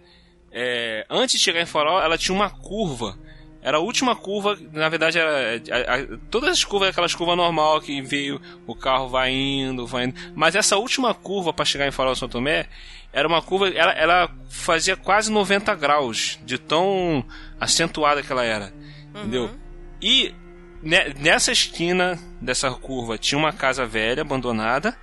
é, 0.52 1.04
antes 1.10 1.38
de 1.40 1.44
chegar 1.44 1.62
em 1.62 1.66
Farol, 1.66 2.00
ela 2.02 2.18
tinha 2.18 2.36
uma 2.36 2.50
curva 2.50 3.18
era 3.62 3.78
a 3.78 3.82
última 3.82 4.16
curva, 4.16 4.58
na 4.72 4.88
verdade, 4.88 5.20
era, 5.20 5.58
a, 5.58 5.96
a, 5.96 6.18
todas 6.30 6.50
as 6.50 6.64
curvas, 6.64 6.90
aquelas 6.90 7.14
curvas 7.14 7.36
normal 7.36 7.82
que 7.82 8.02
veio, 8.02 8.42
o 8.66 8.74
carro 8.74 9.10
vai 9.10 9.32
indo, 9.32 9.86
vai 9.86 10.06
indo. 10.06 10.16
Mas 10.34 10.56
essa 10.56 10.78
última 10.78 11.14
curva 11.14 11.52
para 11.52 11.66
chegar 11.66 11.86
em 11.86 11.92
Farol 11.92 12.16
São 12.16 12.30
Tomé 12.30 12.68
era 13.12 13.28
uma 13.28 13.42
curva, 13.42 13.68
ela, 13.70 13.92
ela, 13.92 14.30
fazia 14.50 14.96
quase 14.96 15.32
90 15.32 15.76
graus, 15.76 16.40
de 16.46 16.58
tão 16.58 17.26
acentuada 17.60 18.24
que 18.24 18.32
ela 18.32 18.46
era. 18.46 18.74
Uhum. 19.14 19.22
Entendeu? 19.22 19.50
E 20.02 20.34
nessa 21.18 21.52
esquina 21.52 22.18
dessa 22.40 22.72
curva 22.72 23.18
tinha 23.18 23.38
uma 23.38 23.52
casa 23.52 23.86
velha, 23.86 24.22
abandonada, 24.22 24.98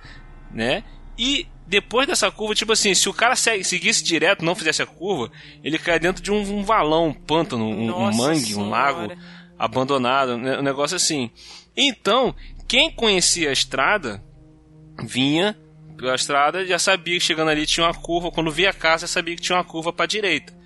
né? 0.51 0.83
E 1.17 1.47
depois 1.67 2.07
dessa 2.07 2.31
curva, 2.31 2.55
tipo 2.55 2.71
assim, 2.71 2.95
se 2.95 3.09
o 3.09 3.13
cara 3.13 3.35
seguisse 3.35 4.03
direto, 4.03 4.43
não 4.43 4.55
fizesse 4.55 4.81
a 4.81 4.85
curva, 4.85 5.29
ele 5.63 5.77
cai 5.77 5.99
dentro 5.99 6.23
de 6.23 6.31
um, 6.31 6.39
um 6.39 6.63
valão, 6.63 7.07
um 7.07 7.13
pântano, 7.13 7.65
um, 7.65 7.93
um 7.93 8.15
mangue, 8.15 8.39
senhora. 8.39 8.65
um 8.65 8.69
lago 8.69 9.13
abandonado, 9.59 10.37
né, 10.37 10.57
um 10.57 10.63
negócio 10.63 10.95
assim. 10.95 11.29
Então, 11.75 12.33
quem 12.67 12.89
conhecia 12.89 13.49
a 13.49 13.53
estrada 13.53 14.23
vinha 15.03 15.57
pela 15.97 16.15
estrada 16.15 16.65
já 16.65 16.79
sabia 16.79 17.17
que 17.17 17.25
chegando 17.25 17.49
ali 17.49 17.65
tinha 17.65 17.85
uma 17.85 17.93
curva. 17.93 18.31
Quando 18.31 18.51
via 18.51 18.69
a 18.69 18.73
casa, 18.73 19.07
sabia 19.07 19.35
que 19.35 19.41
tinha 19.41 19.57
uma 19.57 19.63
curva 19.63 19.91
para 19.91 20.05
direita. 20.05 20.56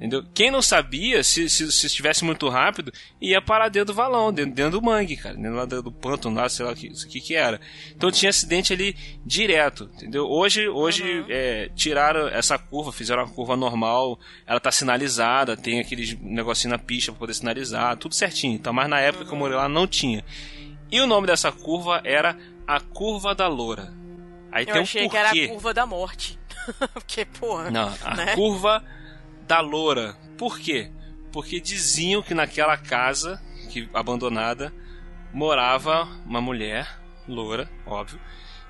Entendeu? 0.00 0.24
Quem 0.32 0.50
não 0.50 0.62
sabia, 0.62 1.22
se, 1.22 1.46
se, 1.50 1.70
se 1.70 1.86
estivesse 1.86 2.24
muito 2.24 2.48
rápido, 2.48 2.90
ia 3.20 3.42
parar 3.42 3.68
dentro 3.68 3.88
do 3.88 3.94
valão, 3.94 4.32
dentro, 4.32 4.54
dentro 4.54 4.80
do 4.80 4.82
mangue, 4.82 5.14
cara, 5.14 5.34
dentro 5.34 5.54
lá 5.54 5.66
do 5.66 5.92
pântano, 5.92 6.36
lá, 6.36 6.48
sei 6.48 6.64
lá 6.64 6.72
o 6.72 6.74
que, 6.74 6.88
que, 6.88 7.20
que 7.20 7.34
era. 7.34 7.60
Então 7.94 8.10
tinha 8.10 8.30
acidente 8.30 8.72
ali 8.72 8.96
direto, 9.26 9.90
entendeu? 9.94 10.26
Hoje, 10.26 10.66
hoje 10.70 11.02
uhum. 11.02 11.26
é, 11.28 11.68
tiraram 11.76 12.28
essa 12.28 12.58
curva, 12.58 12.90
fizeram 12.90 13.24
uma 13.24 13.30
curva 13.30 13.58
normal, 13.58 14.18
ela 14.46 14.58
tá 14.58 14.72
sinalizada, 14.72 15.54
tem 15.54 15.80
aqueles 15.80 16.18
negocinho 16.18 16.70
na 16.70 16.78
pista 16.78 17.12
para 17.12 17.18
poder 17.18 17.34
sinalizar, 17.34 17.94
tudo 17.98 18.14
certinho. 18.14 18.54
Então, 18.54 18.72
mas 18.72 18.88
na 18.88 19.00
época 19.00 19.24
uhum. 19.24 19.28
que 19.28 19.34
eu 19.34 19.38
morei 19.38 19.56
lá 19.58 19.68
não 19.68 19.86
tinha. 19.86 20.24
E 20.90 20.98
o 20.98 21.06
nome 21.06 21.26
dessa 21.26 21.52
curva 21.52 22.00
era 22.04 22.38
a 22.66 22.80
Curva 22.80 23.34
da 23.34 23.46
Loura. 23.48 23.92
Aí 24.50 24.62
eu 24.62 24.72
tem 24.72 24.80
um 24.80 24.82
achei 24.82 25.02
porquê. 25.02 25.16
que 25.16 25.22
era 25.22 25.44
a 25.44 25.48
curva 25.48 25.74
da 25.74 25.84
morte. 25.84 26.38
Porque, 26.94 27.26
porra. 27.26 27.70
Não, 27.70 27.94
a 28.02 28.14
né? 28.14 28.34
curva 28.34 28.82
da 29.50 29.58
loura. 29.58 30.16
Por 30.38 30.60
quê? 30.60 30.92
Porque 31.32 31.58
diziam 31.58 32.22
que 32.22 32.34
naquela 32.34 32.76
casa 32.76 33.42
que 33.68 33.88
abandonada 33.92 34.72
morava 35.32 36.04
uma 36.24 36.40
mulher 36.40 37.00
loura, 37.26 37.68
óbvio, 37.84 38.20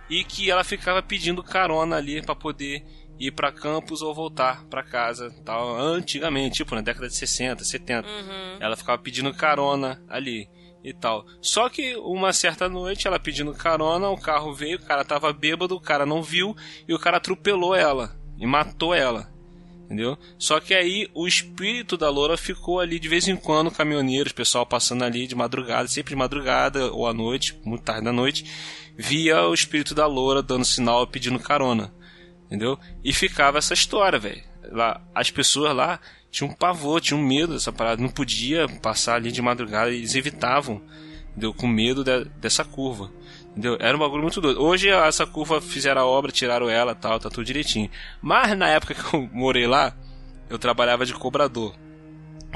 e 0.08 0.24
que 0.24 0.50
ela 0.50 0.64
ficava 0.64 1.02
pedindo 1.02 1.42
carona 1.42 1.96
ali 1.96 2.22
para 2.22 2.34
poder 2.34 2.82
ir 3.18 3.30
para 3.32 3.52
campus 3.52 4.00
ou 4.00 4.14
voltar 4.14 4.64
para 4.64 4.82
casa, 4.82 5.30
tal, 5.44 5.78
antigamente, 5.78 6.56
tipo 6.56 6.74
na 6.74 6.80
década 6.80 7.08
de 7.08 7.14
60, 7.14 7.62
70. 7.62 8.08
Uhum. 8.08 8.56
Ela 8.58 8.74
ficava 8.74 8.96
pedindo 9.02 9.34
carona 9.34 10.02
ali 10.08 10.48
e 10.82 10.94
tal. 10.94 11.26
Só 11.42 11.68
que 11.68 11.94
uma 11.96 12.32
certa 12.32 12.70
noite 12.70 13.06
ela 13.06 13.20
pedindo 13.20 13.52
carona, 13.52 14.08
o 14.08 14.18
carro 14.18 14.54
veio, 14.54 14.78
o 14.78 14.82
cara 14.86 15.04
tava 15.04 15.30
bêbado, 15.30 15.76
o 15.76 15.80
cara 15.80 16.06
não 16.06 16.22
viu 16.22 16.56
e 16.88 16.94
o 16.94 16.98
cara 16.98 17.18
atropelou 17.18 17.74
ela 17.74 18.18
e 18.38 18.46
matou 18.46 18.94
ela 18.94 19.30
entendeu? 19.90 20.16
Só 20.38 20.60
que 20.60 20.72
aí 20.72 21.10
o 21.12 21.26
espírito 21.26 21.96
da 21.96 22.08
loura 22.08 22.36
ficou 22.36 22.78
ali 22.78 23.00
de 23.00 23.08
vez 23.08 23.26
em 23.26 23.34
quando, 23.34 23.72
caminhoneiros, 23.72 24.30
pessoal 24.32 24.64
passando 24.64 25.02
ali 25.02 25.26
de 25.26 25.34
madrugada, 25.34 25.88
sempre 25.88 26.10
de 26.10 26.16
madrugada 26.16 26.92
ou 26.92 27.08
à 27.08 27.12
noite, 27.12 27.58
muito 27.64 27.82
tarde 27.82 28.04
da 28.04 28.12
noite, 28.12 28.44
via 28.96 29.48
o 29.48 29.52
espírito 29.52 29.92
da 29.92 30.06
loura 30.06 30.44
dando 30.44 30.64
sinal 30.64 31.08
pedindo 31.08 31.40
carona, 31.40 31.92
entendeu? 32.46 32.78
E 33.02 33.12
ficava 33.12 33.58
essa 33.58 33.74
história, 33.74 34.16
velho. 34.16 34.42
Lá, 34.70 35.02
as 35.12 35.28
pessoas 35.32 35.74
lá 35.74 35.98
tinham 36.30 36.52
um 36.52 36.54
pavor, 36.54 37.00
tinham 37.00 37.20
medo 37.20 37.54
dessa 37.54 37.72
parada, 37.72 38.00
não 38.00 38.08
podia 38.08 38.68
passar 38.80 39.16
ali 39.16 39.32
de 39.32 39.42
madrugada, 39.42 39.90
eles 39.90 40.14
evitavam 40.14 40.80
Deu 41.36 41.54
com 41.54 41.66
medo 41.66 42.02
de, 42.02 42.24
dessa 42.40 42.64
curva. 42.64 43.10
Entendeu? 43.50 43.76
Era 43.80 43.96
um 43.96 44.00
bagulho 44.00 44.22
muito 44.22 44.40
doido. 44.40 44.62
Hoje 44.62 44.88
essa 44.88 45.26
curva 45.26 45.60
fizeram 45.60 46.02
a 46.02 46.06
obra, 46.06 46.30
tiraram 46.30 46.68
ela 46.68 46.94
tal, 46.94 47.18
tá 47.18 47.28
tudo 47.28 47.44
direitinho. 47.44 47.90
Mas 48.22 48.56
na 48.56 48.68
época 48.68 48.94
que 48.94 49.14
eu 49.14 49.28
morei 49.32 49.66
lá, 49.66 49.94
eu 50.48 50.58
trabalhava 50.58 51.04
de 51.04 51.12
cobrador. 51.14 51.74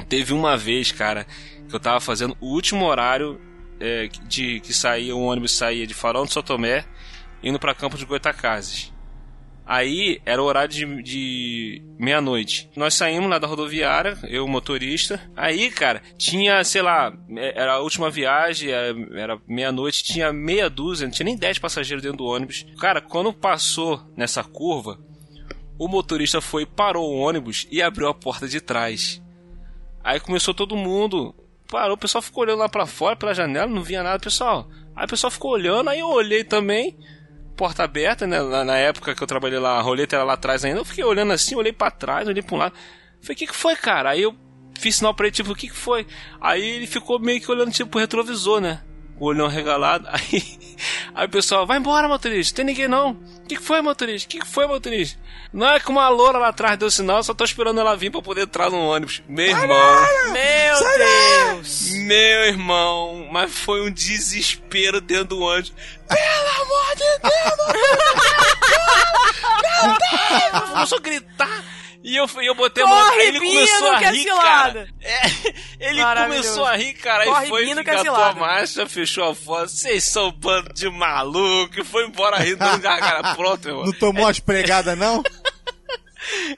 Teve 0.07 0.33
uma 0.33 0.57
vez, 0.57 0.91
cara, 0.91 1.25
que 1.67 1.75
eu 1.75 1.79
tava 1.79 1.99
fazendo 1.99 2.35
o 2.39 2.47
último 2.47 2.85
horário 2.85 3.39
é, 3.79 4.07
de 4.27 4.59
que 4.61 4.73
saía, 4.73 5.15
um 5.15 5.25
ônibus 5.25 5.51
saía 5.51 5.85
de 5.85 5.93
Farol 5.93 6.25
de 6.25 6.33
Sotomé 6.33 6.85
indo 7.43 7.59
para 7.59 7.75
Campo 7.75 7.97
de 7.97 8.05
Goitacazes. 8.05 8.91
Aí 9.65 10.21
era 10.23 10.41
o 10.41 10.45
horário 10.45 10.69
de, 10.69 11.01
de 11.01 11.81
meia-noite. 11.97 12.69
Nós 12.75 12.93
saímos 12.93 13.29
lá 13.29 13.39
da 13.39 13.47
rodoviária, 13.47 14.15
eu, 14.27 14.47
motorista. 14.47 15.19
Aí, 15.35 15.71
cara, 15.71 16.03
tinha, 16.17 16.63
sei 16.63 16.83
lá, 16.83 17.11
é, 17.35 17.59
era 17.59 17.73
a 17.73 17.79
última 17.79 18.11
viagem, 18.11 18.69
é, 18.71 18.93
era 19.15 19.39
meia-noite, 19.47 20.03
tinha 20.03 20.31
meia 20.31 20.69
dúzia, 20.69 21.07
não 21.07 21.11
tinha 21.11 21.25
nem 21.25 21.35
dez 21.35 21.57
passageiros 21.57 22.03
dentro 22.03 22.19
do 22.19 22.25
ônibus. 22.25 22.63
Cara, 22.79 23.01
quando 23.01 23.33
passou 23.33 23.99
nessa 24.15 24.43
curva, 24.43 24.99
o 25.79 25.87
motorista 25.87 26.39
foi, 26.39 26.65
parou 26.65 27.11
o 27.11 27.17
ônibus 27.17 27.67
e 27.71 27.81
abriu 27.81 28.07
a 28.07 28.13
porta 28.13 28.47
de 28.47 28.61
trás. 28.61 29.19
Aí 30.03 30.19
começou 30.19 30.53
todo 30.53 30.75
mundo. 30.75 31.33
Parou, 31.71 31.95
o 31.95 31.99
pessoal 31.99 32.21
ficou 32.21 32.43
olhando 32.43 32.59
lá 32.59 32.69
para 32.69 32.85
fora, 32.85 33.15
pela 33.15 33.33
janela, 33.33 33.65
não 33.65 33.81
via 33.81 34.03
nada, 34.03 34.19
pessoal. 34.19 34.69
Aí 34.95 35.05
o 35.05 35.09
pessoal 35.09 35.31
ficou 35.31 35.51
olhando, 35.51 35.89
aí 35.89 35.99
eu 35.99 36.07
olhei 36.07 36.43
também 36.43 36.95
porta 37.55 37.83
aberta, 37.83 38.27
né? 38.27 38.41
Na, 38.41 38.63
na, 38.63 38.77
época 38.77 39.15
que 39.15 39.23
eu 39.23 39.27
trabalhei 39.27 39.59
lá, 39.59 39.77
a 39.77 39.81
roleta 39.81 40.15
era 40.15 40.25
lá 40.25 40.33
atrás 40.33 40.63
ainda. 40.63 40.79
Eu 40.79 40.85
fiquei 40.85 41.03
olhando 41.03 41.33
assim, 41.33 41.55
olhei 41.55 41.73
para 41.73 41.91
trás, 41.91 42.27
olhei 42.27 42.43
pra 42.43 42.55
um 42.55 42.59
lado. 42.59 42.73
Falei, 43.21 43.35
o 43.35 43.37
que, 43.37 43.47
que 43.47 43.55
foi, 43.55 43.75
cara? 43.75 44.11
Aí 44.11 44.21
eu 44.21 44.35
fiz 44.79 44.97
sinal 44.97 45.13
pra 45.13 45.27
ele, 45.27 45.35
tipo, 45.35 45.51
o 45.51 45.55
que, 45.55 45.69
que 45.69 45.75
foi? 45.75 46.05
Aí 46.39 46.63
ele 46.63 46.87
ficou 46.87 47.19
meio 47.19 47.41
que 47.41 47.51
olhando, 47.51 47.71
tipo, 47.71 47.91
pro 47.91 47.99
retrovisor, 47.99 48.61
né? 48.61 48.81
O 49.17 49.25
olhão 49.25 49.47
regalado. 49.47 50.07
Aí, 50.11 50.43
aí 51.15 51.25
o 51.25 51.29
pessoal, 51.29 51.65
vai 51.65 51.77
embora, 51.77 52.07
motorista, 52.07 52.57
tem 52.57 52.65
ninguém 52.65 52.87
não. 52.87 53.11
O 53.11 53.47
que, 53.47 53.55
que 53.55 53.61
foi, 53.61 53.81
motorista? 53.81 54.27
O 54.27 54.29
que, 54.29 54.39
que 54.39 54.47
foi, 54.47 54.67
motorista? 54.67 55.19
Não 55.53 55.67
é 55.67 55.79
que 55.79 55.89
uma 55.89 56.09
loura 56.09 56.37
lá 56.37 56.49
atrás 56.49 56.77
deu 56.77 56.91
sinal, 56.91 57.23
só 57.23 57.33
tô 57.33 57.43
esperando 57.43 57.79
ela 57.79 57.95
vir 57.95 58.11
pra 58.11 58.21
poder 58.21 58.41
entrar 58.41 58.69
no 58.69 58.77
ônibus. 58.77 59.23
Meu 59.27 59.47
irmão. 59.47 60.01
Meu 60.33 60.79
Deus! 60.97 61.89
Meu 61.91 62.43
irmão, 62.45 63.27
mas 63.31 63.57
foi 63.57 63.81
um 63.81 63.91
desespero 63.91 64.99
dentro 64.99 65.37
do 65.37 65.39
ônibus. 65.39 65.73
Pelo 66.07 66.61
amor 66.61 66.95
de 66.95 67.19
Deus! 67.23 67.57
Meu 69.61 69.97
Deus! 69.97 70.69
Começou 70.73 70.97
a 70.97 71.01
gritar. 71.01 71.74
E 72.05 72.15
eu, 72.15 72.27
eu 72.43 72.53
botei 72.53 72.83
Corre, 72.83 72.93
a 72.93 73.03
mão. 73.03 73.19
Ele 73.19 73.39
começou 73.39 73.91
a 73.91 73.97
rir, 73.97 74.25
cara. 74.25 74.87
É, 75.01 75.89
ele 75.89 76.03
começou 76.03 76.65
a 76.65 76.75
rir, 76.75 76.93
cara. 76.93 77.25
Corre, 77.25 77.45
e 77.45 77.49
foi, 77.49 77.69
engatou 77.71 78.15
a 78.15 78.33
marcha, 78.33 78.87
fechou 78.87 79.31
a 79.31 79.33
foto. 79.33 79.69
Vocês 79.69 80.03
são 80.03 80.27
um 80.27 80.31
bando 80.31 80.71
de 80.71 80.87
maluco. 80.87 81.79
E 81.79 81.83
foi 81.83 82.05
embora 82.05 82.37
rindo, 82.37 82.59
cara. 82.59 83.33
Pronto, 83.33 83.67
irmão. 83.67 83.85
Não 83.85 83.93
tomou 83.93 84.27
as 84.27 84.39
pregadas, 84.39 84.95
não? 84.95 85.23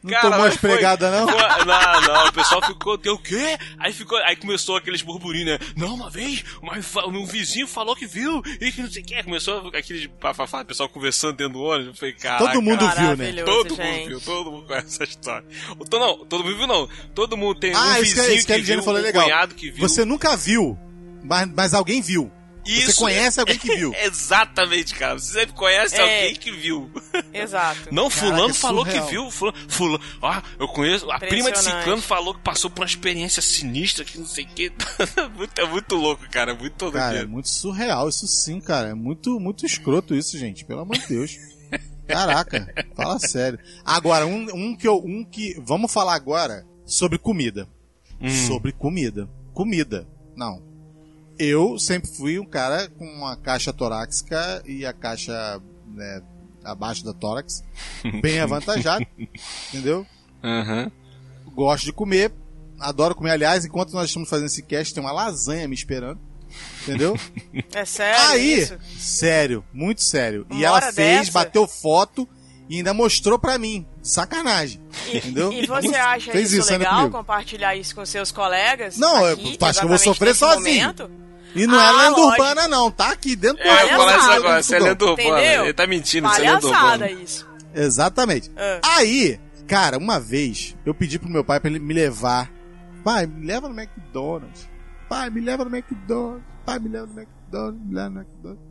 Não 0.03 0.11
Cara, 0.11 0.29
tomou 0.31 0.45
as 0.45 0.57
pregadas, 0.57 1.11
não? 1.11 1.25
Não, 1.25 2.01
não, 2.01 2.27
o 2.27 2.33
pessoal 2.33 2.65
ficou, 2.65 2.97
deu 2.97 3.15
o 3.15 3.19
quê? 3.19 3.57
Aí 3.79 3.93
ficou, 3.93 4.17
aí 4.19 4.35
começou 4.35 4.77
aqueles 4.77 5.01
burburinhos, 5.01 5.59
né? 5.59 5.59
Não, 5.75 5.95
uma 5.95 6.09
vez, 6.09 6.43
mas 6.61 6.85
um 7.07 7.25
vizinho 7.25 7.67
falou 7.67 7.95
que 7.95 8.05
viu, 8.05 8.41
e 8.61 8.71
que 8.71 8.81
não 8.81 8.89
sei 8.89 9.01
o 9.01 9.05
que. 9.05 9.23
Começou 9.23 9.71
aquele 9.73 10.07
o 10.07 10.65
pessoal 10.65 10.89
conversando 10.89 11.37
dentro 11.37 11.53
do 11.53 11.61
ônibus. 11.61 11.87
Eu 11.87 11.93
falei, 11.95 12.13
cara. 12.13 12.37
Todo 12.37 12.61
mundo 12.61 12.89
viu, 12.91 13.17
né? 13.17 13.33
Todo 13.43 13.75
gente. 13.75 13.81
mundo 13.81 14.07
viu, 14.07 14.21
todo 14.21 14.51
mundo 14.51 14.67
conhece 14.67 14.87
essa 14.87 15.03
história. 15.03 15.47
Então, 15.79 15.99
não, 15.99 16.25
todo 16.25 16.43
mundo 16.43 16.57
viu, 16.57 16.67
não. 16.67 16.89
Todo 17.13 17.37
mundo 17.37 17.59
tem 17.59 17.73
ah, 17.73 17.79
um 17.79 17.93
vizinho 18.01 18.27
que, 18.27 18.45
que, 18.45 18.53
que 18.53 18.61
viu, 18.61 18.83
falou 18.83 18.99
um 18.99 19.03
legal. 19.03 19.23
cunhado 19.23 19.55
que 19.55 19.71
viu. 19.71 19.87
Você 19.87 20.05
nunca 20.05 20.35
viu, 20.35 20.77
mas, 21.23 21.49
mas 21.53 21.73
alguém 21.73 22.01
viu. 22.01 22.31
Isso 22.67 22.91
você 22.91 22.99
conhece 22.99 23.39
alguém 23.39 23.57
que 23.57 23.75
viu. 23.75 23.93
Exatamente, 24.03 24.93
cara. 24.95 25.17
Você 25.17 25.39
sempre 25.39 25.55
conhece 25.55 25.95
é. 25.95 26.01
alguém 26.01 26.35
que 26.35 26.51
viu. 26.51 26.91
Exato. 27.33 27.89
Não, 27.91 28.09
fulano 28.09 28.37
Caraca, 28.37 28.53
falou 28.55 28.85
que 28.85 28.99
viu. 29.01 29.31
Fulano, 29.31 29.57
fulano. 29.67 30.03
Ah, 30.21 30.43
eu 30.59 30.67
conheço. 30.67 31.09
A 31.11 31.19
prima 31.19 31.51
de 31.51 31.59
Ciclano 31.59 32.01
falou 32.01 32.33
que 32.33 32.41
passou 32.41 32.69
por 32.69 32.81
uma 32.81 32.87
experiência 32.87 33.41
sinistra 33.41 34.03
que 34.03 34.17
não 34.17 34.25
sei 34.25 34.45
o 34.45 34.47
que. 34.47 34.71
é 35.57 35.65
muito 35.65 35.95
louco, 35.95 36.29
cara. 36.29 36.53
Muito 36.53 36.73
todo 36.73 36.93
Cara, 36.93 37.13
dia. 37.13 37.23
é 37.23 37.25
muito 37.25 37.49
surreal 37.49 38.09
isso 38.09 38.27
sim, 38.27 38.59
cara. 38.59 38.89
É 38.89 38.93
muito, 38.93 39.39
muito 39.39 39.65
escroto 39.65 40.15
isso, 40.15 40.37
gente. 40.37 40.65
Pelo 40.65 40.81
amor 40.81 40.97
de 40.97 41.07
Deus. 41.07 41.37
Caraca, 42.07 42.73
fala 42.95 43.19
sério. 43.19 43.59
Agora, 43.83 44.25
um, 44.25 44.47
um 44.53 44.75
que 44.75 44.87
eu. 44.87 44.97
Um 44.97 45.25
que. 45.25 45.59
Vamos 45.59 45.91
falar 45.91 46.15
agora 46.15 46.65
sobre 46.85 47.17
comida. 47.17 47.67
Hum. 48.21 48.29
Sobre 48.29 48.71
comida. 48.71 49.29
Comida. 49.53 50.07
Não, 50.35 50.61
eu 51.39 51.77
sempre 51.77 52.09
fui 52.09 52.39
um 52.39 52.45
cara 52.45 52.89
com 52.89 53.05
uma 53.05 53.35
caixa 53.35 53.71
torácica 53.71 54.61
e 54.65 54.85
a 54.85 54.93
caixa 54.93 55.61
né, 55.87 56.21
abaixo 56.63 57.03
da 57.03 57.13
tórax, 57.13 57.63
bem 58.21 58.39
avantajado, 58.39 59.05
entendeu? 59.69 60.05
Uhum. 60.43 60.91
Gosto 61.53 61.85
de 61.85 61.93
comer, 61.93 62.31
adoro 62.79 63.15
comer. 63.15 63.31
Aliás, 63.31 63.65
enquanto 63.65 63.93
nós 63.93 64.09
estamos 64.09 64.29
fazendo 64.29 64.47
esse 64.47 64.61
cast, 64.61 64.93
tem 64.93 65.03
uma 65.03 65.11
lasanha 65.11 65.67
me 65.67 65.75
esperando. 65.75 66.19
Entendeu? 66.83 67.19
É 67.73 67.83
sério? 67.83 68.29
Aí, 68.29 68.59
isso? 68.59 68.77
sério, 68.97 69.63
muito 69.73 70.01
sério. 70.01 70.45
Uma 70.49 70.59
e 70.59 70.63
ela 70.63 70.81
fez, 70.81 71.27
dessa? 71.27 71.31
bateu 71.31 71.67
foto 71.67 72.27
e 72.69 72.77
ainda 72.77 72.93
mostrou 72.93 73.37
pra 73.37 73.57
mim. 73.57 73.85
Sacanagem. 74.01 74.81
E, 75.07 75.17
entendeu? 75.17 75.51
E 75.51 75.67
você 75.67 75.95
acha 75.95 76.31
fez 76.31 76.53
isso, 76.53 76.61
isso 76.61 76.71
legal 76.71 77.09
compartilhar 77.09 77.75
isso 77.75 77.93
com 77.93 78.05
seus 78.05 78.31
colegas? 78.31 78.97
Não, 78.97 79.25
aqui, 79.25 79.57
eu 79.59 79.67
acho 79.67 79.79
que 79.79 79.85
eu 79.85 79.89
vou 79.89 79.97
sofrer 79.97 80.33
sozinho. 80.33 80.81
Momento? 80.81 81.26
E 81.55 81.65
não 81.65 81.79
é 81.79 81.85
ah, 81.85 81.89
é 81.89 81.91
lenda 81.91 82.21
lógico. 82.21 82.41
urbana, 82.43 82.67
não, 82.67 82.91
tá 82.91 83.11
aqui 83.11 83.35
dentro 83.35 83.63
do 83.63 83.69
É, 83.69 83.83
eu 83.83 83.87
isso 83.87 84.31
agora, 84.31 84.59
isso 84.59 84.75
é 84.75 84.79
lenda 84.79 85.05
urbana. 85.05 85.41
Ele 85.41 85.73
tá 85.73 85.87
mentindo, 85.87 86.27
isso 86.27 86.41
é 86.41 86.51
lenda 86.51 86.67
urbana. 86.67 87.11
isso. 87.11 87.47
Exatamente. 87.73 88.51
É. 88.55 88.79
Aí, 88.83 89.39
cara, 89.67 89.97
uma 89.97 90.19
vez, 90.19 90.75
eu 90.85 90.93
pedi 90.93 91.19
pro 91.19 91.29
meu 91.29 91.43
pai 91.43 91.59
pra 91.59 91.69
ele 91.69 91.79
me 91.79 91.93
levar. 91.93 92.51
Pai, 93.03 93.25
me 93.25 93.45
leva 93.45 93.69
no 93.69 93.79
McDonald's. 93.79 94.67
Pai, 95.07 95.29
me 95.29 95.41
leva 95.41 95.63
no 95.63 95.75
McDonald's. 95.75 96.45
Pai, 96.65 96.79
me 96.79 96.89
leva 96.89 97.05
no 97.05 97.19
McDonald's. 97.19 97.87
Me 97.87 97.95
leva 97.95 98.09
no 98.09 98.19
McDonald's. 98.19 98.67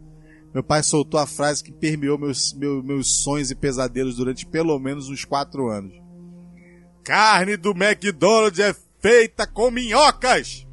Meu 0.53 0.63
pai 0.63 0.83
soltou 0.83 1.21
a 1.21 1.27
frase 1.27 1.63
que 1.63 1.73
permeou 1.73 2.19
meus, 2.19 2.53
meus, 2.55 2.85
meus 2.85 3.23
sonhos 3.23 3.51
e 3.51 3.55
pesadelos 3.55 4.17
durante 4.17 4.47
pelo 4.47 4.79
menos 4.79 5.09
uns 5.09 5.25
quatro 5.25 5.69
anos. 5.69 5.93
Carne 7.05 7.57
do 7.57 7.71
McDonald's 7.71 8.59
é 8.59 8.75
feita 9.01 9.47
com 9.47 9.71
minhocas! 9.71 10.66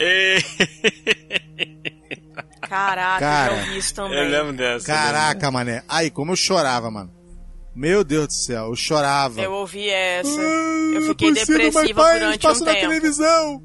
Caraca, 2.70 3.18
Cara, 3.18 3.52
eu 3.52 3.66
vi 3.66 3.78
isso 3.78 3.94
também. 3.94 4.18
Eu 4.18 4.28
lembro 4.28 4.52
dessa. 4.52 4.86
Caraca, 4.86 5.50
mané. 5.50 5.82
Aí, 5.88 6.10
como 6.10 6.32
eu 6.32 6.36
chorava, 6.36 6.90
mano. 6.90 7.12
Meu 7.74 8.04
Deus 8.04 8.28
do 8.28 8.32
céu, 8.32 8.66
eu 8.66 8.76
chorava. 8.76 9.40
Eu 9.40 9.52
ouvi 9.52 9.88
essa. 9.88 10.40
Ah, 10.40 10.92
eu 10.94 11.02
fiquei 11.02 11.32
depressiva 11.32 12.02
pai, 12.02 12.20
durante 12.20 12.46
um 12.46 12.52
tempo. 12.52 12.64
na 12.64 12.74
televisão. 12.74 13.62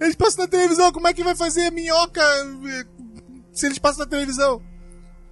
Eles 0.00 0.14
passam 0.14 0.44
na 0.44 0.50
televisão, 0.50 0.92
como 0.92 1.08
é 1.08 1.14
que 1.14 1.24
vai 1.24 1.34
fazer 1.34 1.66
a 1.66 1.70
minhoca 1.70 2.22
se 3.52 3.64
eles 3.64 3.78
passam 3.78 4.04
na 4.04 4.10
televisão? 4.10 4.60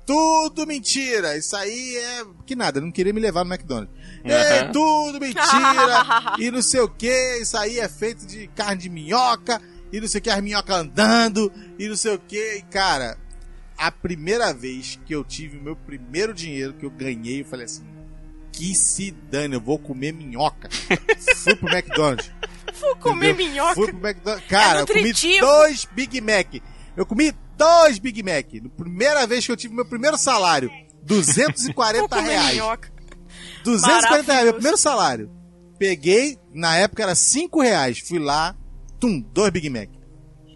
Tudo 0.07 0.67
mentira. 0.67 1.37
Isso 1.37 1.55
aí 1.57 1.97
é 1.97 2.25
que 2.47 2.57
nada, 2.57 2.81
não 2.81 2.91
queria 2.91 3.13
me 3.13 3.21
levar 3.21 3.45
no 3.45 3.53
McDonald's. 3.53 3.95
Uhum. 4.25 4.31
É 4.31 4.65
tudo 4.65 5.21
mentira. 5.21 6.37
e 6.39 6.51
não 6.51 6.63
sei 6.63 6.81
o 6.81 6.89
que. 6.89 7.39
Isso 7.41 7.57
aí 7.57 7.79
é 7.79 7.89
feito 7.89 8.27
de 8.27 8.47
carne 8.49 8.83
de 8.83 8.89
minhoca 8.89 9.61
e 9.95 10.01
não 10.01 10.09
sei 10.09 10.19
o 10.19 10.23
que, 10.23 10.31
as 10.31 10.43
minhocas 10.43 10.77
andando, 10.77 11.53
e 11.79 11.89
não 11.89 11.95
sei 11.95 12.17
o 12.17 12.19
que. 12.19 12.57
E, 12.57 12.63
cara, 12.63 13.17
a 13.79 13.93
primeira 13.93 14.53
vez 14.53 14.99
que 15.07 15.15
eu 15.15 15.23
tive 15.23 15.57
o 15.57 15.63
meu 15.63 15.77
primeiro 15.77 16.35
dinheiro 16.35 16.73
que 16.73 16.85
eu 16.85 16.91
ganhei, 16.91 17.43
eu 17.43 17.45
falei 17.45 17.67
assim: 17.67 17.85
que 18.51 18.75
se 18.75 19.13
dane, 19.31 19.55
eu 19.55 19.61
vou 19.61 19.79
comer 19.79 20.13
minhoca. 20.13 20.69
Fui 21.37 21.55
pro 21.55 21.69
McDonald's. 21.69 22.29
Vou 22.81 22.97
comer 22.97 23.35
Entendeu? 23.35 23.53
minhoca. 23.53 23.75
Fui 23.77 23.93
pro 23.93 24.09
McDonald's. 24.09 24.49
Cara, 24.49 24.81
é 24.81 24.83
eu 24.83 24.87
comi 24.89 25.13
dois 25.39 25.89
Big 25.93 26.21
Mac. 26.21 26.55
Eu 26.97 27.07
comi 27.07 27.33
dois 27.57 28.01
Big 28.01 28.21
Mac. 28.21 28.53
Na 28.53 28.71
primeira 28.71 29.27
vez 29.29 29.47
que 29.47 29.53
eu 29.53 29.57
tive 29.57 29.75
meu 29.75 29.85
primeiro 29.85 30.19
salário. 30.19 30.73
240 31.05 32.21
reais. 32.21 32.55
Minhoca. 32.55 32.93
240 33.63 34.33
reais, 34.33 34.45
meu 34.45 34.55
primeiro 34.55 34.77
salário. 34.77 35.31
Peguei, 35.79 36.37
na 36.53 36.77
época 36.79 37.05
era 37.05 37.15
5 37.15 37.61
reais. 37.63 38.01
Fui 38.01 38.19
lá, 38.19 38.57
tum, 39.05 39.21
dois 39.33 39.51
Big 39.51 39.69
Mac. 39.69 39.89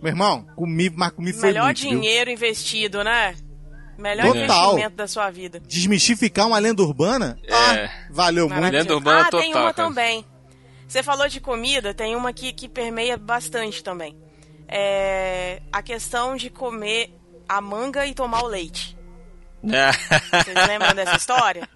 Meu 0.02 0.10
irmão, 0.10 0.46
comi, 0.56 0.90
mas 0.90 1.10
comi 1.10 1.32
foi 1.32 1.48
Melhor 1.48 1.66
muito, 1.66 1.80
dinheiro 1.80 2.26
viu? 2.26 2.34
investido, 2.34 3.04
né? 3.04 3.34
Melhor 3.98 4.26
total. 4.26 4.38
investimento 4.38 4.96
da 4.96 5.08
sua 5.08 5.30
vida. 5.30 5.60
Desmistificar 5.60 6.46
uma 6.46 6.58
lenda 6.58 6.82
urbana? 6.82 7.38
É. 7.44 7.54
Ah, 7.54 7.90
valeu 8.10 8.48
muito. 8.48 8.72
Lenda 8.72 8.94
urbana 8.94 9.20
ah, 9.22 9.24
total. 9.24 9.40
tem 9.40 9.50
uma 9.50 9.60
cara. 9.60 9.74
também. 9.74 10.24
Você 10.86 11.02
falou 11.02 11.28
de 11.28 11.40
comida, 11.40 11.92
tem 11.92 12.16
uma 12.16 12.32
que, 12.32 12.52
que 12.52 12.68
permeia 12.68 13.16
bastante 13.16 13.82
também. 13.82 14.16
É 14.66 15.60
a 15.72 15.82
questão 15.82 16.36
de 16.36 16.48
comer 16.48 17.12
a 17.48 17.60
manga 17.60 18.06
e 18.06 18.14
tomar 18.14 18.42
o 18.44 18.46
leite. 18.46 18.96
Vocês 19.62 20.68
lembram 20.68 20.94
dessa 20.94 21.16
história? 21.16 21.68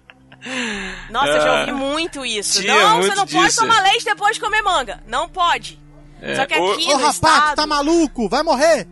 Nossa, 1.09 1.29
eu 1.29 1.41
já 1.41 1.59
ouvi 1.59 1.71
ah. 1.71 1.75
muito 1.75 2.25
isso. 2.25 2.61
Tinha 2.61 2.73
não, 2.73 2.97
muito 2.97 3.07
você 3.07 3.15
não 3.15 3.25
disso. 3.25 3.37
pode 3.37 3.55
tomar 3.55 3.83
leite 3.83 4.05
depois 4.05 4.35
de 4.35 4.41
comer 4.41 4.61
manga. 4.61 5.03
Não 5.07 5.27
pode. 5.27 5.82
É. 6.23 6.35
Só 6.37 6.45
que 6.45 6.53
aqui 6.53 6.61
ô, 6.61 6.93
ô 6.93 6.95
rapaz, 6.95 7.15
estado... 7.15 7.55
tá 7.55 7.67
maluco? 7.67 8.29
Vai 8.29 8.41
morrer! 8.43 8.87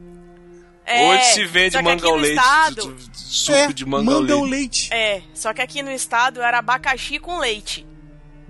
É, 0.85 1.09
Hoje 1.09 1.23
se 1.33 1.45
vende 1.45 1.81
manga 1.81 2.05
ao 2.05 2.15
leite, 2.17 2.37
estado, 2.37 2.97
suco 3.13 3.57
é, 3.57 3.67
de 3.71 3.85
manga, 3.85 4.03
manga 4.03 4.33
ao 4.33 4.41
leite. 4.41 4.89
leite. 4.89 4.93
É, 4.93 5.21
só 5.33 5.53
que 5.53 5.61
aqui 5.61 5.81
no 5.81 5.91
estado 5.91 6.41
era 6.41 6.57
abacaxi 6.57 7.19
com 7.19 7.39
leite. 7.39 7.87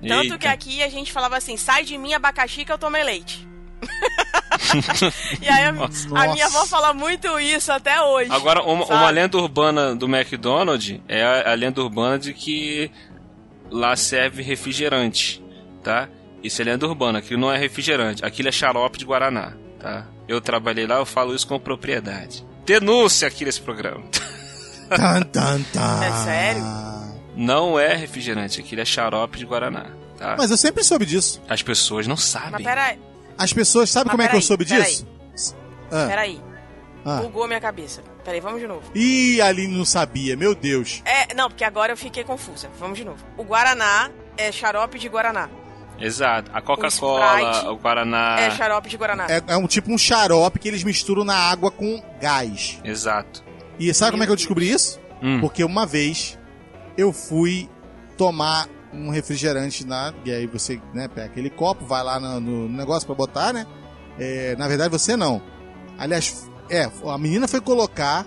Tanto 0.02 0.24
Eita. 0.24 0.38
que 0.40 0.48
aqui 0.48 0.82
a 0.82 0.90
gente 0.90 1.12
falava 1.12 1.38
assim: 1.38 1.56
sai 1.56 1.84
de 1.84 1.96
mim 1.98 2.14
abacaxi 2.14 2.66
que 2.66 2.72
eu 2.72 2.78
tomei 2.78 3.04
leite. 3.04 3.48
e 5.42 5.48
aí 5.48 5.66
a, 5.66 5.70
a, 5.70 6.34
minha 6.34 6.46
avó 6.46 6.66
fala 6.66 6.94
muito 6.94 7.40
isso 7.40 7.72
até 7.72 8.02
hoje. 8.02 8.32
Agora, 8.32 8.64
uma, 8.64 8.86
uma 8.86 9.10
lenda 9.10 9.38
urbana 9.38 9.96
do 9.96 10.08
McDonald's 10.08 11.00
é 11.08 11.24
a, 11.24 11.52
a, 11.52 11.54
lenda 11.54 11.82
urbana 11.82 12.18
de 12.18 12.34
que 12.34 12.90
lá 13.70 13.96
serve 13.96 14.42
refrigerante, 14.42 15.44
tá? 15.84 16.10
Isso 16.44 16.62
é 16.62 16.66
lenda 16.66 16.88
urbana, 16.88 17.20
aquilo 17.20 17.40
não 17.40 17.52
é 17.52 17.58
refrigerante, 17.58 18.26
aquilo 18.26 18.50
é 18.50 18.52
xarope 18.52 18.98
de 18.98 19.06
Guaraná, 19.06 19.54
tá? 19.80 20.08
Eu 20.28 20.42
trabalhei 20.42 20.88
lá, 20.88 20.96
eu 20.96 21.06
falo 21.06 21.36
isso 21.36 21.48
com 21.48 21.60
propriedade. 21.60 22.46
Denúncia 22.66 23.28
aqui 23.28 23.46
nesse 23.46 23.62
programa. 23.62 24.04
Tan, 24.90 25.22
tan, 25.22 25.64
tan. 25.72 26.04
É 26.04 26.12
sério? 26.26 26.64
Não 27.34 27.80
é 27.80 27.96
refrigerante, 27.96 28.60
aquilo 28.60 28.82
é 28.82 28.86
xarope 28.86 29.38
de 29.38 29.46
Guaraná. 29.46 29.86
Tá? 30.18 30.36
Mas 30.38 30.52
eu 30.52 30.58
sempre 30.58 30.84
soube 30.84 31.06
disso. 31.06 31.42
As 31.48 31.64
pessoas 31.64 32.06
não 32.08 32.18
sabem. 32.18 32.52
Mas 32.52 32.64
peraí. 32.64 33.00
As 33.38 33.54
pessoas 33.54 33.90
sabem 33.90 34.08
Mas 34.08 34.12
como 34.12 34.22
é 34.24 34.28
que 34.28 34.36
eu 34.36 34.42
soube 34.42 34.66
disso? 34.66 35.08
Ah. 35.90 36.08
Peraí. 36.08 36.42
Ah. 37.06 37.22
Bugou 37.22 37.48
minha 37.48 37.60
cabeça. 37.60 38.04
Peraí, 38.24 38.40
vamos 38.40 38.60
de 38.60 38.68
novo. 38.68 38.84
Ih, 38.94 39.42
a 39.42 39.48
Aline 39.48 39.76
não 39.76 39.86
sabia, 39.86 40.36
meu 40.36 40.54
Deus. 40.54 41.02
É, 41.06 41.34
não, 41.34 41.50
porque 41.50 41.64
agora 41.64 41.92
eu 41.92 41.98
fiquei 41.98 42.24
confusa. 42.24 42.70
Vamos 42.78 42.98
de 42.98 43.06
novo. 43.06 43.24
O 43.38 43.44
Guaraná 43.44 44.12
é 44.38 44.52
xarope 44.52 45.00
de 45.00 45.08
Guaraná. 45.10 45.50
Exato. 46.02 46.52
A 46.54 46.62
Coca-Cola, 46.62 47.70
o, 47.70 47.74
o, 47.74 47.78
Guaraná. 47.78 48.40
É 48.40 48.52
xarope 48.52 48.90
de 48.90 48.98
Guaraná. 48.98 49.28
É, 49.30 49.42
é, 49.48 49.58
um 49.58 49.68
tipo 49.68 49.92
um 49.92 49.98
xarope 49.98 50.60
que 50.60 50.68
eles 50.68 50.84
misturam 50.84 51.24
na 51.24 51.36
água 51.36 51.72
com 51.72 52.02
gás. 52.20 52.80
Exato. 52.84 53.44
E 53.80 53.94
sabe 53.94 54.12
meu 54.12 54.12
como 54.14 54.24
é 54.24 54.26
que 54.26 54.32
eu 54.32 54.36
descobri 54.36 54.70
isso? 54.70 55.00
Hum. 55.22 55.40
Porque 55.40 55.64
uma 55.64 55.86
vez 55.86 56.38
eu 56.98 57.14
fui 57.14 57.70
tomar 58.18 58.68
um 58.94 59.10
refrigerante 59.10 59.86
na. 59.86 60.14
E 60.26 60.32
aí 60.32 60.48
você 60.48 60.82
né, 60.94 61.08
pega 61.08 61.28
aquele 61.28 61.50
copo, 61.50 61.86
vai 61.86 62.04
lá 62.04 62.20
no, 62.20 62.40
no 62.40 62.70
negócio 62.70 63.06
para 63.06 63.16
botar, 63.16 63.54
né? 63.54 63.66
É, 64.20 64.56
na 64.58 64.68
verdade 64.68 64.90
você 64.90 65.16
não. 65.16 65.42
Aliás, 65.98 66.50
é, 66.70 66.90
a 67.06 67.18
menina 67.18 67.48
foi 67.48 67.62
colocar, 67.62 68.26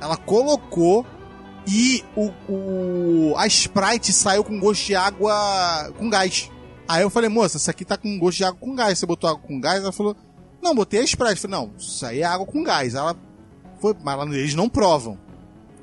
ela 0.00 0.16
colocou 0.16 1.06
e 1.66 2.04
o, 2.16 2.30
o, 2.48 3.34
a 3.36 3.46
Sprite 3.46 4.12
saiu 4.12 4.42
com 4.42 4.58
gosto 4.58 4.86
de 4.86 4.94
água 4.94 5.92
com 5.98 6.10
gás. 6.10 6.50
Aí 6.88 7.02
eu 7.02 7.10
falei, 7.10 7.28
moça, 7.28 7.56
isso 7.56 7.70
aqui 7.70 7.84
tá 7.84 7.96
com 7.96 8.18
gosto 8.18 8.38
de 8.38 8.44
água 8.44 8.58
com 8.60 8.74
gás. 8.74 8.98
Você 8.98 9.06
botou 9.06 9.30
água 9.30 9.42
com 9.42 9.60
gás? 9.60 9.82
Ela 9.82 9.92
falou, 9.92 10.16
não, 10.62 10.74
botei 10.74 11.00
a 11.00 11.04
Sprite. 11.04 11.32
Eu 11.32 11.50
falei, 11.50 11.56
não, 11.56 11.72
isso 11.78 12.04
aí 12.04 12.20
é 12.20 12.24
água 12.24 12.46
com 12.46 12.62
gás. 12.62 12.94
Ela 12.94 13.16
foi, 13.80 13.94
mas 14.02 14.32
eles 14.32 14.54
não 14.54 14.68
provam. 14.68 15.18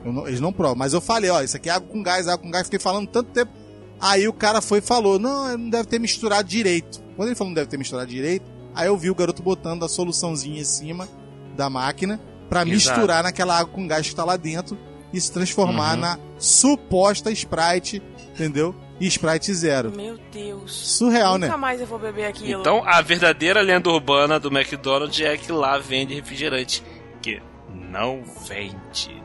Não, 0.03 0.27
eles 0.27 0.39
não 0.39 0.53
provam. 0.53 0.75
Mas 0.75 0.93
eu 0.93 1.01
falei, 1.01 1.29
ó, 1.29 1.41
isso 1.41 1.57
aqui 1.57 1.69
é 1.69 1.73
água 1.73 1.89
com 1.89 2.01
gás, 2.03 2.27
água 2.27 2.43
com 2.43 2.51
gás. 2.51 2.67
Fiquei 2.67 2.79
falando 2.79 3.07
tanto 3.07 3.31
tempo. 3.31 3.51
Aí 3.99 4.27
o 4.27 4.33
cara 4.33 4.61
foi 4.61 4.79
e 4.79 4.81
falou: 4.81 5.19
Não, 5.19 5.57
não 5.57 5.69
deve 5.69 5.85
ter 5.87 5.99
misturado 5.99 6.47
direito. 6.47 7.01
Quando 7.15 7.27
ele 7.27 7.35
falou 7.35 7.49
não 7.49 7.55
deve 7.55 7.67
ter 7.67 7.77
misturado 7.77 8.09
direito, 8.09 8.45
aí 8.73 8.87
eu 8.87 8.97
vi 8.97 9.09
o 9.09 9.15
garoto 9.15 9.43
botando 9.43 9.83
a 9.83 9.89
soluçãozinha 9.89 10.61
em 10.61 10.63
cima 10.63 11.07
da 11.55 11.69
máquina 11.69 12.19
para 12.47 12.63
misturar 12.63 13.23
naquela 13.23 13.59
água 13.59 13.73
com 13.73 13.85
gás 13.85 14.07
que 14.07 14.15
tá 14.15 14.23
lá 14.23 14.37
dentro 14.37 14.77
e 15.11 15.19
se 15.19 15.31
transformar 15.31 15.95
uhum. 15.95 16.01
na 16.01 16.19
suposta 16.37 17.29
Sprite, 17.31 18.01
entendeu? 18.33 18.73
E 18.99 19.07
Sprite 19.07 19.53
zero. 19.53 19.91
Meu 19.95 20.17
Deus. 20.31 20.97
Surreal, 20.97 21.33
Nunca 21.33 21.39
né? 21.39 21.47
Nunca 21.47 21.57
mais 21.57 21.81
eu 21.81 21.87
vou 21.87 21.97
beber 21.97 22.25
aquilo. 22.25 22.59
Então, 22.59 22.83
a 22.85 23.01
verdadeira 23.01 23.61
lenda 23.61 23.89
urbana 23.89 24.39
do 24.39 24.49
McDonald's 24.49 25.19
é 25.21 25.37
que 25.37 25.51
lá 25.51 25.77
vende 25.77 26.13
refrigerante. 26.13 26.83
Que 27.21 27.41
não 27.69 28.23
vende. 28.47 29.23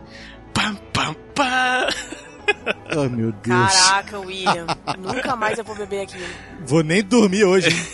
Pam, 0.52 0.76
pam, 0.92 1.14
pam. 1.34 1.88
Ai, 2.96 3.08
meu 3.08 3.32
Deus. 3.32 3.74
Caraca, 3.74 4.20
William. 4.20 4.66
Nunca 4.98 5.34
mais 5.34 5.58
eu 5.58 5.64
vou 5.64 5.74
beber 5.74 6.02
aquilo. 6.02 6.26
Vou 6.64 6.82
nem 6.82 7.02
dormir 7.02 7.44
hoje. 7.44 7.68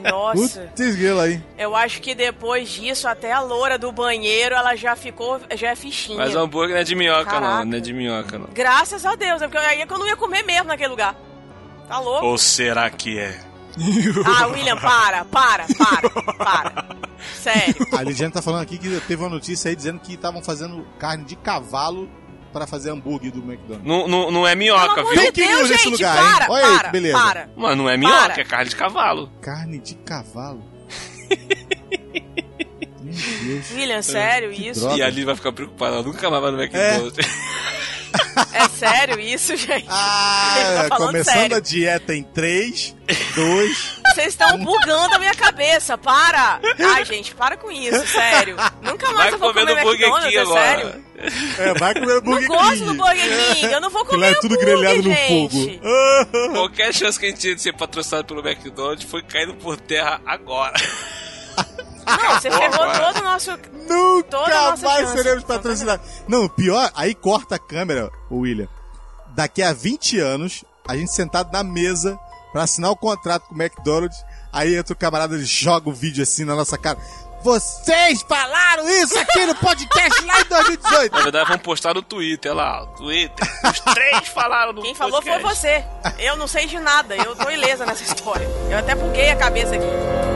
Nossa. 0.00 0.60
Putz, 0.60 1.20
aí. 1.20 1.42
Eu 1.58 1.74
acho 1.74 2.00
que 2.00 2.14
depois 2.14 2.68
disso, 2.68 3.08
até 3.08 3.32
a 3.32 3.40
loura 3.40 3.78
do 3.78 3.92
banheiro, 3.92 4.54
ela 4.54 4.74
já 4.76 4.96
ficou, 4.96 5.40
já 5.54 5.70
é 5.70 5.76
fichinha. 5.76 6.18
Mas 6.18 6.34
o 6.34 6.38
hambúrguer 6.38 6.74
não 6.74 6.80
é 6.80 6.84
de 6.84 6.94
minhoca, 6.94 7.24
Caraca. 7.24 7.58
não. 7.58 7.64
Não 7.64 7.78
é 7.78 7.80
de 7.80 7.92
minhoca, 7.92 8.38
não. 8.38 8.48
Graças 8.52 9.04
a 9.04 9.14
Deus, 9.14 9.42
é 9.42 9.48
porque 9.48 9.58
aí 9.58 9.80
é 9.80 9.86
que 9.86 9.92
eu 9.92 9.98
não 9.98 10.06
ia 10.06 10.16
comer 10.16 10.42
mesmo 10.42 10.68
naquele 10.68 10.90
lugar. 10.90 11.14
Tá 11.88 11.98
louco? 11.98 12.26
Ou 12.26 12.38
será 12.38 12.90
que 12.90 13.18
é? 13.18 13.38
ah, 14.24 14.46
William, 14.46 14.76
para, 14.76 15.24
para, 15.24 15.66
para, 15.76 16.34
para. 16.34 16.86
Sério. 17.42 17.86
A 17.92 18.02
Lidiane 18.02 18.32
tá 18.32 18.40
falando 18.40 18.62
aqui 18.62 18.78
que 18.78 19.00
teve 19.00 19.22
uma 19.22 19.28
notícia 19.28 19.68
aí 19.68 19.76
dizendo 19.76 20.00
que 20.00 20.14
estavam 20.14 20.42
fazendo 20.42 20.86
carne 20.98 21.24
de 21.24 21.36
cavalo 21.36 22.08
para 22.52 22.66
fazer 22.66 22.90
hambúrguer 22.90 23.32
do 23.32 23.38
McDonald's. 23.38 23.86
Não, 23.86 24.08
não, 24.08 24.30
não 24.30 24.46
é 24.46 24.54
minhoca, 24.54 25.02
viu? 25.02 25.14
Tem 25.14 25.32
que 25.32 25.46
Deus, 25.46 25.70
nesse 25.70 25.88
lugar, 25.88 26.16
para, 26.16 26.44
hein? 26.44 26.50
Olha 26.50 26.66
para, 26.66 26.76
aí, 26.76 26.84
que 26.84 26.90
beleza. 26.90 27.18
Para. 27.18 27.50
Mano, 27.56 27.82
não 27.82 27.90
é 27.90 27.96
minhoca, 27.96 28.28
para. 28.28 28.40
é 28.40 28.44
carne 28.44 28.70
de 28.70 28.76
cavalo. 28.76 29.32
Carne 29.40 29.78
de 29.78 29.94
cavalo? 29.96 30.62
Meu 33.02 33.24
Deus. 33.44 33.70
William, 33.74 34.02
sério, 34.02 34.50
que 34.50 34.68
isso? 34.68 34.80
Droga. 34.80 34.96
E 34.96 35.02
ali 35.02 35.24
vai 35.24 35.36
ficar 35.36 35.52
preocupada, 35.52 35.96
ela 35.96 36.02
nunca 36.02 36.30
mais 36.30 36.42
vai 36.42 36.50
no 36.52 36.62
McDonald's. 36.62 37.18
É. 37.18 37.56
sério 38.76 39.18
isso, 39.18 39.54
gente? 39.56 39.86
Ah, 39.88 40.86
tá 40.88 40.96
começando 40.96 41.34
sério. 41.34 41.56
a 41.56 41.60
dieta 41.60 42.14
em 42.14 42.22
3, 42.22 42.96
2. 43.34 44.00
Vocês 44.12 44.28
estão 44.28 44.58
bugando 44.58 45.14
a 45.14 45.18
minha 45.18 45.34
cabeça, 45.34 45.96
para! 45.96 46.60
Ai, 46.78 47.04
gente, 47.04 47.34
para 47.34 47.56
com 47.56 47.70
isso, 47.70 48.06
sério. 48.06 48.56
Nunca 48.82 49.06
mais 49.12 49.30
vai 49.30 49.32
eu 49.34 49.38
vou 49.38 49.52
comer 49.52 49.78
McDonald's, 49.78 50.34
é 50.34 50.46
sério. 50.46 51.04
É, 51.58 51.74
vai 51.74 51.94
comer 51.94 52.20
Burger 52.20 52.48
King. 52.48 52.56
Não 52.56 52.68
gosto 52.68 52.84
do 52.84 52.94
Burger 52.94 53.54
King, 53.54 53.72
eu 53.72 53.80
não 53.80 53.90
vou 53.90 54.04
comer 54.04 54.32
é 54.32 54.34
tudo 54.40 54.58
grelhado 54.58 55.02
no 55.02 55.14
fogo. 55.14 55.58
Qualquer 56.52 56.92
chance 56.92 57.18
que 57.18 57.26
a 57.26 57.28
gente 57.30 57.40
tinha 57.40 57.54
de 57.54 57.62
ser 57.62 57.72
patrocinado 57.72 58.26
pelo 58.26 58.46
McDonald's 58.46 59.08
foi 59.08 59.22
caindo 59.22 59.54
por 59.54 59.76
terra 59.78 60.20
agora. 60.26 60.74
Não, 62.06 62.34
você 62.40 62.50
ferrou 62.50 62.92
todo 62.92 63.18
o 63.18 63.24
nosso. 63.24 63.50
Nunca 63.88 64.76
mais 64.76 65.10
seremos 65.10 65.44
patrocinados. 65.44 66.06
Não, 66.28 66.48
pior, 66.48 66.90
aí 66.94 67.14
corta 67.14 67.56
a 67.56 67.58
câmera, 67.58 68.10
o 68.30 68.38
William. 68.40 68.68
Daqui 69.28 69.62
a 69.62 69.72
20 69.72 70.18
anos, 70.20 70.64
a 70.88 70.96
gente 70.96 71.12
sentado 71.12 71.52
na 71.52 71.62
mesa 71.62 72.18
pra 72.52 72.62
assinar 72.62 72.90
o 72.90 72.96
contrato 72.96 73.48
com 73.48 73.54
o 73.54 73.60
McDonald's. 73.60 74.24
Aí 74.52 74.76
entra 74.76 74.94
o 74.94 74.96
camarada 74.96 75.36
e 75.36 75.44
joga 75.44 75.90
o 75.90 75.92
vídeo 75.92 76.22
assim 76.22 76.44
na 76.44 76.54
nossa 76.54 76.78
cara. 76.78 76.98
Vocês 77.42 78.22
falaram 78.22 78.88
isso 78.88 79.16
aqui 79.18 79.44
no 79.46 79.54
podcast 79.54 80.24
lá 80.24 80.40
em 80.40 80.44
2018. 80.44 81.12
Na 81.12 81.22
verdade, 81.22 81.46
vamos 81.48 81.62
postar 81.62 81.94
no 81.94 82.02
Twitter 82.02 82.54
lá. 82.54 82.86
Twitter. 82.96 83.46
Os 83.64 83.80
três 83.94 84.28
falaram 84.28 84.72
no 84.72 84.82
Quem 84.82 84.94
podcast. 84.94 85.24
falou 85.24 85.40
foi 85.40 85.54
você. 85.54 85.84
Eu 86.18 86.36
não 86.36 86.48
sei 86.48 86.66
de 86.66 86.78
nada. 86.80 87.14
Eu 87.14 87.36
tô 87.36 87.50
ilesa 87.50 87.84
nessa 87.84 88.02
história. 88.02 88.48
Eu 88.70 88.78
até 88.78 88.94
buguei 88.94 89.28
a 89.28 89.36
cabeça 89.36 89.74
aqui. 89.76 90.35